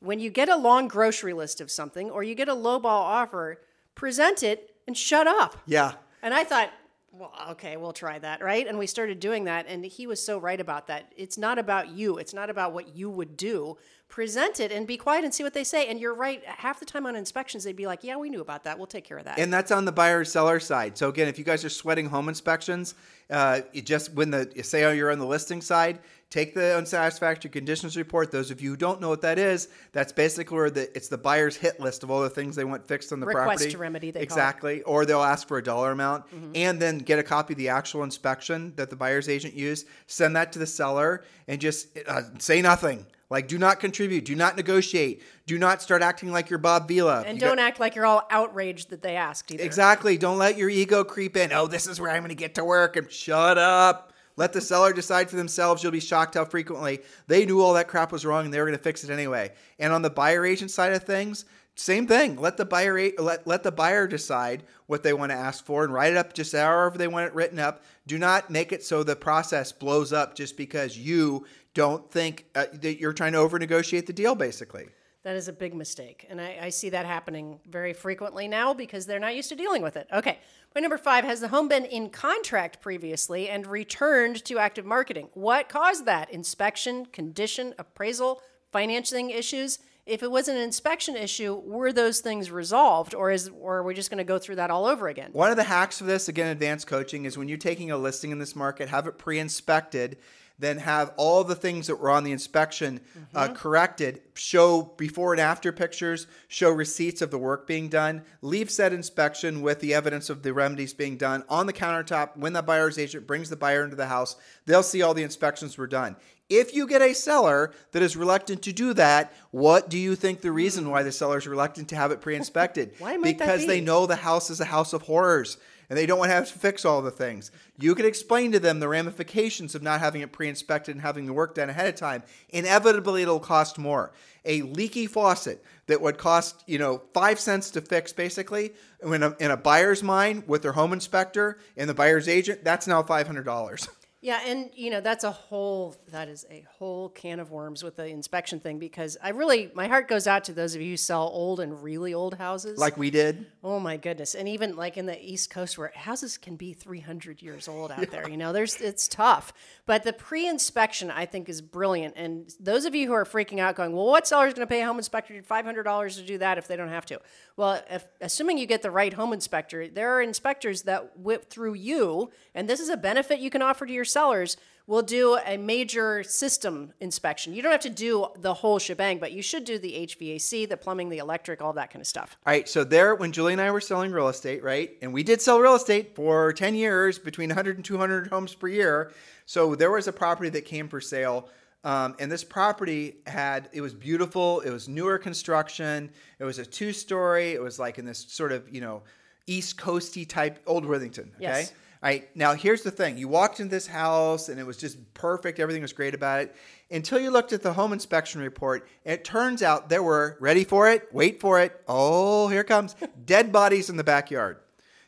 when 0.00 0.18
you 0.18 0.30
get 0.30 0.48
a 0.48 0.56
long 0.56 0.88
grocery 0.88 1.32
list 1.32 1.60
of 1.60 1.70
something 1.70 2.10
or 2.10 2.22
you 2.22 2.34
get 2.34 2.48
a 2.48 2.54
lowball 2.54 2.86
offer, 2.86 3.60
present 3.94 4.42
it 4.42 4.74
and 4.86 4.96
shut 4.96 5.26
up. 5.26 5.56
Yeah. 5.66 5.92
And 6.22 6.34
I 6.34 6.44
thought, 6.44 6.70
well, 7.12 7.32
okay, 7.50 7.76
we'll 7.76 7.92
try 7.92 8.18
that, 8.18 8.42
right? 8.42 8.66
And 8.66 8.78
we 8.78 8.86
started 8.86 9.20
doing 9.20 9.44
that. 9.44 9.66
And 9.68 9.84
he 9.84 10.06
was 10.06 10.24
so 10.24 10.38
right 10.38 10.60
about 10.60 10.86
that. 10.88 11.12
It's 11.16 11.38
not 11.38 11.58
about 11.58 11.90
you, 11.90 12.18
it's 12.18 12.34
not 12.34 12.50
about 12.50 12.72
what 12.72 12.96
you 12.96 13.10
would 13.10 13.36
do. 13.36 13.76
Present 14.12 14.60
it 14.60 14.70
and 14.70 14.86
be 14.86 14.98
quiet 14.98 15.24
and 15.24 15.32
see 15.32 15.42
what 15.42 15.54
they 15.54 15.64
say. 15.64 15.86
And 15.86 15.98
you're 15.98 16.12
right. 16.12 16.44
Half 16.44 16.80
the 16.80 16.84
time 16.84 17.06
on 17.06 17.16
inspections, 17.16 17.64
they'd 17.64 17.74
be 17.74 17.86
like, 17.86 18.04
yeah, 18.04 18.18
we 18.18 18.28
knew 18.28 18.42
about 18.42 18.64
that. 18.64 18.76
We'll 18.76 18.86
take 18.86 19.04
care 19.04 19.16
of 19.16 19.24
that. 19.24 19.38
And 19.38 19.50
that's 19.50 19.70
on 19.70 19.86
the 19.86 19.92
buyer 19.92 20.22
seller 20.26 20.60
side. 20.60 20.98
So 20.98 21.08
again, 21.08 21.28
if 21.28 21.38
you 21.38 21.46
guys 21.46 21.64
are 21.64 21.70
sweating 21.70 22.10
home 22.10 22.28
inspections, 22.28 22.94
uh, 23.30 23.62
just 23.72 24.12
when 24.12 24.30
the 24.30 24.52
say 24.62 24.94
you're 24.94 25.10
on 25.10 25.18
the 25.18 25.24
listing 25.24 25.62
side, 25.62 25.98
take 26.28 26.52
the 26.52 26.76
unsatisfactory 26.76 27.50
conditions 27.50 27.96
report. 27.96 28.30
Those 28.30 28.50
of 28.50 28.60
you 28.60 28.72
who 28.72 28.76
don't 28.76 29.00
know 29.00 29.08
what 29.08 29.22
that 29.22 29.38
is, 29.38 29.68
that's 29.92 30.12
basically 30.12 30.58
where 30.58 30.70
the 30.70 30.94
it's 30.94 31.08
the 31.08 31.16
buyer's 31.16 31.56
hit 31.56 31.80
list 31.80 32.02
of 32.02 32.10
all 32.10 32.20
the 32.20 32.28
things 32.28 32.54
they 32.54 32.64
want 32.64 32.86
fixed 32.86 33.14
on 33.14 33.20
the 33.20 33.26
Request 33.26 33.46
property. 33.46 33.70
to 33.70 33.78
remedy, 33.78 34.10
they 34.10 34.12
call 34.12 34.20
it. 34.20 34.26
Mm-hmm. 34.26 34.40
exactly, 34.40 34.82
or 34.82 35.06
they'll 35.06 35.22
ask 35.22 35.48
for 35.48 35.56
a 35.56 35.64
dollar 35.64 35.90
amount, 35.90 36.26
and 36.54 36.78
then 36.78 36.98
get 36.98 37.18
a 37.18 37.22
copy 37.22 37.54
of 37.54 37.58
the 37.58 37.70
actual 37.70 38.02
inspection 38.02 38.74
that 38.76 38.90
the 38.90 38.96
buyer's 38.96 39.30
agent 39.30 39.54
used. 39.54 39.86
Send 40.06 40.36
that 40.36 40.52
to 40.52 40.58
the 40.58 40.66
seller, 40.66 41.24
and 41.48 41.62
just 41.62 41.98
uh, 42.06 42.24
say 42.38 42.60
nothing. 42.60 43.06
Like, 43.32 43.48
do 43.48 43.56
not 43.56 43.80
contribute, 43.80 44.26
do 44.26 44.36
not 44.36 44.56
negotiate, 44.58 45.22
do 45.46 45.56
not 45.56 45.80
start 45.80 46.02
acting 46.02 46.30
like 46.32 46.50
you're 46.50 46.58
Bob 46.58 46.86
Vila. 46.86 47.22
and 47.26 47.36
You 47.36 47.40
don't 47.40 47.56
got- 47.56 47.62
act 47.66 47.80
like 47.80 47.94
you're 47.94 48.04
all 48.04 48.26
outraged 48.28 48.90
that 48.90 49.00
they 49.00 49.16
asked 49.16 49.50
either. 49.50 49.64
Exactly. 49.64 50.18
Don't 50.18 50.36
let 50.36 50.58
your 50.58 50.68
ego 50.68 51.02
creep 51.02 51.34
in. 51.34 51.50
Oh, 51.50 51.66
this 51.66 51.86
is 51.86 51.98
where 51.98 52.10
I'm 52.10 52.18
going 52.20 52.28
to 52.28 52.34
get 52.34 52.54
to 52.56 52.64
work. 52.64 52.96
And 52.96 53.10
shut 53.10 53.56
up. 53.56 54.12
Let 54.36 54.52
the 54.52 54.60
seller 54.60 54.92
decide 54.92 55.30
for 55.30 55.36
themselves. 55.36 55.82
You'll 55.82 55.92
be 55.92 55.98
shocked 56.00 56.34
how 56.34 56.44
frequently 56.44 57.00
they 57.26 57.46
knew 57.46 57.62
all 57.62 57.72
that 57.72 57.88
crap 57.88 58.12
was 58.12 58.26
wrong 58.26 58.44
and 58.44 58.52
they 58.52 58.58
were 58.58 58.66
going 58.66 58.76
to 58.76 58.84
fix 58.84 59.02
it 59.02 59.08
anyway. 59.08 59.52
And 59.78 59.94
on 59.94 60.02
the 60.02 60.10
buyer 60.10 60.44
agent 60.44 60.70
side 60.70 60.92
of 60.92 61.02
things, 61.04 61.46
same 61.74 62.06
thing. 62.06 62.36
Let 62.36 62.56
the 62.56 62.64
buyer 62.64 63.10
let 63.18 63.46
let 63.46 63.62
the 63.62 63.72
buyer 63.72 64.06
decide 64.06 64.62
what 64.86 65.02
they 65.02 65.12
want 65.12 65.32
to 65.32 65.36
ask 65.36 65.64
for 65.64 65.84
and 65.84 65.92
write 65.92 66.12
it 66.12 66.18
up 66.18 66.34
just 66.34 66.52
however 66.52 66.98
they 66.98 67.08
want 67.08 67.26
it 67.26 67.34
written 67.34 67.58
up. 67.58 67.82
Do 68.06 68.18
not 68.18 68.50
make 68.50 68.72
it 68.72 68.84
so 68.84 69.02
the 69.02 69.16
process 69.16 69.72
blows 69.72 70.12
up 70.12 70.34
just 70.34 70.56
because 70.56 70.98
you 70.98 71.46
don't 71.74 72.10
think 72.10 72.46
uh, 72.54 72.66
that 72.74 73.00
you're 73.00 73.14
trying 73.14 73.32
to 73.32 73.38
over 73.38 73.58
negotiate 73.58 74.06
the 74.06 74.12
deal. 74.12 74.34
Basically. 74.34 74.88
That 75.22 75.36
is 75.36 75.46
a 75.46 75.52
big 75.52 75.72
mistake. 75.72 76.26
And 76.28 76.40
I, 76.40 76.58
I 76.62 76.68
see 76.70 76.90
that 76.90 77.06
happening 77.06 77.60
very 77.68 77.92
frequently 77.92 78.48
now 78.48 78.74
because 78.74 79.06
they're 79.06 79.20
not 79.20 79.36
used 79.36 79.50
to 79.50 79.54
dealing 79.54 79.80
with 79.80 79.96
it. 79.96 80.08
Okay. 80.12 80.38
Point 80.74 80.82
number 80.82 80.98
five 80.98 81.24
Has 81.24 81.40
the 81.40 81.48
home 81.48 81.68
been 81.68 81.84
in 81.84 82.10
contract 82.10 82.80
previously 82.80 83.48
and 83.48 83.66
returned 83.66 84.44
to 84.46 84.58
active 84.58 84.84
marketing? 84.84 85.28
What 85.34 85.68
caused 85.68 86.06
that? 86.06 86.30
Inspection, 86.30 87.06
condition, 87.06 87.74
appraisal, 87.78 88.42
financing 88.72 89.30
issues? 89.30 89.78
If 90.04 90.24
it 90.24 90.30
was 90.30 90.48
an 90.48 90.56
inspection 90.56 91.16
issue, 91.16 91.54
were 91.54 91.92
those 91.92 92.20
things 92.20 92.50
resolved 92.50 93.14
or 93.14 93.30
is 93.30 93.48
or 93.60 93.78
are 93.78 93.82
we 93.84 93.94
just 93.94 94.10
going 94.10 94.18
to 94.18 94.24
go 94.24 94.38
through 94.38 94.56
that 94.56 94.70
all 94.70 94.84
over 94.84 95.06
again? 95.08 95.30
One 95.32 95.50
of 95.50 95.56
the 95.56 95.62
hacks 95.62 95.98
for 95.98 96.04
this, 96.04 96.28
again, 96.28 96.48
advanced 96.48 96.88
coaching, 96.88 97.24
is 97.24 97.38
when 97.38 97.48
you're 97.48 97.58
taking 97.58 97.92
a 97.92 97.96
listing 97.96 98.32
in 98.32 98.40
this 98.40 98.56
market, 98.56 98.88
have 98.88 99.06
it 99.06 99.16
pre 99.16 99.38
inspected, 99.38 100.16
then 100.58 100.78
have 100.78 101.12
all 101.16 101.44
the 101.44 101.54
things 101.54 101.86
that 101.86 101.96
were 101.96 102.10
on 102.10 102.24
the 102.24 102.32
inspection 102.32 103.00
uh, 103.34 103.48
corrected, 103.54 104.20
show 104.34 104.82
before 104.82 105.32
and 105.32 105.40
after 105.40 105.72
pictures, 105.72 106.26
show 106.48 106.70
receipts 106.70 107.22
of 107.22 107.30
the 107.30 107.38
work 107.38 107.66
being 107.66 107.88
done, 107.88 108.22
leave 108.42 108.70
said 108.70 108.92
inspection 108.92 109.62
with 109.62 109.80
the 109.80 109.94
evidence 109.94 110.30
of 110.30 110.42
the 110.42 110.52
remedies 110.52 110.92
being 110.92 111.16
done 111.16 111.44
on 111.48 111.66
the 111.66 111.72
countertop. 111.72 112.36
When 112.36 112.52
the 112.52 112.62
buyer's 112.62 112.98
agent 112.98 113.26
brings 113.26 113.50
the 113.50 113.56
buyer 113.56 113.84
into 113.84 113.96
the 113.96 114.06
house, 114.06 114.36
they'll 114.66 114.82
see 114.82 115.02
all 115.02 115.14
the 115.14 115.22
inspections 115.22 115.78
were 115.78 115.86
done. 115.86 116.16
If 116.52 116.74
you 116.74 116.86
get 116.86 117.00
a 117.00 117.14
seller 117.14 117.72
that 117.92 118.02
is 118.02 118.14
reluctant 118.14 118.60
to 118.62 118.74
do 118.74 118.92
that, 118.94 119.32
what 119.52 119.88
do 119.88 119.98
you 119.98 120.14
think 120.14 120.42
the 120.42 120.48
hmm. 120.48 120.54
reason 120.54 120.90
why 120.90 121.02
the 121.02 121.10
seller 121.10 121.38
is 121.38 121.46
reluctant 121.46 121.88
to 121.88 121.96
have 121.96 122.10
it 122.10 122.20
pre-inspected? 122.20 122.92
Why 122.98 123.16
might 123.16 123.38
that 123.38 123.46
because 123.46 123.62
be? 123.62 123.66
they 123.68 123.80
know 123.80 124.04
the 124.04 124.16
house 124.16 124.50
is 124.50 124.60
a 124.60 124.66
house 124.66 124.92
of 124.92 125.02
horrors 125.02 125.56
and 125.88 125.98
they 125.98 126.04
don't 126.04 126.18
want 126.18 126.30
to 126.30 126.34
have 126.34 126.50
to 126.50 126.58
fix 126.58 126.84
all 126.84 127.00
the 127.02 127.10
things. 127.10 127.50
You 127.78 127.94
can 127.94 128.06
explain 128.06 128.52
to 128.52 128.60
them 128.60 128.80
the 128.80 128.88
ramifications 128.88 129.74
of 129.74 129.82
not 129.82 130.00
having 130.00 130.20
it 130.20 130.32
pre-inspected 130.32 130.94
and 130.94 131.02
having 131.02 131.26
the 131.26 131.32
work 131.32 131.54
done 131.54 131.70
ahead 131.70 131.86
of 131.86 131.96
time. 131.96 132.22
Inevitably, 132.50 133.22
it'll 133.22 133.40
cost 133.40 133.78
more. 133.78 134.12
A 134.44 134.62
leaky 134.62 135.06
faucet 135.06 135.62
that 135.86 136.00
would 136.00 136.18
cost 136.18 136.64
you 136.66 136.78
know 136.78 137.02
five 137.14 137.38
cents 137.38 137.70
to 137.72 137.80
fix, 137.80 138.12
basically, 138.12 138.72
in 139.02 139.22
a, 139.22 139.36
in 139.38 139.50
a 139.50 139.56
buyer's 139.56 140.02
mind 140.02 140.44
with 140.46 140.62
their 140.62 140.72
home 140.72 140.92
inspector 140.92 141.58
and 141.76 141.88
the 141.88 141.94
buyer's 141.94 142.28
agent, 142.28 142.64
that's 142.64 142.86
now 142.86 143.02
five 143.02 143.26
hundred 143.26 143.44
dollars. 143.44 143.88
Yeah, 144.22 144.40
and 144.46 144.70
you 144.72 144.90
know 144.90 145.00
that's 145.00 145.24
a 145.24 145.32
whole 145.32 145.96
that 146.12 146.28
is 146.28 146.46
a 146.48 146.64
whole 146.78 147.08
can 147.08 147.40
of 147.40 147.50
worms 147.50 147.82
with 147.82 147.96
the 147.96 148.06
inspection 148.06 148.60
thing 148.60 148.78
because 148.78 149.18
I 149.20 149.30
really 149.30 149.72
my 149.74 149.88
heart 149.88 150.06
goes 150.06 150.28
out 150.28 150.44
to 150.44 150.52
those 150.52 150.76
of 150.76 150.80
you 150.80 150.90
who 150.90 150.96
sell 150.96 151.22
old 151.22 151.58
and 151.58 151.82
really 151.82 152.14
old 152.14 152.34
houses. 152.34 152.78
like 152.78 152.96
we 152.96 153.10
did. 153.10 153.46
oh 153.64 153.80
my 153.80 153.96
goodness, 153.96 154.36
and 154.36 154.48
even 154.48 154.76
like 154.76 154.96
in 154.96 155.06
the 155.06 155.20
East 155.20 155.50
Coast 155.50 155.76
where 155.76 155.90
houses 155.96 156.38
can 156.38 156.54
be 156.54 156.72
300 156.72 157.42
years 157.42 157.66
old 157.66 157.90
out 157.90 158.12
there, 158.12 158.28
you 158.30 158.36
know, 158.36 158.52
there's 158.52 158.80
it's 158.80 159.08
tough. 159.08 159.52
But 159.86 160.04
the 160.04 160.12
pre-inspection 160.12 161.10
I 161.10 161.26
think 161.26 161.48
is 161.48 161.60
brilliant, 161.60 162.14
and 162.16 162.48
those 162.60 162.84
of 162.84 162.94
you 162.94 163.08
who 163.08 163.14
are 163.14 163.24
freaking 163.24 163.58
out, 163.58 163.74
going, 163.74 163.92
well, 163.92 164.06
what 164.06 164.28
seller 164.28 164.46
is 164.46 164.54
going 164.54 164.66
to 164.66 164.70
pay 164.70 164.82
a 164.82 164.86
home 164.86 164.98
inspector 164.98 165.34
$500 165.34 166.16
to 166.16 166.22
do 166.22 166.38
that 166.38 166.58
if 166.58 166.68
they 166.68 166.76
don't 166.76 166.90
have 166.90 167.06
to? 167.06 167.20
Well, 167.56 167.82
if, 167.90 168.06
assuming 168.20 168.58
you 168.58 168.66
get 168.66 168.82
the 168.82 168.90
right 168.92 169.12
home 169.12 169.32
inspector, 169.32 169.88
there 169.88 170.16
are 170.16 170.22
inspectors 170.22 170.82
that 170.82 171.18
whip 171.18 171.50
through 171.50 171.74
you, 171.74 172.30
and 172.54 172.68
this 172.68 172.78
is 172.78 172.88
a 172.88 172.96
benefit 172.96 173.40
you 173.40 173.50
can 173.50 173.62
offer 173.62 173.84
to 173.84 173.92
your 173.92 174.04
sellers. 174.12 174.56
Will 174.88 175.00
do 175.00 175.38
a 175.46 175.56
major 175.56 176.24
system 176.24 176.92
inspection. 176.98 177.54
You 177.54 177.62
don't 177.62 177.70
have 177.70 177.82
to 177.82 177.88
do 177.88 178.26
the 178.40 178.52
whole 178.52 178.80
shebang, 178.80 179.18
but 179.20 179.30
you 179.30 179.40
should 179.40 179.64
do 179.64 179.78
the 179.78 179.92
HVAC, 180.08 180.68
the 180.68 180.76
plumbing, 180.76 181.08
the 181.08 181.18
electric, 181.18 181.62
all 181.62 181.72
that 181.74 181.90
kind 181.92 182.00
of 182.00 182.06
stuff. 182.08 182.36
All 182.44 182.52
right, 182.52 182.68
so 182.68 182.82
there, 182.82 183.14
when 183.14 183.30
Julie 183.30 183.52
and 183.52 183.62
I 183.62 183.70
were 183.70 183.80
selling 183.80 184.10
real 184.10 184.26
estate, 184.28 184.62
right, 184.64 184.90
and 185.00 185.12
we 185.14 185.22
did 185.22 185.40
sell 185.40 185.60
real 185.60 185.76
estate 185.76 186.16
for 186.16 186.52
10 186.52 186.74
years, 186.74 187.16
between 187.16 187.48
100 187.50 187.76
and 187.76 187.84
200 187.84 188.26
homes 188.26 188.56
per 188.56 188.66
year. 188.66 189.12
So 189.46 189.76
there 189.76 189.92
was 189.92 190.08
a 190.08 190.12
property 190.12 190.50
that 190.50 190.64
came 190.64 190.88
for 190.88 191.00
sale 191.00 191.48
Um, 191.84 192.14
and 192.20 192.30
this 192.30 192.44
property 192.44 193.16
had 193.26 193.68
it 193.72 193.80
was 193.80 193.92
beautiful. 193.94 194.60
It 194.60 194.70
was 194.70 194.88
newer 194.88 195.18
construction. 195.18 196.10
It 196.38 196.44
was 196.44 196.58
a 196.58 196.64
two 196.64 196.92
story. 196.92 197.52
It 197.52 197.62
was 197.62 197.78
like 197.78 197.98
in 197.98 198.04
this 198.04 198.24
sort 198.28 198.52
of 198.52 198.68
you 198.72 198.80
know 198.80 199.02
East 199.46 199.76
Coasty 199.76 200.28
type 200.28 200.60
Old 200.66 200.84
Worthington. 200.84 201.30
Okay. 201.36 201.42
Yes. 201.42 201.72
Right. 202.02 202.34
Now 202.34 202.54
here's 202.54 202.82
the 202.82 202.90
thing: 202.90 203.16
you 203.16 203.28
walked 203.28 203.60
into 203.60 203.70
this 203.70 203.86
house 203.86 204.48
and 204.48 204.58
it 204.58 204.66
was 204.66 204.76
just 204.76 205.14
perfect. 205.14 205.60
Everything 205.60 205.82
was 205.82 205.92
great 205.92 206.14
about 206.14 206.40
it 206.40 206.56
until 206.90 207.20
you 207.20 207.30
looked 207.30 207.52
at 207.52 207.62
the 207.62 207.72
home 207.72 207.92
inspection 207.92 208.40
report. 208.40 208.88
It 209.04 209.24
turns 209.24 209.62
out 209.62 209.88
there 209.88 210.02
were 210.02 210.36
ready 210.40 210.64
for 210.64 210.90
it. 210.90 211.08
Wait 211.12 211.40
for 211.40 211.60
it. 211.60 211.80
Oh, 211.86 212.48
here 212.48 212.64
comes 212.64 212.96
dead 213.24 213.52
bodies 213.52 213.88
in 213.88 213.96
the 213.96 214.04
backyard. 214.04 214.58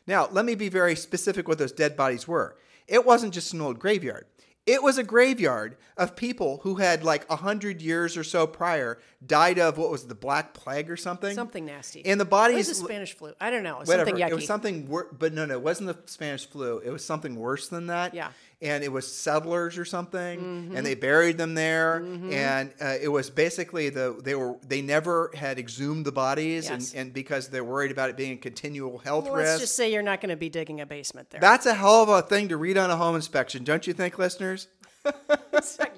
Now 0.07 0.29
let 0.31 0.45
me 0.45 0.55
be 0.55 0.69
very 0.69 0.95
specific 0.95 1.47
what 1.47 1.57
those 1.57 1.73
dead 1.73 1.97
bodies 1.97 2.27
were. 2.27 2.55
It 2.87 3.05
wasn't 3.05 3.33
just 3.33 3.53
an 3.53 3.61
old 3.61 3.77
graveyard. 3.77 4.25
It 4.65 4.81
was 4.81 4.97
a 4.97 5.03
graveyard 5.03 5.77
of 5.95 6.15
people 6.15 6.59
who 6.63 6.75
had 6.75 7.03
like 7.03 7.29
a 7.29 7.35
hundred 7.35 7.81
years 7.81 8.17
or 8.17 8.23
so 8.23 8.47
prior 8.47 8.99
died 9.25 9.59
of 9.59 9.77
what 9.77 9.91
was 9.91 10.03
it, 10.03 10.09
the 10.09 10.15
Black 10.15 10.53
Plague 10.55 10.89
or 10.89 10.97
something. 10.97 11.35
Something 11.35 11.65
nasty. 11.65 12.03
And 12.05 12.19
the 12.19 12.25
bodies 12.25 12.67
is 12.69 12.79
the 12.79 12.85
Spanish 12.85 13.15
flu? 13.15 13.33
I 13.39 13.51
don't 13.51 13.63
know. 13.63 13.81
It's 13.81 13.87
whatever. 13.87 14.09
Something 14.09 14.25
yucky. 14.25 14.31
It 14.31 14.35
was 14.35 14.47
something, 14.47 14.87
wor- 14.87 15.07
but 15.17 15.33
no, 15.33 15.45
no, 15.45 15.53
it 15.53 15.61
wasn't 15.61 15.89
the 15.89 16.11
Spanish 16.11 16.47
flu. 16.47 16.79
It 16.79 16.89
was 16.89 17.05
something 17.05 17.35
worse 17.35 17.67
than 17.67 17.87
that. 17.87 18.13
Yeah. 18.15 18.29
And 18.65 18.83
it 18.83 18.91
was 18.91 19.05
settlers 19.11 19.77
or 19.77 19.85
something, 19.85 20.39
Mm-hmm. 20.39 20.75
and 20.75 20.85
they 20.85 20.95
buried 20.95 21.37
them 21.37 21.53
there. 21.53 21.97
And 22.31 22.73
uh, 22.81 22.95
it 22.99 23.09
was 23.09 23.29
basically 23.29 23.89
the 23.89 24.19
they 24.23 24.33
were 24.35 24.55
they 24.67 24.81
never 24.81 25.29
had 25.35 25.59
exhumed 25.59 26.03
the 26.05 26.11
bodies, 26.11 26.67
Yes. 26.69 26.91
and, 26.93 26.99
and 27.01 27.13
because 27.13 27.49
they're 27.49 27.63
worried 27.63 27.91
about 27.91 28.09
it 28.09 28.17
being 28.17 28.33
a 28.33 28.37
continual 28.37 28.97
health 28.97 29.25
Well, 29.25 29.35
risk. 29.35 29.47
let's 29.49 29.61
just 29.61 29.75
say 29.75 29.91
you're 29.93 30.01
not 30.01 30.19
going 30.21 30.31
to 30.31 30.35
be 30.35 30.49
digging 30.49 30.81
a 30.81 30.85
basement 30.85 31.29
there. 31.29 31.39
That's 31.41 31.65
a 31.67 31.73
hell 31.75 32.01
of 32.03 32.09
a 32.09 32.21
thing 32.23 32.47
to 32.49 32.57
read 32.57 32.77
on 32.77 32.89
a 32.89 32.97
home 32.97 33.15
inspection, 33.15 33.63
don't 33.63 33.85
you 33.85 33.93
think, 33.93 34.17
listeners? 34.17 34.67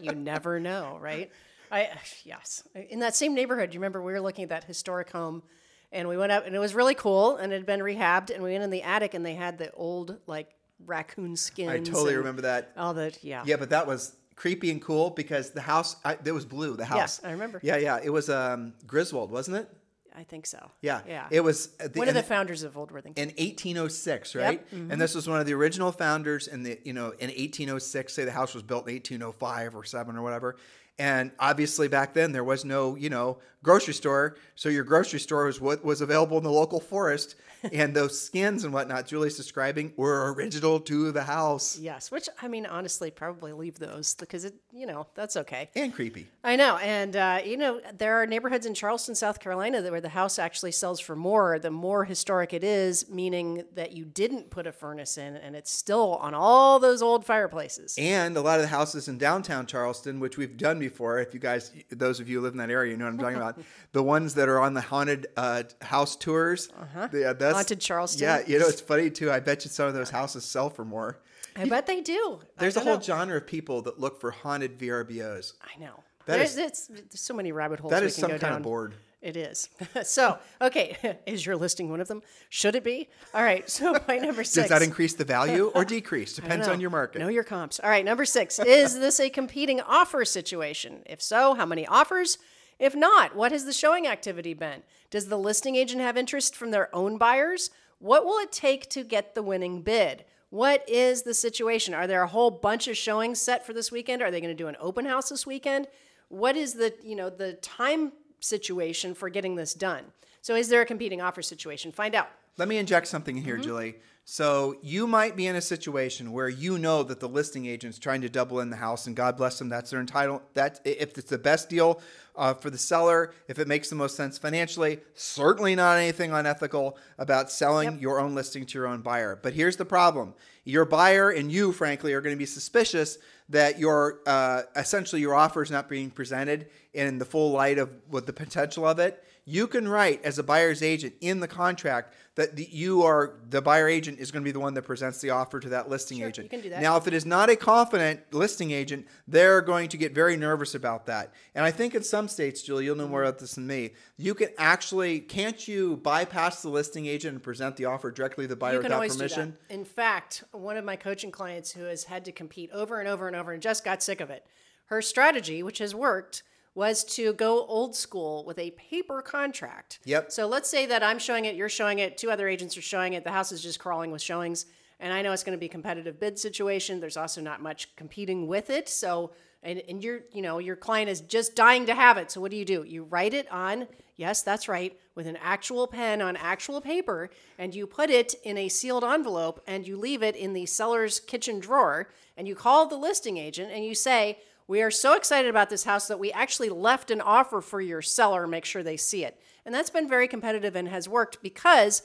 you 0.01 0.11
never 0.13 0.59
know, 0.59 0.97
right? 1.01 1.31
I 1.71 1.89
yes. 2.25 2.63
In 2.89 2.99
that 2.99 3.15
same 3.15 3.33
neighborhood, 3.33 3.73
you 3.73 3.79
remember 3.79 4.01
we 4.01 4.11
were 4.11 4.21
looking 4.21 4.43
at 4.43 4.49
that 4.49 4.63
historic 4.65 5.09
home 5.11 5.43
and 5.91 6.07
we 6.07 6.17
went 6.17 6.31
up 6.31 6.45
and 6.45 6.55
it 6.55 6.59
was 6.59 6.73
really 6.75 6.95
cool 6.95 7.37
and 7.37 7.51
it 7.53 7.55
had 7.55 7.65
been 7.65 7.79
rehabbed 7.79 8.29
and 8.33 8.43
we 8.43 8.51
went 8.51 8.63
in 8.63 8.69
the 8.69 8.83
attic 8.83 9.13
and 9.13 9.25
they 9.25 9.35
had 9.35 9.57
the 9.57 9.71
old 9.71 10.17
like 10.27 10.49
raccoon 10.85 11.35
skins. 11.35 11.69
I 11.69 11.79
totally 11.79 12.15
remember 12.15 12.43
that. 12.43 12.71
All 12.77 12.93
the 12.93 13.15
yeah. 13.21 13.43
Yeah, 13.45 13.57
but 13.57 13.69
that 13.71 13.87
was 13.87 14.15
creepy 14.35 14.71
and 14.71 14.81
cool 14.81 15.09
because 15.09 15.51
the 15.51 15.61
house 15.61 15.95
I, 16.05 16.17
it 16.23 16.31
was 16.31 16.45
blue. 16.45 16.75
The 16.75 16.85
house. 16.85 16.97
Yes, 16.97 17.21
I 17.23 17.31
remember. 17.31 17.59
Yeah, 17.63 17.77
yeah. 17.77 17.99
It 18.03 18.11
was 18.11 18.29
um, 18.29 18.73
Griswold, 18.85 19.31
wasn't 19.31 19.57
it? 19.57 19.69
I 20.17 20.23
think 20.23 20.47
so. 20.47 20.71
Yeah, 20.81 21.01
Yeah. 21.07 21.27
It 21.29 21.41
was 21.41 21.69
uh, 21.79 21.89
the, 21.89 21.99
one 21.99 22.07
of 22.07 22.15
the 22.15 22.23
founders 22.23 22.63
of 22.63 22.75
Old 22.75 22.91
Worthington. 22.91 23.29
in 23.29 23.35
1806, 23.35 24.33
right? 24.33 24.65
Mm-hmm. 24.73 24.91
And 24.91 24.99
this 24.99 25.13
was 25.13 25.29
one 25.29 25.39
of 25.39 25.45
the 25.45 25.53
original 25.53 25.91
founders. 25.91 26.47
In 26.47 26.63
the 26.63 26.79
you 26.83 26.93
know 26.93 27.11
in 27.19 27.27
1806, 27.27 28.13
say 28.13 28.25
the 28.25 28.31
house 28.31 28.55
was 28.55 28.63
built 28.63 28.87
in 28.87 28.95
1805 28.95 29.75
or 29.75 29.83
seven 29.83 30.15
or 30.15 30.23
whatever. 30.23 30.55
And 30.99 31.31
obviously 31.37 31.87
back 31.87 32.15
then 32.15 32.31
there 32.31 32.43
was 32.43 32.65
no 32.65 32.95
you 32.95 33.11
know 33.11 33.37
grocery 33.67 33.93
store, 33.93 34.37
so 34.55 34.69
your 34.69 34.85
grocery 34.85 35.19
store 35.19 35.45
was 35.45 35.59
what 35.59 35.83
was 35.83 35.99
available 35.99 36.37
in 36.37 36.43
the 36.43 36.51
local 36.51 36.79
forest. 36.79 37.35
and 37.73 37.95
those 37.95 38.19
skins 38.19 38.63
and 38.63 38.73
whatnot 38.73 39.07
Julie's 39.07 39.35
describing 39.35 39.91
were 39.97 40.33
original 40.33 40.79
to 40.79 41.11
the 41.11 41.23
house 41.23 41.77
yes, 41.79 42.11
which 42.11 42.29
I 42.41 42.47
mean 42.47 42.65
honestly 42.65 43.11
probably 43.11 43.51
leave 43.51 43.79
those 43.79 44.13
because 44.15 44.45
it 44.45 44.55
you 44.71 44.85
know 44.85 45.07
that's 45.15 45.35
okay. 45.37 45.69
and 45.75 45.93
creepy. 45.93 46.27
I 46.43 46.55
know, 46.55 46.77
and 46.77 47.15
uh, 47.15 47.39
you 47.43 47.57
know 47.57 47.81
there 47.97 48.21
are 48.21 48.27
neighborhoods 48.27 48.65
in 48.65 48.73
Charleston, 48.73 49.15
South 49.15 49.39
Carolina, 49.39 49.81
that 49.81 49.91
where 49.91 50.01
the 50.01 50.09
house 50.09 50.39
actually 50.39 50.71
sells 50.71 50.99
for 50.99 51.15
more. 51.15 51.59
The 51.59 51.71
more 51.71 52.05
historic 52.05 52.53
it 52.53 52.63
is, 52.63 53.09
meaning 53.09 53.63
that 53.73 53.91
you 53.93 54.05
didn't 54.05 54.49
put 54.49 54.67
a 54.67 54.71
furnace 54.71 55.17
in, 55.17 55.35
and 55.35 55.55
it's 55.55 55.71
still 55.71 56.15
on 56.15 56.33
all 56.33 56.79
those 56.79 57.01
old 57.01 57.25
fireplaces. 57.25 57.95
And 57.97 58.37
a 58.37 58.41
lot 58.41 58.59
of 58.59 58.61
the 58.61 58.67
houses 58.67 59.07
in 59.07 59.17
downtown 59.17 59.65
Charleston, 59.65 60.19
which 60.19 60.37
we've 60.37 60.57
done 60.57 60.79
before, 60.79 61.19
if 61.19 61.33
you 61.33 61.39
guys, 61.39 61.71
those 61.89 62.19
of 62.19 62.29
you 62.29 62.37
who 62.37 62.43
live 62.43 62.53
in 62.53 62.59
that 62.59 62.69
area, 62.69 62.91
you 62.91 62.97
know 62.97 63.05
what 63.05 63.13
I'm 63.13 63.17
talking 63.17 63.37
about. 63.37 63.56
The 63.91 64.03
ones 64.03 64.35
that 64.35 64.49
are 64.49 64.59
on 64.59 64.73
the 64.73 64.81
haunted 64.81 65.27
uh, 65.35 65.63
house 65.81 66.15
tours. 66.15 66.69
Uh-huh. 66.79 67.07
that's, 67.11 67.55
Haunted 67.55 67.79
Charleston? 67.79 68.23
Yeah, 68.23 68.41
you 68.45 68.59
know, 68.59 68.67
it's 68.67 68.81
funny 68.81 69.09
too. 69.09 69.31
I 69.31 69.39
bet 69.39 69.63
you 69.65 69.69
some 69.71 69.87
of 69.87 69.93
those 69.93 70.09
houses 70.09 70.45
sell 70.45 70.69
for 70.69 70.85
more. 70.85 71.19
I 71.55 71.65
bet 71.65 71.87
they 71.87 72.01
do. 72.01 72.39
There's 72.57 72.77
a 72.77 72.81
whole 72.81 72.95
know. 72.95 73.01
genre 73.01 73.37
of 73.37 73.47
people 73.47 73.81
that 73.83 73.99
look 73.99 74.21
for 74.21 74.31
haunted 74.31 74.77
VRBOs. 74.77 75.53
I 75.61 75.79
know. 75.79 76.03
That 76.25 76.37
there's, 76.37 76.51
is- 76.51 76.57
it's, 76.57 76.87
there's 76.87 77.19
so 77.19 77.33
many 77.33 77.51
rabbit 77.51 77.79
holes 77.79 77.91
That 77.91 78.03
we 78.03 78.07
can 78.09 78.13
some 78.13 78.29
go 78.29 78.37
kind 78.37 78.41
down. 78.41 78.57
of 78.57 78.63
board. 78.63 78.95
It 79.21 79.35
is. 79.35 79.69
so, 80.03 80.37
okay, 80.61 81.17
is 81.25 81.45
your 81.45 81.55
listing 81.55 81.89
one 81.89 81.99
of 81.99 82.07
them? 82.07 82.21
Should 82.49 82.75
it 82.75 82.83
be? 82.83 83.09
All 83.33 83.43
right. 83.43 83.67
So, 83.69 83.95
my 84.07 84.17
number 84.17 84.43
six. 84.43 84.67
Does 84.67 84.69
that 84.69 84.83
increase 84.83 85.15
the 85.15 85.25
value 85.25 85.71
or 85.73 85.83
decrease? 85.83 86.35
Depends 86.35 86.67
on 86.67 86.79
your 86.79 86.91
market. 86.91 87.19
Know 87.19 87.27
your 87.27 87.43
comps. 87.43 87.79
All 87.79 87.89
right, 87.89 88.05
number 88.05 88.25
six. 88.25 88.59
Is 88.59 88.99
this 88.99 89.19
a 89.19 89.29
competing 89.29 89.81
offer 89.81 90.23
situation? 90.23 91.01
If 91.07 91.21
so, 91.21 91.55
how 91.55 91.65
many 91.65 91.87
offers? 91.87 92.37
If 92.79 92.95
not, 92.95 93.35
what 93.35 93.51
has 93.51 93.65
the 93.65 93.73
showing 93.73 94.07
activity 94.07 94.53
been? 94.53 94.83
Does 95.09 95.27
the 95.27 95.37
listing 95.37 95.75
agent 95.75 96.01
have 96.01 96.17
interest 96.17 96.55
from 96.55 96.71
their 96.71 96.93
own 96.95 97.17
buyers? 97.17 97.71
What 97.99 98.25
will 98.25 98.37
it 98.39 98.51
take 98.51 98.89
to 98.91 99.03
get 99.03 99.33
the 99.33 99.41
winning 99.41 99.81
bid? 99.81 100.25
What 100.49 100.87
is 100.87 101.23
the 101.23 101.33
situation? 101.33 101.93
Are 101.93 102.07
there 102.07 102.21
a 102.21 102.27
whole 102.27 102.51
bunch 102.51 102.87
of 102.87 102.95
showings 102.95 103.41
set 103.41 103.65
for 103.65 103.73
this 103.73 103.91
weekend? 103.91 104.21
Are 104.21 104.31
they 104.31 104.39
going 104.39 104.55
to 104.55 104.63
do 104.63 104.67
an 104.67 104.77
open 104.79 105.05
house 105.05 105.29
this 105.29 105.45
weekend? 105.45 105.87
What 106.29 106.55
is 106.55 106.73
the, 106.73 106.93
you 107.03 107.15
know, 107.15 107.29
the 107.29 107.53
time 107.53 108.13
situation 108.39 109.13
for 109.13 109.29
getting 109.29 109.55
this 109.55 109.73
done? 109.73 110.05
So 110.41 110.55
is 110.55 110.69
there 110.69 110.81
a 110.81 110.85
competing 110.85 111.21
offer 111.21 111.41
situation? 111.41 111.91
Find 111.91 112.15
out. 112.15 112.29
Let 112.57 112.67
me 112.67 112.77
inject 112.77 113.07
something 113.07 113.37
in 113.37 113.43
here, 113.43 113.55
mm-hmm. 113.55 113.63
Julie. 113.63 113.95
So 114.29 114.75
you 114.81 115.07
might 115.07 115.37
be 115.37 115.47
in 115.47 115.55
a 115.55 115.61
situation 115.61 116.33
where 116.33 116.49
you 116.49 116.77
know 116.77 117.01
that 117.01 117.21
the 117.21 117.29
listing 117.29 117.65
agent's 117.65 117.97
trying 117.97 118.19
to 118.23 118.29
double 118.29 118.59
in 118.59 118.69
the 118.69 118.75
house, 118.75 119.07
and 119.07 119.15
God 119.15 119.37
bless 119.37 119.57
them, 119.57 119.69
that's 119.69 119.91
their 119.91 120.01
entitle. 120.01 120.41
That 120.53 120.81
if 120.83 121.17
it's 121.17 121.29
the 121.29 121.37
best 121.37 121.69
deal 121.69 122.01
uh, 122.35 122.53
for 122.53 122.69
the 122.69 122.77
seller, 122.77 123.33
if 123.47 123.57
it 123.57 123.69
makes 123.69 123.89
the 123.89 123.95
most 123.95 124.17
sense 124.17 124.37
financially, 124.37 124.99
certainly 125.13 125.75
not 125.75 125.97
anything 125.97 126.33
unethical 126.33 126.97
about 127.17 127.49
selling 127.49 127.99
your 127.99 128.19
own 128.19 128.35
listing 128.35 128.65
to 128.65 128.77
your 128.77 128.87
own 128.87 128.99
buyer. 128.99 129.39
But 129.41 129.53
here's 129.53 129.77
the 129.77 129.85
problem: 129.85 130.33
your 130.65 130.83
buyer 130.83 131.29
and 131.29 131.49
you, 131.49 131.71
frankly, 131.71 132.11
are 132.11 132.19
going 132.19 132.35
to 132.35 132.37
be 132.37 132.45
suspicious 132.45 133.19
that 133.47 133.79
your 133.79 134.19
uh, 134.27 134.63
essentially 134.75 135.21
your 135.21 135.35
offer 135.35 135.63
is 135.63 135.71
not 135.71 135.87
being 135.87 136.09
presented 136.09 136.67
in 136.93 137.17
the 137.17 137.25
full 137.25 137.51
light 137.51 137.77
of 137.77 137.89
what 138.09 138.25
the 138.25 138.33
potential 138.33 138.85
of 138.85 138.99
it. 138.99 139.23
You 139.49 139.65
can 139.65 139.87
write 139.87 140.25
as 140.25 140.37
a 140.37 140.43
buyer's 140.43 140.83
agent 140.83 141.13
in 141.21 141.39
the 141.39 141.47
contract 141.47 142.13
that 142.35 142.57
the, 142.57 142.67
you 142.69 143.03
are 143.03 143.35
the 143.49 143.61
buyer 143.61 143.87
agent 143.87 144.19
is 144.19 144.29
going 144.29 144.43
to 144.43 144.45
be 144.45 144.51
the 144.51 144.59
one 144.59 144.73
that 144.73 144.81
presents 144.81 145.21
the 145.21 145.29
offer 145.29 145.61
to 145.61 145.69
that 145.69 145.89
listing 145.89 146.21
agent. 146.21 146.43
you 146.43 146.49
can 146.49 146.59
do 146.59 146.69
that. 146.69 146.81
Now, 146.81 146.97
if 146.97 147.07
it 147.07 147.13
is 147.13 147.25
not 147.25 147.49
a 147.49 147.55
confident 147.55 148.19
listing 148.33 148.71
agent, 148.71 149.07
they're 149.25 149.61
going 149.61 149.87
to 149.87 149.97
get 149.97 150.13
very 150.13 150.35
nervous 150.35 150.75
about 150.75 151.05
that. 151.05 151.33
And 151.55 151.63
I 151.63 151.71
think 151.71 151.95
in 151.95 152.03
some 152.03 152.27
states, 152.27 152.61
Julie, 152.61 152.83
you'll 152.83 152.97
know 152.97 153.07
more 153.07 153.23
about 153.23 153.39
this 153.39 153.53
than 153.53 153.65
me. 153.65 153.91
You 154.17 154.33
can 154.33 154.49
actually 154.57 155.21
can't 155.21 155.65
you 155.65 155.95
bypass 156.03 156.61
the 156.61 156.69
listing 156.69 157.05
agent 157.05 157.35
and 157.35 157.41
present 157.41 157.77
the 157.77 157.85
offer 157.85 158.11
directly 158.11 158.43
to 158.43 158.49
the 158.49 158.57
buyer 158.57 158.73
You 158.73 158.79
can 158.79 158.83
without 158.87 158.95
always 158.95 159.15
permission? 159.15 159.51
do 159.51 159.57
that. 159.69 159.73
In 159.73 159.85
fact, 159.85 160.43
one 160.51 160.75
of 160.75 160.83
my 160.83 160.97
coaching 160.97 161.31
clients 161.31 161.71
who 161.71 161.85
has 161.85 162.03
had 162.03 162.25
to 162.25 162.33
compete 162.33 162.69
over 162.73 162.99
and 162.99 163.07
over 163.07 163.27
and 163.27 163.35
over 163.37 163.53
and 163.53 163.61
just 163.61 163.85
got 163.85 164.03
sick 164.03 164.19
of 164.19 164.29
it, 164.29 164.45
her 164.87 165.01
strategy, 165.01 165.63
which 165.63 165.77
has 165.77 165.95
worked, 165.95 166.43
was 166.77 167.03
to 167.03 167.33
go 167.33 167.65
old 167.65 167.95
school 167.95 168.45
with 168.45 168.59
a 168.59 168.69
paper 168.69 169.19
contract. 169.23 169.97
Yep. 170.05 170.31
So 170.31 170.45
let's 170.45 170.69
say 170.69 170.85
that 170.85 171.01
I'm 171.01 171.17
showing 171.17 171.45
it, 171.45 171.55
you're 171.55 171.69
showing 171.69 171.97
it, 171.97 172.19
two 172.19 172.29
other 172.29 172.47
agents 172.47 172.77
are 172.77 172.83
showing 172.83 173.13
it, 173.13 173.23
the 173.23 173.31
house 173.31 173.51
is 173.51 173.63
just 173.63 173.79
crawling 173.79 174.11
with 174.11 174.21
showings, 174.21 174.67
and 174.99 175.11
I 175.11 175.23
know 175.23 175.31
it's 175.31 175.43
going 175.43 175.57
to 175.57 175.59
be 175.59 175.65
a 175.65 175.69
competitive 175.69 176.19
bid 176.19 176.37
situation. 176.37 176.99
There's 176.99 177.17
also 177.17 177.41
not 177.41 177.63
much 177.63 177.95
competing 177.95 178.45
with 178.45 178.69
it. 178.69 178.87
So 178.89 179.31
and, 179.63 179.81
and 179.89 180.03
your 180.03 180.19
you 180.31 180.43
know 180.43 180.59
your 180.59 180.75
client 180.75 181.09
is 181.09 181.21
just 181.21 181.55
dying 181.55 181.87
to 181.87 181.95
have 181.95 182.17
it. 182.17 182.29
So 182.29 182.41
what 182.41 182.51
do 182.51 182.57
you 182.57 182.65
do? 182.65 182.83
You 182.83 183.05
write 183.05 183.33
it 183.33 183.51
on 183.51 183.87
yes, 184.15 184.43
that's 184.43 184.67
right, 184.67 184.97
with 185.15 185.25
an 185.25 185.37
actual 185.41 185.87
pen 185.87 186.21
on 186.21 186.35
actual 186.35 186.81
paper, 186.81 187.29
and 187.57 187.73
you 187.73 187.87
put 187.87 188.09
it 188.11 188.35
in 188.43 188.57
a 188.57 188.69
sealed 188.69 189.03
envelope 189.03 189.63
and 189.65 189.87
you 189.87 189.97
leave 189.97 190.21
it 190.21 190.35
in 190.35 190.53
the 190.53 190.65
seller's 190.67 191.19
kitchen 191.19 191.59
drawer, 191.59 192.09
and 192.35 192.47
you 192.47 192.55
call 192.55 192.85
the 192.85 192.97
listing 192.97 193.37
agent 193.37 193.71
and 193.71 193.83
you 193.83 193.95
say. 193.95 194.37
We 194.69 194.81
are 194.81 194.91
so 194.91 195.15
excited 195.15 195.49
about 195.49 195.69
this 195.69 195.85
house 195.85 196.07
that 196.09 196.19
we 196.19 196.31
actually 196.33 196.67
left 196.67 197.09
an 197.09 197.21
offer 197.21 197.61
for 197.61 197.79
your 197.79 198.01
seller, 198.01 198.45
make 198.45 198.65
sure 198.65 198.83
they 198.83 198.97
see 198.97 199.23
it. 199.23 199.39
And 199.65 199.73
that's 199.73 199.89
been 199.89 200.09
very 200.09 200.27
competitive 200.27 200.75
and 200.75 200.89
has 200.89 201.07
worked 201.07 201.41
because 201.41 202.01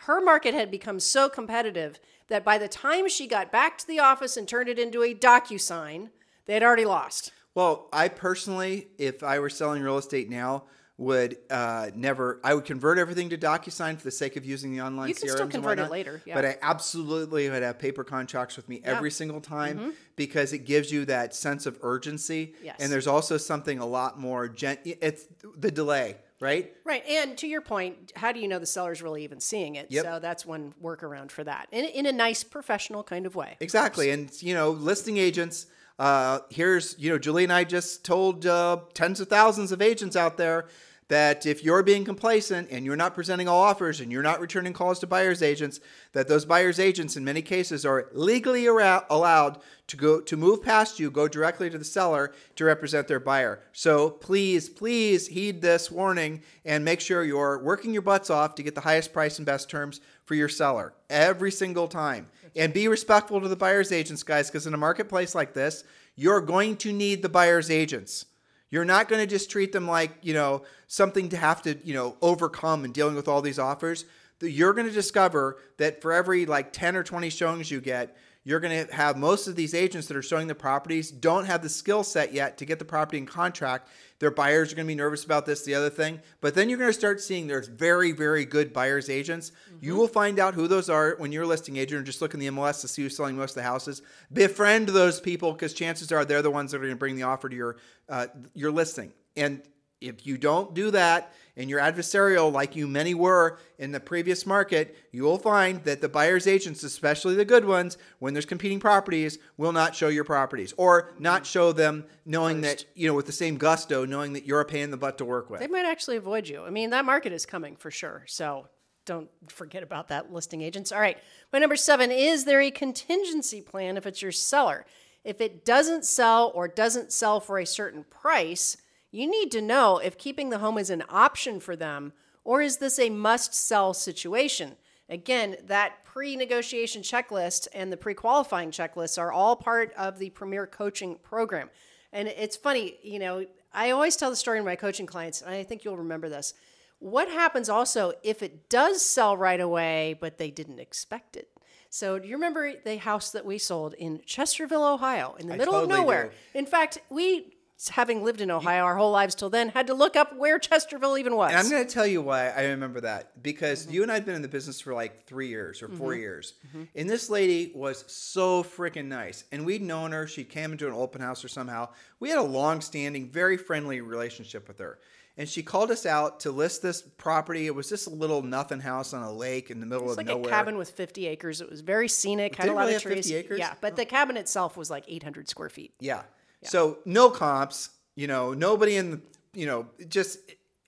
her 0.00 0.22
market 0.22 0.54
had 0.54 0.70
become 0.70 0.98
so 0.98 1.28
competitive 1.28 2.00
that 2.28 2.44
by 2.44 2.56
the 2.56 2.68
time 2.68 3.08
she 3.08 3.26
got 3.26 3.52
back 3.52 3.76
to 3.78 3.86
the 3.86 4.00
office 4.00 4.36
and 4.36 4.48
turned 4.48 4.68
it 4.68 4.78
into 4.78 5.02
a 5.02 5.14
DocuSign, 5.14 6.08
they 6.46 6.54
had 6.54 6.62
already 6.62 6.86
lost. 6.86 7.32
Well, 7.54 7.88
I 7.92 8.08
personally, 8.08 8.88
if 8.98 9.22
I 9.22 9.38
were 9.38 9.50
selling 9.50 9.82
real 9.82 9.98
estate 9.98 10.30
now, 10.30 10.64
would 10.98 11.36
uh, 11.50 11.90
never. 11.94 12.40
I 12.42 12.54
would 12.54 12.64
convert 12.64 12.98
everything 12.98 13.28
to 13.30 13.38
DocuSign 13.38 13.98
for 13.98 14.04
the 14.04 14.10
sake 14.10 14.36
of 14.36 14.46
using 14.46 14.72
the 14.72 14.80
online 14.80 15.08
You 15.08 15.14
can 15.14 15.28
CRMs 15.28 15.32
still 15.32 15.48
convert 15.48 15.78
it 15.78 15.90
later, 15.90 16.22
yeah. 16.24 16.34
But 16.34 16.44
I 16.46 16.56
absolutely 16.62 17.50
would 17.50 17.62
have 17.62 17.78
paper 17.78 18.02
contracts 18.02 18.56
with 18.56 18.68
me 18.68 18.80
every 18.84 19.10
single 19.10 19.40
time 19.40 19.92
because 20.16 20.52
it 20.52 20.60
gives 20.60 20.90
you 20.90 21.04
that 21.04 21.34
sense 21.34 21.66
of 21.66 21.78
urgency. 21.82 22.46
Mm-hmm. 22.46 22.64
Yes. 22.64 22.76
And 22.80 22.90
there's 22.90 23.06
also 23.06 23.36
something 23.36 23.78
a 23.78 23.86
lot 23.86 24.18
more. 24.18 24.48
Gen- 24.48 24.78
it's 24.84 25.26
the 25.58 25.70
delay, 25.70 26.16
right? 26.40 26.72
Right. 26.84 27.04
And 27.06 27.36
to 27.38 27.46
your 27.46 27.60
point, 27.60 28.12
how 28.16 28.32
do 28.32 28.40
you 28.40 28.48
know 28.48 28.58
the 28.58 28.66
seller's 28.66 29.02
really 29.02 29.22
even 29.22 29.38
seeing 29.38 29.74
it? 29.74 29.88
Yep. 29.90 30.04
So 30.04 30.18
that's 30.18 30.46
one 30.46 30.72
workaround 30.82 31.30
for 31.30 31.44
that 31.44 31.68
in, 31.72 31.84
in 31.84 32.06
a 32.06 32.12
nice 32.12 32.42
professional 32.42 33.02
kind 33.02 33.26
of 33.26 33.34
way. 33.34 33.58
Exactly. 33.60 34.10
And, 34.10 34.30
you 34.42 34.54
know, 34.54 34.70
listing 34.70 35.18
agents, 35.18 35.66
Uh, 35.98 36.40
here's, 36.50 36.94
you 36.98 37.10
know, 37.10 37.18
Julie 37.18 37.44
and 37.44 37.52
I 37.52 37.64
just 37.64 38.04
told 38.04 38.46
uh, 38.46 38.80
tens 38.94 39.20
of 39.20 39.28
thousands 39.28 39.72
of 39.72 39.80
agents 39.80 40.16
out 40.16 40.36
there 40.36 40.66
that 41.08 41.46
if 41.46 41.62
you're 41.62 41.84
being 41.84 42.04
complacent 42.04 42.68
and 42.70 42.84
you're 42.84 42.96
not 42.96 43.14
presenting 43.14 43.46
all 43.46 43.62
offers 43.62 44.00
and 44.00 44.10
you're 44.10 44.24
not 44.24 44.40
returning 44.40 44.72
calls 44.72 44.98
to 44.98 45.06
buyers 45.06 45.40
agents, 45.40 45.78
that 46.12 46.26
those 46.26 46.44
buyers 46.44 46.80
agents 46.80 47.16
in 47.16 47.24
many 47.24 47.42
cases 47.42 47.86
are 47.86 48.08
legally 48.12 48.66
allowed 48.66 49.60
to 49.86 49.96
go 49.96 50.20
to 50.20 50.36
move 50.36 50.64
past 50.64 50.98
you, 50.98 51.08
go 51.10 51.28
directly 51.28 51.70
to 51.70 51.78
the 51.78 51.84
seller 51.84 52.34
to 52.56 52.64
represent 52.64 53.06
their 53.06 53.20
buyer. 53.20 53.60
So 53.72 54.10
please, 54.10 54.68
please 54.68 55.28
heed 55.28 55.62
this 55.62 55.92
warning 55.92 56.42
and 56.64 56.84
make 56.84 57.00
sure 57.00 57.22
you're 57.22 57.62
working 57.62 57.92
your 57.92 58.02
butts 58.02 58.28
off 58.28 58.56
to 58.56 58.64
get 58.64 58.74
the 58.74 58.80
highest 58.80 59.12
price 59.12 59.38
and 59.38 59.46
best 59.46 59.70
terms 59.70 60.00
for 60.24 60.34
your 60.34 60.48
seller 60.48 60.92
every 61.08 61.52
single 61.52 61.86
time. 61.86 62.26
And 62.56 62.72
be 62.72 62.88
respectful 62.88 63.40
to 63.40 63.48
the 63.48 63.56
buyers 63.56 63.92
agents, 63.92 64.22
guys, 64.22 64.48
because 64.48 64.66
in 64.66 64.74
a 64.74 64.78
marketplace 64.78 65.34
like 65.34 65.52
this, 65.52 65.84
you're 66.14 66.40
going 66.40 66.76
to 66.78 66.92
need 66.92 67.22
the 67.22 67.28
buyers 67.28 67.70
agents. 67.70 68.24
You're 68.70 68.84
not 68.84 69.08
going 69.08 69.20
to 69.20 69.26
just 69.26 69.50
treat 69.50 69.72
them 69.72 69.86
like, 69.86 70.16
you 70.22 70.34
know, 70.34 70.62
something 70.86 71.28
to 71.28 71.36
have 71.36 71.62
to, 71.62 71.76
you 71.84 71.94
know, 71.94 72.16
overcome 72.22 72.84
in 72.84 72.92
dealing 72.92 73.14
with 73.14 73.28
all 73.28 73.42
these 73.42 73.58
offers. 73.58 74.06
You're 74.40 74.72
going 74.72 74.86
to 74.86 74.92
discover 74.92 75.58
that 75.76 76.02
for 76.02 76.12
every 76.12 76.46
like 76.46 76.72
10 76.72 76.96
or 76.96 77.02
20 77.02 77.30
showings 77.30 77.70
you 77.70 77.80
get, 77.80 78.16
you're 78.46 78.60
going 78.60 78.86
to 78.86 78.94
have 78.94 79.16
most 79.16 79.48
of 79.48 79.56
these 79.56 79.74
agents 79.74 80.06
that 80.06 80.16
are 80.16 80.22
showing 80.22 80.46
the 80.46 80.54
properties 80.54 81.10
don't 81.10 81.46
have 81.46 81.62
the 81.62 81.68
skill 81.68 82.04
set 82.04 82.32
yet 82.32 82.58
to 82.58 82.64
get 82.64 82.78
the 82.78 82.84
property 82.84 83.18
in 83.18 83.26
contract. 83.26 83.88
Their 84.20 84.30
buyers 84.30 84.70
are 84.70 84.76
going 84.76 84.86
to 84.86 84.88
be 84.88 84.94
nervous 84.94 85.24
about 85.24 85.46
this, 85.46 85.64
the 85.64 85.74
other 85.74 85.90
thing. 85.90 86.20
But 86.40 86.54
then 86.54 86.68
you're 86.68 86.78
going 86.78 86.92
to 86.92 86.96
start 86.96 87.20
seeing 87.20 87.48
there's 87.48 87.66
very, 87.66 88.12
very 88.12 88.44
good 88.44 88.72
buyers 88.72 89.10
agents. 89.10 89.50
Mm-hmm. 89.50 89.84
You 89.84 89.96
will 89.96 90.06
find 90.06 90.38
out 90.38 90.54
who 90.54 90.68
those 90.68 90.88
are 90.88 91.16
when 91.18 91.32
you're 91.32 91.42
a 91.42 91.46
listing 91.46 91.76
agent 91.76 92.00
or 92.00 92.04
just 92.04 92.22
look 92.22 92.34
in 92.34 92.40
the 92.40 92.46
MLS 92.46 92.82
to 92.82 92.88
see 92.88 93.02
who's 93.02 93.16
selling 93.16 93.36
most 93.36 93.50
of 93.50 93.56
the 93.56 93.62
houses. 93.64 94.00
Befriend 94.32 94.90
those 94.90 95.20
people 95.20 95.50
because 95.50 95.74
chances 95.74 96.12
are 96.12 96.24
they're 96.24 96.40
the 96.40 96.48
ones 96.48 96.70
that 96.70 96.76
are 96.76 96.82
going 96.82 96.92
to 96.92 96.96
bring 96.96 97.16
the 97.16 97.24
offer 97.24 97.48
to 97.48 97.56
your 97.56 97.78
uh, 98.08 98.28
your 98.54 98.70
listing. 98.70 99.12
And 99.36 99.60
if 100.00 100.26
you 100.26 100.36
don't 100.36 100.74
do 100.74 100.90
that 100.90 101.32
and 101.56 101.70
you're 101.70 101.80
adversarial 101.80 102.52
like 102.52 102.76
you 102.76 102.86
many 102.86 103.14
were 103.14 103.58
in 103.78 103.92
the 103.92 104.00
previous 104.00 104.44
market, 104.44 104.96
you 105.10 105.22
will 105.22 105.38
find 105.38 105.82
that 105.84 106.00
the 106.00 106.08
buyer's 106.08 106.46
agents, 106.46 106.82
especially 106.82 107.34
the 107.34 107.44
good 107.44 107.64
ones, 107.64 107.96
when 108.18 108.34
there's 108.34 108.44
competing 108.44 108.78
properties, 108.78 109.38
will 109.56 109.72
not 109.72 109.94
show 109.94 110.08
your 110.08 110.24
properties 110.24 110.74
or 110.76 111.12
not 111.18 111.42
mm-hmm. 111.42 111.44
show 111.44 111.72
them 111.72 112.04
knowing 112.26 112.60
that, 112.60 112.84
you 112.94 113.08
know, 113.08 113.14
with 113.14 113.26
the 113.26 113.32
same 113.32 113.56
gusto, 113.56 114.04
knowing 114.04 114.34
that 114.34 114.44
you're 114.44 114.60
a 114.60 114.66
pain 114.66 114.82
in 114.82 114.90
the 114.90 114.96
butt 114.96 115.18
to 115.18 115.24
work 115.24 115.48
with. 115.48 115.60
They 115.60 115.66
might 115.66 115.86
actually 115.86 116.16
avoid 116.16 116.46
you. 116.46 116.62
I 116.62 116.70
mean, 116.70 116.90
that 116.90 117.04
market 117.04 117.32
is 117.32 117.46
coming 117.46 117.76
for 117.76 117.90
sure. 117.90 118.24
So 118.26 118.68
don't 119.06 119.30
forget 119.48 119.82
about 119.82 120.08
that 120.08 120.32
listing 120.32 120.60
agents. 120.60 120.92
All 120.92 121.00
right. 121.00 121.16
My 121.52 121.58
number 121.58 121.76
seven 121.76 122.10
is 122.10 122.44
there 122.44 122.60
a 122.60 122.70
contingency 122.70 123.62
plan 123.62 123.96
if 123.96 124.04
it's 124.04 124.20
your 124.20 124.32
seller? 124.32 124.84
If 125.24 125.40
it 125.40 125.64
doesn't 125.64 126.04
sell 126.04 126.52
or 126.54 126.68
doesn't 126.68 127.12
sell 127.12 127.40
for 127.40 127.58
a 127.58 127.66
certain 127.66 128.04
price, 128.04 128.76
you 129.10 129.28
need 129.28 129.50
to 129.52 129.60
know 129.62 129.98
if 129.98 130.18
keeping 130.18 130.50
the 130.50 130.58
home 130.58 130.78
is 130.78 130.90
an 130.90 131.04
option 131.08 131.60
for 131.60 131.76
them 131.76 132.12
or 132.44 132.62
is 132.62 132.78
this 132.78 132.98
a 132.98 133.10
must 133.10 133.54
sell 133.54 133.92
situation. 133.92 134.76
Again, 135.08 135.56
that 135.66 136.04
pre 136.04 136.36
negotiation 136.36 137.02
checklist 137.02 137.68
and 137.72 137.92
the 137.92 137.96
pre 137.96 138.14
qualifying 138.14 138.70
checklist 138.70 139.18
are 139.18 139.32
all 139.32 139.56
part 139.56 139.92
of 139.96 140.18
the 140.18 140.30
Premier 140.30 140.66
Coaching 140.66 141.16
Program. 141.22 141.70
And 142.12 142.28
it's 142.28 142.56
funny, 142.56 142.96
you 143.02 143.18
know, 143.18 143.46
I 143.72 143.90
always 143.90 144.16
tell 144.16 144.30
the 144.30 144.36
story 144.36 144.58
to 144.58 144.64
my 144.64 144.76
coaching 144.76 145.06
clients, 145.06 145.42
and 145.42 145.54
I 145.54 145.62
think 145.62 145.84
you'll 145.84 145.98
remember 145.98 146.28
this. 146.28 146.54
What 146.98 147.28
happens 147.28 147.68
also 147.68 148.14
if 148.22 148.42
it 148.42 148.68
does 148.70 149.04
sell 149.04 149.36
right 149.36 149.60
away, 149.60 150.16
but 150.18 150.38
they 150.38 150.50
didn't 150.50 150.80
expect 150.80 151.36
it? 151.36 151.50
So, 151.90 152.18
do 152.18 152.26
you 152.26 152.34
remember 152.34 152.72
the 152.84 152.96
house 152.96 153.30
that 153.32 153.44
we 153.44 153.58
sold 153.58 153.94
in 153.94 154.18
Chesterville, 154.20 154.94
Ohio, 154.94 155.36
in 155.38 155.46
the 155.46 155.54
I 155.54 155.56
middle 155.58 155.74
totally 155.74 155.92
of 155.92 156.00
nowhere? 156.00 156.24
do. 156.52 156.58
In 156.58 156.66
fact, 156.66 156.98
we 157.10 157.55
having 157.90 158.24
lived 158.24 158.40
in 158.40 158.50
Ohio 158.50 158.84
our 158.84 158.96
whole 158.96 159.10
lives 159.10 159.34
till 159.34 159.50
then, 159.50 159.68
had 159.68 159.86
to 159.88 159.94
look 159.94 160.16
up 160.16 160.36
where 160.36 160.58
Chesterville 160.58 161.18
even 161.18 161.36
was. 161.36 161.50
And 161.50 161.58
I'm 161.60 161.68
going 161.70 161.86
to 161.86 161.92
tell 161.92 162.06
you 162.06 162.22
why 162.22 162.48
I 162.48 162.64
remember 162.68 163.00
that 163.02 163.42
because 163.42 163.84
Mm-hmm. 163.84 163.92
you 163.94 164.02
and 164.02 164.10
I 164.10 164.14
had 164.14 164.24
been 164.24 164.34
in 164.34 164.42
the 164.42 164.48
business 164.48 164.80
for 164.80 164.94
like 164.94 165.26
three 165.26 165.48
years 165.48 165.82
or 165.82 165.88
4 165.88 166.14
years. 166.14 166.54
Mm-hmm. 166.68 166.84
And 166.94 167.08
this 167.10 167.28
lady 167.28 167.72
was 167.74 168.04
so 168.06 168.62
freaking 168.62 169.06
nice. 169.06 169.44
And 169.52 169.66
we'd 169.66 169.82
known 169.82 170.12
her. 170.12 170.26
She 170.26 170.42
came 170.44 170.72
into 170.72 170.86
an 170.86 170.94
open 170.94 171.20
house 171.20 171.44
or 171.44 171.48
somehow. 171.48 171.88
We 172.18 172.30
had 172.30 172.38
a 172.38 172.42
long 172.42 172.80
standing, 172.80 173.28
very 173.28 173.56
friendly 173.58 174.00
relationship 174.00 174.68
with 174.68 174.78
her. 174.78 174.98
And 175.38 175.46
she 175.46 175.62
called 175.62 175.90
us 175.90 176.06
out 176.06 176.40
to 176.40 176.50
list 176.50 176.80
this 176.80 177.02
property. 177.02 177.66
It 177.66 177.74
was 177.74 177.90
just 177.90 178.06
a 178.06 178.10
little 178.10 178.40
nothing 178.40 178.80
house 178.80 179.12
on 179.12 179.22
a 179.22 179.30
lake 179.30 179.70
in 179.70 179.80
the 179.80 179.86
middle 179.86 180.10
of 180.10 180.16
like 180.16 180.24
nowhere. 180.24 180.44
Like 180.44 180.50
a 180.50 180.56
cabin 180.56 180.78
with 180.78 180.88
50 180.92 181.26
acres. 181.26 181.60
It 181.60 181.68
was 181.68 181.82
very 181.82 182.08
scenic, 182.08 182.56
had 182.56 182.64
Did 182.64 182.72
a 182.72 182.74
lot 182.74 182.80
really 182.84 182.94
of 182.94 183.02
have 183.02 183.12
50 183.12 183.22
trees. 183.30 183.32
acres? 183.44 183.58
Yeah, 183.58 183.74
but 183.82 183.96
the 183.96 184.06
cabin 184.06 184.38
itself 184.38 184.78
was 184.78 184.88
like 184.88 185.04
800 185.06 185.46
square 185.50 185.68
feet. 185.68 185.92
Yeah. 186.00 186.22
So 186.62 186.98
no 187.04 187.30
comps, 187.30 187.90
you 188.16 188.26
know, 188.26 188.52
nobody 188.52 188.96
in 188.96 189.10
the, 189.12 189.20
you 189.54 189.66
know, 189.66 189.86
just 190.08 190.38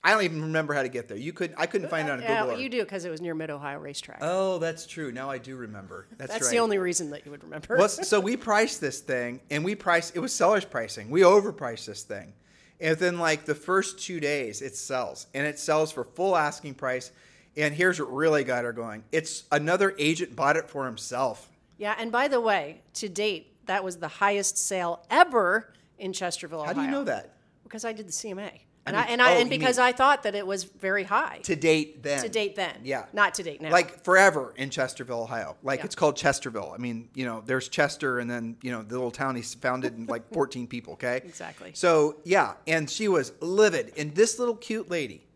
I 0.02 0.12
don't 0.12 0.22
even 0.22 0.42
remember 0.42 0.74
how 0.74 0.82
to 0.82 0.88
get 0.88 1.08
there. 1.08 1.16
You 1.16 1.32
could 1.32 1.54
I 1.56 1.66
couldn't 1.66 1.88
find 1.88 2.08
it 2.08 2.12
on 2.12 2.20
Google. 2.20 2.58
You 2.58 2.68
do 2.68 2.82
because 2.82 3.04
it 3.04 3.10
was 3.10 3.20
near 3.20 3.34
Mid 3.34 3.50
Ohio 3.50 3.78
Racetrack. 3.78 4.18
Oh, 4.22 4.58
that's 4.58 4.86
true. 4.86 5.12
Now 5.12 5.30
I 5.30 5.38
do 5.38 5.56
remember. 5.56 6.06
That's, 6.16 6.32
That's 6.32 6.44
right. 6.46 6.50
the 6.52 6.58
only 6.58 6.78
reason 6.78 7.10
that 7.10 7.24
you 7.24 7.30
would 7.30 7.44
remember. 7.44 7.76
Well, 7.76 7.88
so 7.88 8.18
we 8.20 8.36
priced 8.36 8.80
this 8.80 9.00
thing, 9.00 9.40
and 9.50 9.64
we 9.64 9.74
priced 9.74 10.16
it 10.16 10.20
was 10.20 10.32
seller's 10.32 10.64
pricing. 10.64 11.10
We 11.10 11.20
overpriced 11.22 11.84
this 11.86 12.02
thing, 12.02 12.32
and 12.80 12.90
within 12.90 13.18
like 13.18 13.44
the 13.44 13.54
first 13.54 14.00
two 14.00 14.20
days, 14.20 14.62
it 14.62 14.74
sells, 14.76 15.26
and 15.34 15.46
it 15.46 15.58
sells 15.58 15.92
for 15.92 16.04
full 16.04 16.36
asking 16.36 16.74
price. 16.74 17.12
And 17.56 17.74
here's 17.74 17.98
what 17.98 18.12
really 18.12 18.44
got 18.44 18.64
her 18.64 18.72
going: 18.72 19.02
it's 19.12 19.44
another 19.50 19.94
agent 19.98 20.34
bought 20.36 20.56
it 20.56 20.70
for 20.70 20.86
himself. 20.86 21.48
yeah, 21.76 21.94
and 21.98 22.10
by 22.12 22.28
the 22.28 22.40
way, 22.40 22.82
to 22.94 23.08
date, 23.08 23.52
that 23.68 23.84
was 23.84 23.96
the 23.98 24.08
highest 24.08 24.58
sale 24.58 25.04
ever 25.10 25.72
in 25.98 26.12
Chesterville, 26.12 26.66
How 26.66 26.72
do 26.72 26.82
you 26.82 26.90
know 26.90 27.04
that? 27.04 27.34
Because 27.64 27.84
I 27.84 27.92
did 27.92 28.08
the 28.08 28.12
CMA. 28.12 28.50
And 28.86 28.96
mean- 28.96 29.04
I, 29.04 29.08
and 29.08 29.20
I 29.22 29.34
oh, 29.34 29.40
and 29.40 29.50
because 29.50 29.78
I 29.78 29.92
thought 29.92 30.22
that 30.22 30.34
it 30.34 30.46
was 30.46 30.64
very 30.64 31.04
high 31.04 31.40
To 31.42 31.54
date, 31.54 32.02
then. 32.02 32.22
to 32.22 32.28
date 32.30 32.56
then. 32.56 32.74
Yeah. 32.84 33.04
Not 33.12 33.34
to 33.34 33.42
date 33.42 33.60
now. 33.60 33.70
Like 33.70 34.02
forever 34.02 34.54
in 34.56 34.70
Chesterville, 34.70 35.22
Ohio. 35.24 35.56
Like 35.62 35.80
Yeah. 35.80 35.84
it's 35.86 35.94
called 35.94 36.16
Chesterville. 36.16 36.72
I 36.74 36.78
mean, 36.78 37.10
you 37.14 37.26
know, 37.26 37.42
there's 37.44 37.68
Chester, 37.68 38.18
and 38.18 38.30
then 38.30 38.56
you 38.62 38.70
know 38.72 38.82
the 38.82 38.94
little 38.94 39.10
town 39.10 39.36
he's 39.36 39.52
founded 39.54 39.96
in 39.98 40.06
like 40.06 40.22
14 40.32 40.66
people. 40.66 40.94
Okay. 40.94 41.16
Exactly. 41.18 41.72
So 41.74 42.16
yeah, 42.24 42.54
and 42.66 42.88
she 42.88 43.08
was 43.08 43.32
livid, 43.40 43.92
and 43.98 44.14
this 44.14 44.38
little 44.38 44.56
cute 44.56 44.88
lady, 44.88 45.26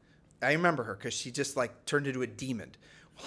I 0.40 0.53
remember 0.53 0.85
her 0.85 0.95
because 0.95 1.12
she 1.12 1.31
just 1.31 1.55
like 1.57 1.85
turned 1.85 2.07
into 2.07 2.23
a 2.23 2.27
demon. 2.27 2.71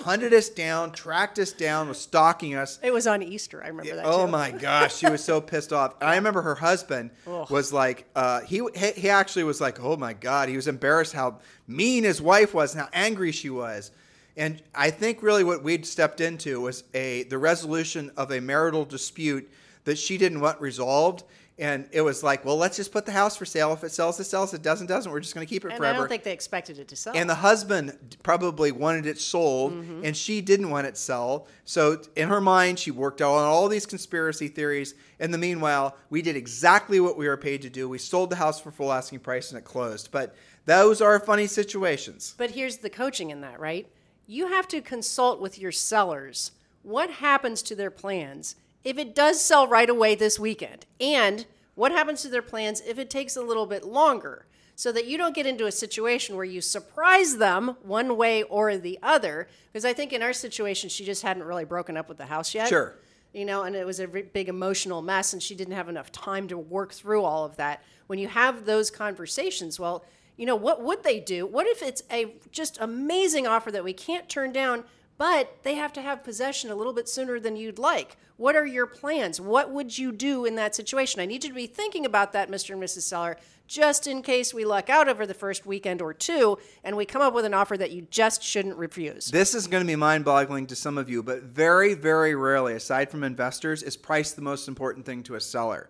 Hunted 0.04 0.34
us 0.34 0.50
down, 0.50 0.92
tracked 0.92 1.40
us 1.40 1.52
down, 1.52 1.88
was 1.88 2.00
stalking 2.00 2.56
us. 2.56 2.80
it 2.84 2.94
was 2.94 3.08
on 3.08 3.24
Easter. 3.24 3.64
I 3.64 3.68
remember 3.68 3.96
that. 3.96 4.06
Oh 4.06 4.26
too. 4.26 4.32
my 4.32 4.52
gosh, 4.52 4.96
she 4.96 5.10
was 5.10 5.24
so 5.24 5.42
pissed 5.52 5.74
off. 5.74 5.96
And 6.02 6.10
I 6.10 6.16
remember 6.16 6.42
her 6.42 6.56
husband 6.56 7.12
Ugh. 7.28 7.50
was 7.50 7.74
like, 7.74 8.06
uh, 8.16 8.42
he 8.42 8.62
he 8.76 8.92
he 8.92 9.10
actually 9.10 9.44
was 9.46 9.60
like, 9.62 9.80
oh 9.82 9.98
my 9.98 10.14
god, 10.14 10.50
he 10.50 10.56
was 10.56 10.68
embarrassed 10.68 11.14
how 11.14 11.40
mean 11.68 12.04
his 12.04 12.22
wife 12.22 12.54
was 12.54 12.74
and 12.74 12.82
how 12.82 12.90
angry 12.94 13.32
she 13.32 13.50
was. 13.50 13.92
And 14.38 14.62
I 14.74 14.90
think 14.90 15.24
really 15.24 15.44
what 15.44 15.64
we'd 15.64 15.86
stepped 15.86 16.20
into 16.20 16.60
was 16.62 16.84
a 16.94 17.24
the 17.24 17.38
resolution 17.38 18.12
of 18.18 18.32
a 18.32 18.42
marital 18.42 18.86
dispute 18.86 19.50
that 19.86 19.98
she 19.98 20.18
didn't 20.18 20.42
want 20.42 20.60
resolved. 20.60 21.24
And 21.58 21.88
it 21.94 22.02
was 22.02 22.22
like, 22.22 22.44
well, 22.44 22.58
let's 22.58 22.76
just 22.76 22.92
put 22.92 23.06
the 23.06 23.14
house 23.14 23.38
for 23.38 23.46
sale. 23.46 23.72
If 23.72 23.84
it 23.86 23.92
sells, 23.94 24.20
it 24.20 24.26
sells. 24.26 24.54
If 24.54 24.60
it 24.60 24.64
doesn't, 24.64 24.88
doesn't. 24.88 25.10
We're 25.10 25.22
just 25.22 25.34
going 25.34 25.48
to 25.48 25.50
keep 25.50 25.64
it 25.64 25.70
And 25.70 25.78
forever. 25.78 25.96
I 25.96 25.98
don't 26.00 26.10
think 26.10 26.24
they 26.24 26.34
expected 26.34 26.80
it 26.80 26.90
to 26.90 26.98
sell. 26.98 27.14
And 27.16 27.30
the 27.30 27.36
husband 27.36 28.18
probably 28.24 28.74
wanted 28.74 29.06
it 29.06 29.20
sold, 29.20 29.72
Mm-hmm. 29.72 30.02
and 30.04 30.18
she 30.18 30.42
didn't 30.42 30.70
want 30.70 30.86
it 30.86 30.98
sold. 30.98 31.48
So 31.64 32.02
in 32.18 32.28
her 32.28 32.42
mind, 32.42 32.78
she 32.80 32.92
worked 32.92 33.22
out 33.22 33.36
on 33.36 33.46
all 33.46 33.70
these 33.70 33.86
conspiracy 33.86 34.50
theories. 34.50 34.96
In 35.18 35.32
the 35.32 35.38
meanwhile, 35.38 35.96
we 36.10 36.22
did 36.22 36.36
exactly 36.36 37.00
what 37.00 37.18
we 37.18 37.26
were 37.26 37.38
paid 37.38 37.62
to 37.62 37.70
do. 37.70 37.88
We 37.88 38.00
sold 38.00 38.32
the 38.32 38.36
house 38.36 38.60
for 38.60 38.70
full 38.72 38.92
asking 38.92 39.20
price, 39.20 39.52
and 39.52 39.58
it 39.58 39.64
closed. 39.64 40.12
But 40.12 40.36
those 40.66 41.00
are 41.00 41.20
funny 41.22 41.48
situations. 41.48 42.36
But 42.38 42.52
here's 42.52 42.78
the 42.80 42.90
coaching 42.90 43.30
in 43.30 43.40
that, 43.42 43.62
right? 43.62 43.88
You 44.28 44.48
have 44.48 44.68
to 44.70 44.82
consult 44.82 45.40
with 45.40 45.58
your 45.58 45.72
sellers. 45.72 46.52
What 46.84 47.10
happens 47.10 47.62
to 47.64 47.76
their 47.76 47.92
plans 47.92 48.56
if 48.86 48.98
it 48.98 49.14
does 49.14 49.42
sell 49.42 49.68
right 49.68 49.90
away 49.90 50.16
this 50.16 50.40
weekend? 50.40 50.86
And 51.02 51.46
what 51.74 51.92
happens 51.92 52.22
to 52.22 52.30
their 52.30 52.42
plans 52.42 52.82
if 52.88 52.98
it 52.98 53.10
takes 53.10 53.36
a 53.36 53.42
little 53.42 53.66
bit 53.66 53.84
longer? 53.84 54.46
So 54.78 54.92
that 54.92 55.08
you 55.08 55.18
don't 55.18 55.34
get 55.34 55.46
into 55.46 55.66
a 55.66 55.72
situation 55.72 56.36
where 56.36 56.46
you 56.46 56.60
surprise 56.62 57.38
them 57.38 57.78
one 57.82 58.18
way 58.18 58.44
or 58.44 58.78
the 58.78 59.00
other. 59.02 59.48
Because 59.72 59.86
I 59.86 59.94
think 59.94 60.12
in 60.14 60.22
our 60.22 60.34
situation, 60.34 60.90
she 60.90 61.06
just 61.06 61.24
hadn't 61.24 61.44
really 61.44 61.64
broken 61.64 61.98
up 61.98 62.10
with 62.10 62.18
the 62.18 62.26
house 62.26 62.54
yet. 62.54 62.68
Sure. 62.68 62.96
You 63.34 63.46
know, 63.46 63.64
and 63.64 63.76
it 63.76 63.86
was 63.86 64.00
a 64.00 64.08
re- 64.08 64.22
big 64.22 64.50
emotional 64.50 65.02
mess, 65.02 65.34
and 65.34 65.42
she 65.42 65.56
didn't 65.56 65.74
have 65.74 65.90
enough 65.90 66.12
time 66.12 66.48
to 66.50 66.58
work 66.58 66.94
through 66.94 67.24
all 67.24 67.46
of 67.46 67.56
that. 67.56 67.84
When 68.08 68.20
you 68.20 68.28
have 68.28 68.66
those 68.66 68.92
conversations, 68.92 69.80
well, 69.80 70.06
you 70.38 70.46
know, 70.46 70.56
what 70.58 70.84
would 70.84 71.04
they 71.04 71.22
do? 71.22 71.46
What 71.46 71.68
if 71.68 71.82
it's 71.82 72.04
a 72.12 72.36
just 72.52 72.78
amazing 72.82 73.48
offer 73.48 73.72
that 73.72 73.84
we 73.84 73.94
can't 73.94 74.28
turn 74.28 74.52
down, 74.52 74.84
but 75.18 75.58
they 75.64 75.76
have 75.76 75.94
to 75.94 76.02
have 76.02 76.24
possession 76.24 76.70
a 76.70 76.76
little 76.76 76.94
bit 76.94 77.08
sooner 77.08 77.40
than 77.40 77.56
you'd 77.56 77.80
like? 77.80 78.18
What 78.38 78.56
are 78.56 78.66
your 78.66 78.86
plans? 78.86 79.40
What 79.40 79.72
would 79.72 79.98
you 79.98 80.12
do 80.12 80.44
in 80.46 80.56
that 80.56 80.76
situation? 80.76 81.22
I 81.22 81.26
need 81.26 81.44
you 81.44 81.50
to 81.50 81.56
be 81.56 81.68
thinking 81.68 82.06
about 82.06 82.34
that, 82.34 82.52
Mr. 82.52 82.72
and 82.72 82.84
Mrs. 82.84 83.04
Seller, 83.04 83.38
just 83.66 84.08
in 84.08 84.22
case 84.22 84.54
we 84.54 84.66
luck 84.66 84.90
out 84.90 85.08
over 85.08 85.26
the 85.26 85.34
first 85.34 85.66
weekend 85.66 86.02
or 86.02 86.14
two 86.14 86.58
and 86.84 86.98
we 86.98 87.06
come 87.06 87.22
up 87.22 87.34
with 87.34 87.46
an 87.46 87.54
offer 87.54 87.78
that 87.78 87.92
you 87.92 88.08
just 88.12 88.44
shouldn't 88.44 88.78
refuse. 88.78 89.28
This 89.32 89.56
is 89.56 89.68
going 89.68 89.84
to 89.84 89.88
be 89.88 89.96
mind 89.96 90.26
boggling 90.26 90.68
to 90.68 90.76
some 90.76 90.98
of 90.98 91.10
you, 91.10 91.24
but 91.24 91.44
very, 91.44 91.94
very 91.94 92.36
rarely, 92.36 92.74
aside 92.74 93.10
from 93.10 93.24
investors, 93.24 93.84
is 93.84 93.96
price 93.96 94.34
the 94.34 94.42
most 94.42 94.68
important 94.68 95.06
thing 95.06 95.24
to 95.24 95.36
a 95.36 95.42
seller. 95.42 95.90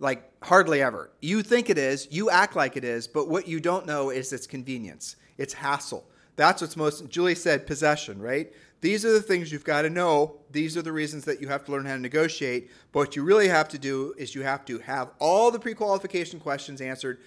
Like 0.00 0.28
hardly 0.42 0.82
ever. 0.82 1.10
You 1.22 1.42
think 1.42 1.70
it 1.70 1.78
is, 1.78 2.08
you 2.10 2.28
act 2.28 2.56
like 2.56 2.76
it 2.76 2.84
is, 2.84 3.06
but 3.06 3.28
what 3.28 3.46
you 3.46 3.60
don't 3.60 3.86
know 3.86 4.10
is 4.10 4.32
its 4.32 4.48
convenience, 4.48 5.14
it's 5.38 5.54
hassle. 5.54 6.04
That's 6.36 6.60
what's 6.60 6.76
most, 6.76 7.08
Julie 7.08 7.34
said, 7.34 7.66
possession, 7.66 8.20
right? 8.20 8.52
These 8.80 9.04
are 9.04 9.12
the 9.12 9.22
things 9.22 9.50
you've 9.50 9.64
got 9.64 9.82
to 9.82 9.90
know. 9.90 10.36
These 10.50 10.76
are 10.76 10.82
the 10.82 10.92
reasons 10.92 11.24
that 11.24 11.40
you 11.40 11.48
have 11.48 11.64
to 11.64 11.72
learn 11.72 11.86
how 11.86 11.94
to 11.94 12.00
negotiate. 12.00 12.70
But 12.92 12.98
what 12.98 13.16
you 13.16 13.22
really 13.22 13.48
have 13.48 13.68
to 13.70 13.78
do 13.78 14.14
is 14.18 14.34
you 14.34 14.42
have 14.42 14.64
to 14.66 14.78
have 14.80 15.10
all 15.18 15.50
the 15.50 15.58
pre 15.58 15.74
qualification 15.74 16.38
questions 16.38 16.80
answered 16.80 17.20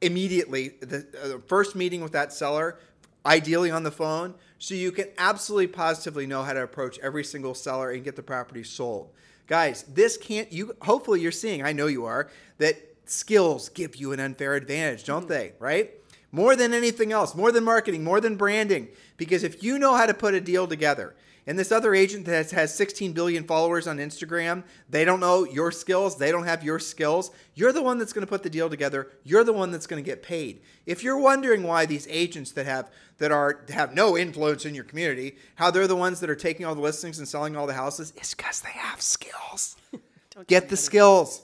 immediately. 0.00 0.70
The 0.80 1.06
uh, 1.22 1.38
first 1.46 1.76
meeting 1.76 2.02
with 2.02 2.12
that 2.12 2.32
seller, 2.32 2.78
ideally 3.24 3.70
on 3.70 3.84
the 3.84 3.90
phone, 3.90 4.34
so 4.58 4.74
you 4.74 4.90
can 4.90 5.06
absolutely 5.18 5.68
positively 5.68 6.26
know 6.26 6.42
how 6.42 6.52
to 6.52 6.62
approach 6.62 6.98
every 6.98 7.22
single 7.22 7.54
seller 7.54 7.90
and 7.90 8.02
get 8.02 8.16
the 8.16 8.22
property 8.22 8.64
sold. 8.64 9.10
Guys, 9.46 9.84
this 9.84 10.16
can't 10.16 10.50
you 10.52 10.74
hopefully 10.82 11.20
you're 11.20 11.30
seeing, 11.30 11.62
I 11.62 11.72
know 11.72 11.86
you 11.86 12.06
are, 12.06 12.28
that 12.58 12.76
skills 13.04 13.68
give 13.68 13.96
you 13.96 14.12
an 14.12 14.20
unfair 14.20 14.54
advantage, 14.54 15.04
don't 15.04 15.20
mm-hmm. 15.20 15.28
they? 15.28 15.52
Right? 15.58 15.92
More 16.30 16.54
than 16.56 16.74
anything 16.74 17.10
else, 17.10 17.34
more 17.34 17.52
than 17.52 17.64
marketing, 17.64 18.04
more 18.04 18.20
than 18.20 18.36
branding. 18.36 18.88
Because 19.16 19.42
if 19.42 19.62
you 19.62 19.78
know 19.78 19.96
how 19.96 20.06
to 20.06 20.14
put 20.14 20.34
a 20.34 20.40
deal 20.40 20.66
together, 20.66 21.14
and 21.48 21.58
this 21.58 21.72
other 21.72 21.94
agent 21.94 22.26
that 22.26 22.50
has 22.50 22.74
16 22.74 23.14
billion 23.14 23.42
followers 23.44 23.86
on 23.86 23.96
Instagram, 23.96 24.64
they 24.90 25.06
don't 25.06 25.18
know 25.18 25.44
your 25.44 25.72
skills, 25.72 26.18
they 26.18 26.30
don't 26.30 26.44
have 26.44 26.62
your 26.62 26.78
skills. 26.78 27.30
You're 27.54 27.72
the 27.72 27.80
one 27.80 27.96
that's 27.96 28.12
going 28.12 28.26
to 28.26 28.30
put 28.30 28.42
the 28.42 28.50
deal 28.50 28.68
together. 28.68 29.08
You're 29.24 29.44
the 29.44 29.54
one 29.54 29.70
that's 29.70 29.86
going 29.86 30.04
to 30.04 30.06
get 30.06 30.22
paid. 30.22 30.60
If 30.84 31.02
you're 31.02 31.16
wondering 31.16 31.62
why 31.62 31.86
these 31.86 32.06
agents 32.10 32.52
that 32.52 32.66
have 32.66 32.90
that 33.16 33.32
are 33.32 33.64
have 33.70 33.94
no 33.94 34.14
influence 34.14 34.66
in 34.66 34.74
your 34.74 34.84
community, 34.84 35.36
how 35.54 35.70
they're 35.70 35.86
the 35.86 35.96
ones 35.96 36.20
that 36.20 36.28
are 36.28 36.36
taking 36.36 36.66
all 36.66 36.74
the 36.74 36.82
listings 36.82 37.18
and 37.18 37.26
selling 37.26 37.56
all 37.56 37.66
the 37.66 37.72
houses, 37.72 38.12
it's 38.14 38.34
because 38.34 38.60
they 38.60 38.72
have 38.72 39.00
skills. 39.00 39.76
get 40.48 40.68
the 40.68 40.76
skills, 40.76 41.40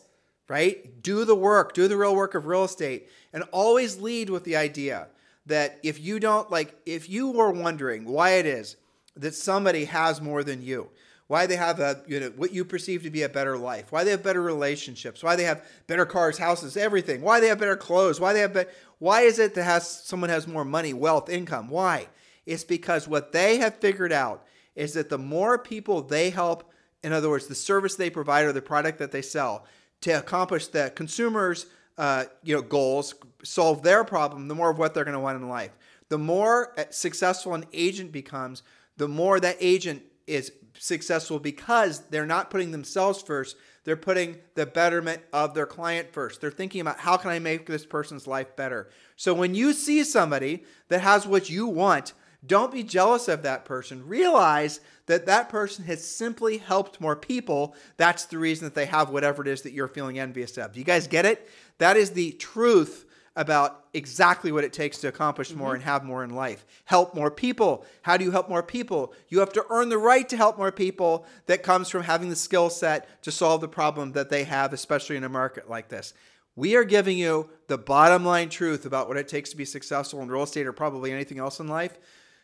right? 0.49 1.03
Do 1.03 1.25
the 1.25 1.35
work, 1.35 1.73
do 1.73 1.89
the 1.89 1.97
real 1.97 2.15
work 2.15 2.35
of 2.35 2.45
real 2.45 2.65
estate, 2.65 3.09
and 3.35 3.43
always 3.53 4.01
lead 4.01 4.31
with 4.31 4.45
the 4.45 4.57
idea 4.57 5.09
that 5.45 5.79
if 5.83 6.01
you 6.01 6.19
don't 6.19 6.51
like 6.51 6.75
if 6.87 7.11
you 7.11 7.39
are 7.39 7.51
wondering 7.51 8.07
why 8.07 8.31
it 8.31 8.47
is 8.47 8.77
that 9.17 9.35
somebody 9.35 9.85
has 9.85 10.21
more 10.21 10.43
than 10.43 10.63
you. 10.63 10.89
Why 11.27 11.47
they 11.47 11.57
have 11.57 11.81
a 11.81 12.03
you 12.07 12.21
know 12.21 12.33
what 12.37 12.53
you 12.53 12.65
perceive 12.65 13.03
to 13.03 13.11
be 13.11 13.23
a 13.23 13.29
better 13.29 13.57
life. 13.57 13.91
Why 13.91 14.05
they 14.05 14.11
have 14.11 14.23
better 14.23 14.43
relationships. 14.43 15.23
Why 15.23 15.37
they 15.37 15.45
have 15.45 15.65
better 15.87 16.07
cars, 16.07 16.39
houses, 16.39 16.77
everything. 16.77 17.23
Why 17.23 17.41
they 17.41 17.49
have 17.49 17.59
better 17.59 17.77
clothes. 17.77 18.21
Why 18.21 18.33
they 18.33 18.41
have 18.41 18.55
be- 18.55 18.65
why 18.99 19.23
is 19.23 19.39
it 19.39 19.55
that 19.55 19.65
has 19.65 19.89
someone 19.89 20.31
has 20.31 20.47
more 20.47 20.65
money, 20.65 20.93
wealth, 20.93 21.29
income? 21.29 21.69
Why? 21.69 22.09
It's 22.47 22.65
because 22.65 23.09
what 23.09 23.33
they 23.33 23.59
have 23.59 23.77
figured 23.77 24.13
out 24.13 24.45
is 24.77 24.93
that 24.95 25.09
the 25.09 25.19
more 25.19 25.59
people 25.59 26.03
they 26.03 26.31
help, 26.31 26.71
in 27.03 27.13
other 27.13 27.31
words, 27.31 27.47
the 27.47 27.55
service 27.55 27.97
they 27.97 28.11
provide 28.11 28.45
or 28.45 28.53
the 28.53 28.63
product 28.63 28.99
that 28.99 29.13
they 29.13 29.23
sell, 29.23 29.67
to 30.03 30.13
accomplish 30.13 30.67
the 30.69 30.93
consumers' 30.95 31.67
uh, 31.99 32.25
you 32.43 32.55
know 32.55 32.63
goals, 32.63 33.15
solve 33.43 33.83
their 33.83 34.05
problem, 34.05 34.49
the 34.49 34.55
more 34.55 34.71
of 34.71 34.79
what 34.79 34.95
they're 34.95 35.05
going 35.05 35.15
to 35.15 35.21
want 35.21 35.41
in 35.41 35.49
life. 35.49 35.73
The 36.09 36.19
more 36.19 36.79
uh, 36.79 36.85
successful 36.91 37.55
an 37.55 37.65
agent 37.73 38.13
becomes, 38.13 38.63
the 38.97 39.09
more 39.09 39.41
that 39.41 39.57
agent 39.61 40.03
is 40.27 40.53
successful 40.79 41.39
because 41.39 42.01
they're 42.11 42.27
not 42.27 42.51
putting 42.51 42.71
themselves 42.71 43.23
first. 43.23 43.57
They're 43.85 43.97
putting 43.97 44.39
the 44.55 44.67
betterment 44.67 45.23
of 45.33 45.55
their 45.55 45.67
client 45.67 46.13
first. 46.13 46.41
They're 46.41 46.51
thinking 46.51 46.81
about 46.81 46.99
how 46.99 47.17
can 47.17 47.31
I 47.31 47.39
make 47.39 47.67
this 47.67 47.85
person's 47.85 48.27
life 48.27 48.57
better. 48.57 48.89
So 49.17 49.35
when 49.35 49.55
you 49.55 49.73
see 49.73 50.05
somebody 50.05 50.65
that 50.89 51.01
has 51.01 51.27
what 51.27 51.51
you 51.51 51.67
want, 51.67 52.15
don't 52.47 52.73
be 52.73 52.83
jealous 52.83 53.29
of 53.29 53.43
that 53.43 53.65
person. 53.65 54.07
Realize 54.07 54.81
that 55.07 55.27
that 55.27 55.49
person 55.49 55.85
has 55.85 56.07
simply 56.07 56.59
helped 56.59 57.01
more 57.01 57.17
people. 57.17 57.75
That's 57.97 58.25
the 58.27 58.39
reason 58.39 58.67
that 58.67 58.75
they 58.75 58.87
have 58.87 59.11
whatever 59.11 59.43
it 59.43 59.49
is 59.49 59.63
that 59.63 59.73
you're 59.73 59.89
feeling 59.89 60.19
envious 60.19 60.57
of. 60.59 60.73
Do 60.73 60.79
you 60.79 60.85
guys 60.85 61.07
get 61.07 61.27
it? 61.27 61.49
That 61.79 61.97
is 61.97 62.11
the 62.11 62.33
truth 62.33 63.05
about 63.37 63.87
exactly 63.95 64.53
what 64.53 64.65
it 64.65 64.73
takes 64.73 64.99
to 64.99 65.09
accomplish 65.09 65.53
more 65.53 65.69
mm-hmm. 65.69 65.75
and 65.77 65.85
have 65.85 66.05
more 66.05 66.23
in 66.23 66.31
life. 66.31 66.65
Help 66.85 67.15
more 67.15 67.31
people. 67.31 67.85
How 68.03 68.17
do 68.17 68.25
you 68.25 68.31
help 68.31 68.49
more 68.49 68.63
people? 68.63 69.13
You 69.29 69.41
have 69.41 69.53
to 69.55 69.65
earn 69.71 69.89
the 69.89 69.99
right 69.99 70.29
to 70.29 70.37
help 70.37 70.57
more 70.57 70.71
people 70.71 71.27
that 71.47 71.63
comes 71.63 71.89
from 71.89 72.05
having 72.05 72.29
the 72.29 72.37
skill 72.37 72.71
set 72.71 73.23
to 73.23 73.33
solve 73.33 73.61
the 73.61 73.69
problem 73.69 74.13
that 74.13 74.31
they 74.31 74.45
have, 74.45 74.73
especially 74.73 75.17
in 75.17 75.25
a 75.25 75.29
market 75.29 75.69
like 75.69 75.89
this. 75.89 76.15
We 76.57 76.77
are 76.77 76.85
giving 76.85 77.19
you 77.19 77.51
the 77.67 77.79
bottom 77.79 78.25
line 78.25 78.49
truth 78.49 78.87
about 78.87 79.09
what 79.09 79.17
it 79.17 79.27
takes 79.27 79.51
to 79.51 79.57
be 79.57 79.65
successful 79.65 80.23
in 80.23 80.29
real 80.31 80.45
estate 80.45 80.67
or 80.67 80.73
probably 80.73 81.11
anything 81.11 81.39
else 81.39 81.59
in 81.59 81.67
life. 81.67 81.99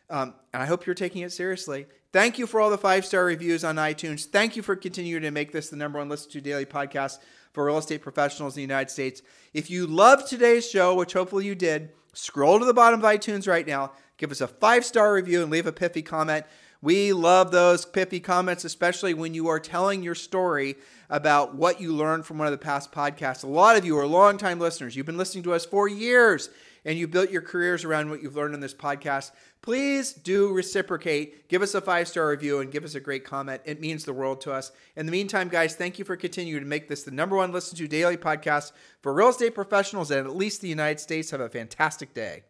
Um, 0.09 0.33
and 0.51 0.61
I 0.61 0.65
hope 0.65 0.85
you're 0.85 0.93
taking 0.93 1.21
it 1.21 1.31
seriously. 1.31 1.85
Thank 2.11 2.37
you 2.37 2.45
for 2.45 2.59
all 2.59 2.69
the 2.69 2.77
five 2.77 3.05
star 3.05 3.23
reviews 3.23 3.63
on 3.63 3.77
iTunes. 3.77 4.25
Thank 4.25 4.57
you 4.57 4.61
for 4.61 4.75
continuing 4.75 5.21
to 5.23 5.31
make 5.31 5.53
this 5.53 5.69
the 5.69 5.77
number 5.77 5.99
one 5.99 6.09
listen 6.09 6.29
to 6.31 6.41
daily 6.41 6.65
podcast 6.65 7.19
for 7.53 7.65
real 7.65 7.77
estate 7.77 8.01
professionals 8.01 8.55
in 8.55 8.59
the 8.59 8.73
United 8.73 8.89
States. 8.89 9.21
If 9.53 9.69
you 9.69 9.87
loved 9.87 10.27
today's 10.27 10.69
show, 10.69 10.95
which 10.95 11.13
hopefully 11.13 11.45
you 11.45 11.55
did, 11.55 11.89
scroll 12.13 12.59
to 12.59 12.65
the 12.65 12.73
bottom 12.73 12.99
of 12.99 13.05
iTunes 13.05 13.47
right 13.47 13.67
now, 13.67 13.91
give 14.17 14.31
us 14.31 14.41
a 14.41 14.47
five 14.47 14.85
star 14.85 15.13
review, 15.13 15.41
and 15.41 15.51
leave 15.51 15.67
a 15.67 15.71
pithy 15.71 16.01
comment. 16.01 16.45
We 16.83 17.13
love 17.13 17.51
those 17.51 17.85
pithy 17.85 18.19
comments, 18.19 18.65
especially 18.65 19.13
when 19.13 19.35
you 19.35 19.47
are 19.49 19.59
telling 19.59 20.01
your 20.01 20.15
story 20.15 20.77
about 21.11 21.53
what 21.53 21.79
you 21.79 21.93
learned 21.93 22.25
from 22.25 22.39
one 22.39 22.47
of 22.47 22.51
the 22.51 22.57
past 22.57 22.91
podcasts. 22.91 23.43
A 23.43 23.47
lot 23.47 23.77
of 23.77 23.85
you 23.85 23.97
are 23.99 24.07
longtime 24.07 24.59
listeners. 24.59 24.95
You've 24.95 25.05
been 25.05 25.17
listening 25.17 25.43
to 25.43 25.53
us 25.53 25.63
for 25.63 25.87
years 25.87 26.49
and 26.85 26.97
you 26.97 27.07
built 27.07 27.29
your 27.29 27.41
careers 27.41 27.83
around 27.83 28.09
what 28.09 28.21
you've 28.21 28.35
learned 28.35 28.53
in 28.53 28.59
this 28.59 28.73
podcast, 28.73 29.31
please 29.61 30.13
do 30.13 30.51
reciprocate. 30.51 31.47
Give 31.47 31.61
us 31.61 31.75
a 31.75 31.81
five 31.81 32.07
star 32.07 32.29
review 32.29 32.59
and 32.59 32.71
give 32.71 32.83
us 32.83 32.95
a 32.95 32.99
great 32.99 33.23
comment. 33.23 33.61
It 33.65 33.79
means 33.79 34.05
the 34.05 34.13
world 34.13 34.41
to 34.41 34.51
us. 34.51 34.71
In 34.95 35.05
the 35.05 35.11
meantime, 35.11 35.49
guys, 35.49 35.75
thank 35.75 35.99
you 35.99 36.05
for 36.05 36.15
continuing 36.15 36.63
to 36.63 36.69
make 36.69 36.87
this 36.87 37.03
the 37.03 37.11
number 37.11 37.35
one 37.35 37.51
listen 37.51 37.77
to 37.77 37.87
daily 37.87 38.17
podcast 38.17 38.71
for 39.01 39.13
real 39.13 39.29
estate 39.29 39.55
professionals 39.55 40.11
and 40.11 40.27
at 40.27 40.35
least 40.35 40.61
the 40.61 40.69
United 40.69 40.99
States. 40.99 41.31
Have 41.31 41.41
a 41.41 41.49
fantastic 41.49 42.13
day. 42.13 42.43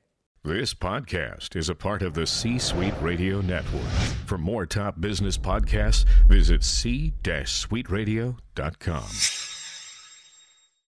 This 0.43 0.73
podcast 0.73 1.55
is 1.55 1.69
a 1.69 1.75
part 1.75 2.01
of 2.01 2.15
the 2.15 2.25
C 2.25 2.57
Suite 2.57 2.95
Radio 2.99 3.41
Network. 3.41 3.85
For 4.25 4.39
more 4.39 4.65
top 4.65 4.99
business 4.99 5.37
podcasts, 5.37 6.03
visit 6.27 6.63
c-suiteradio.com. 6.63 9.50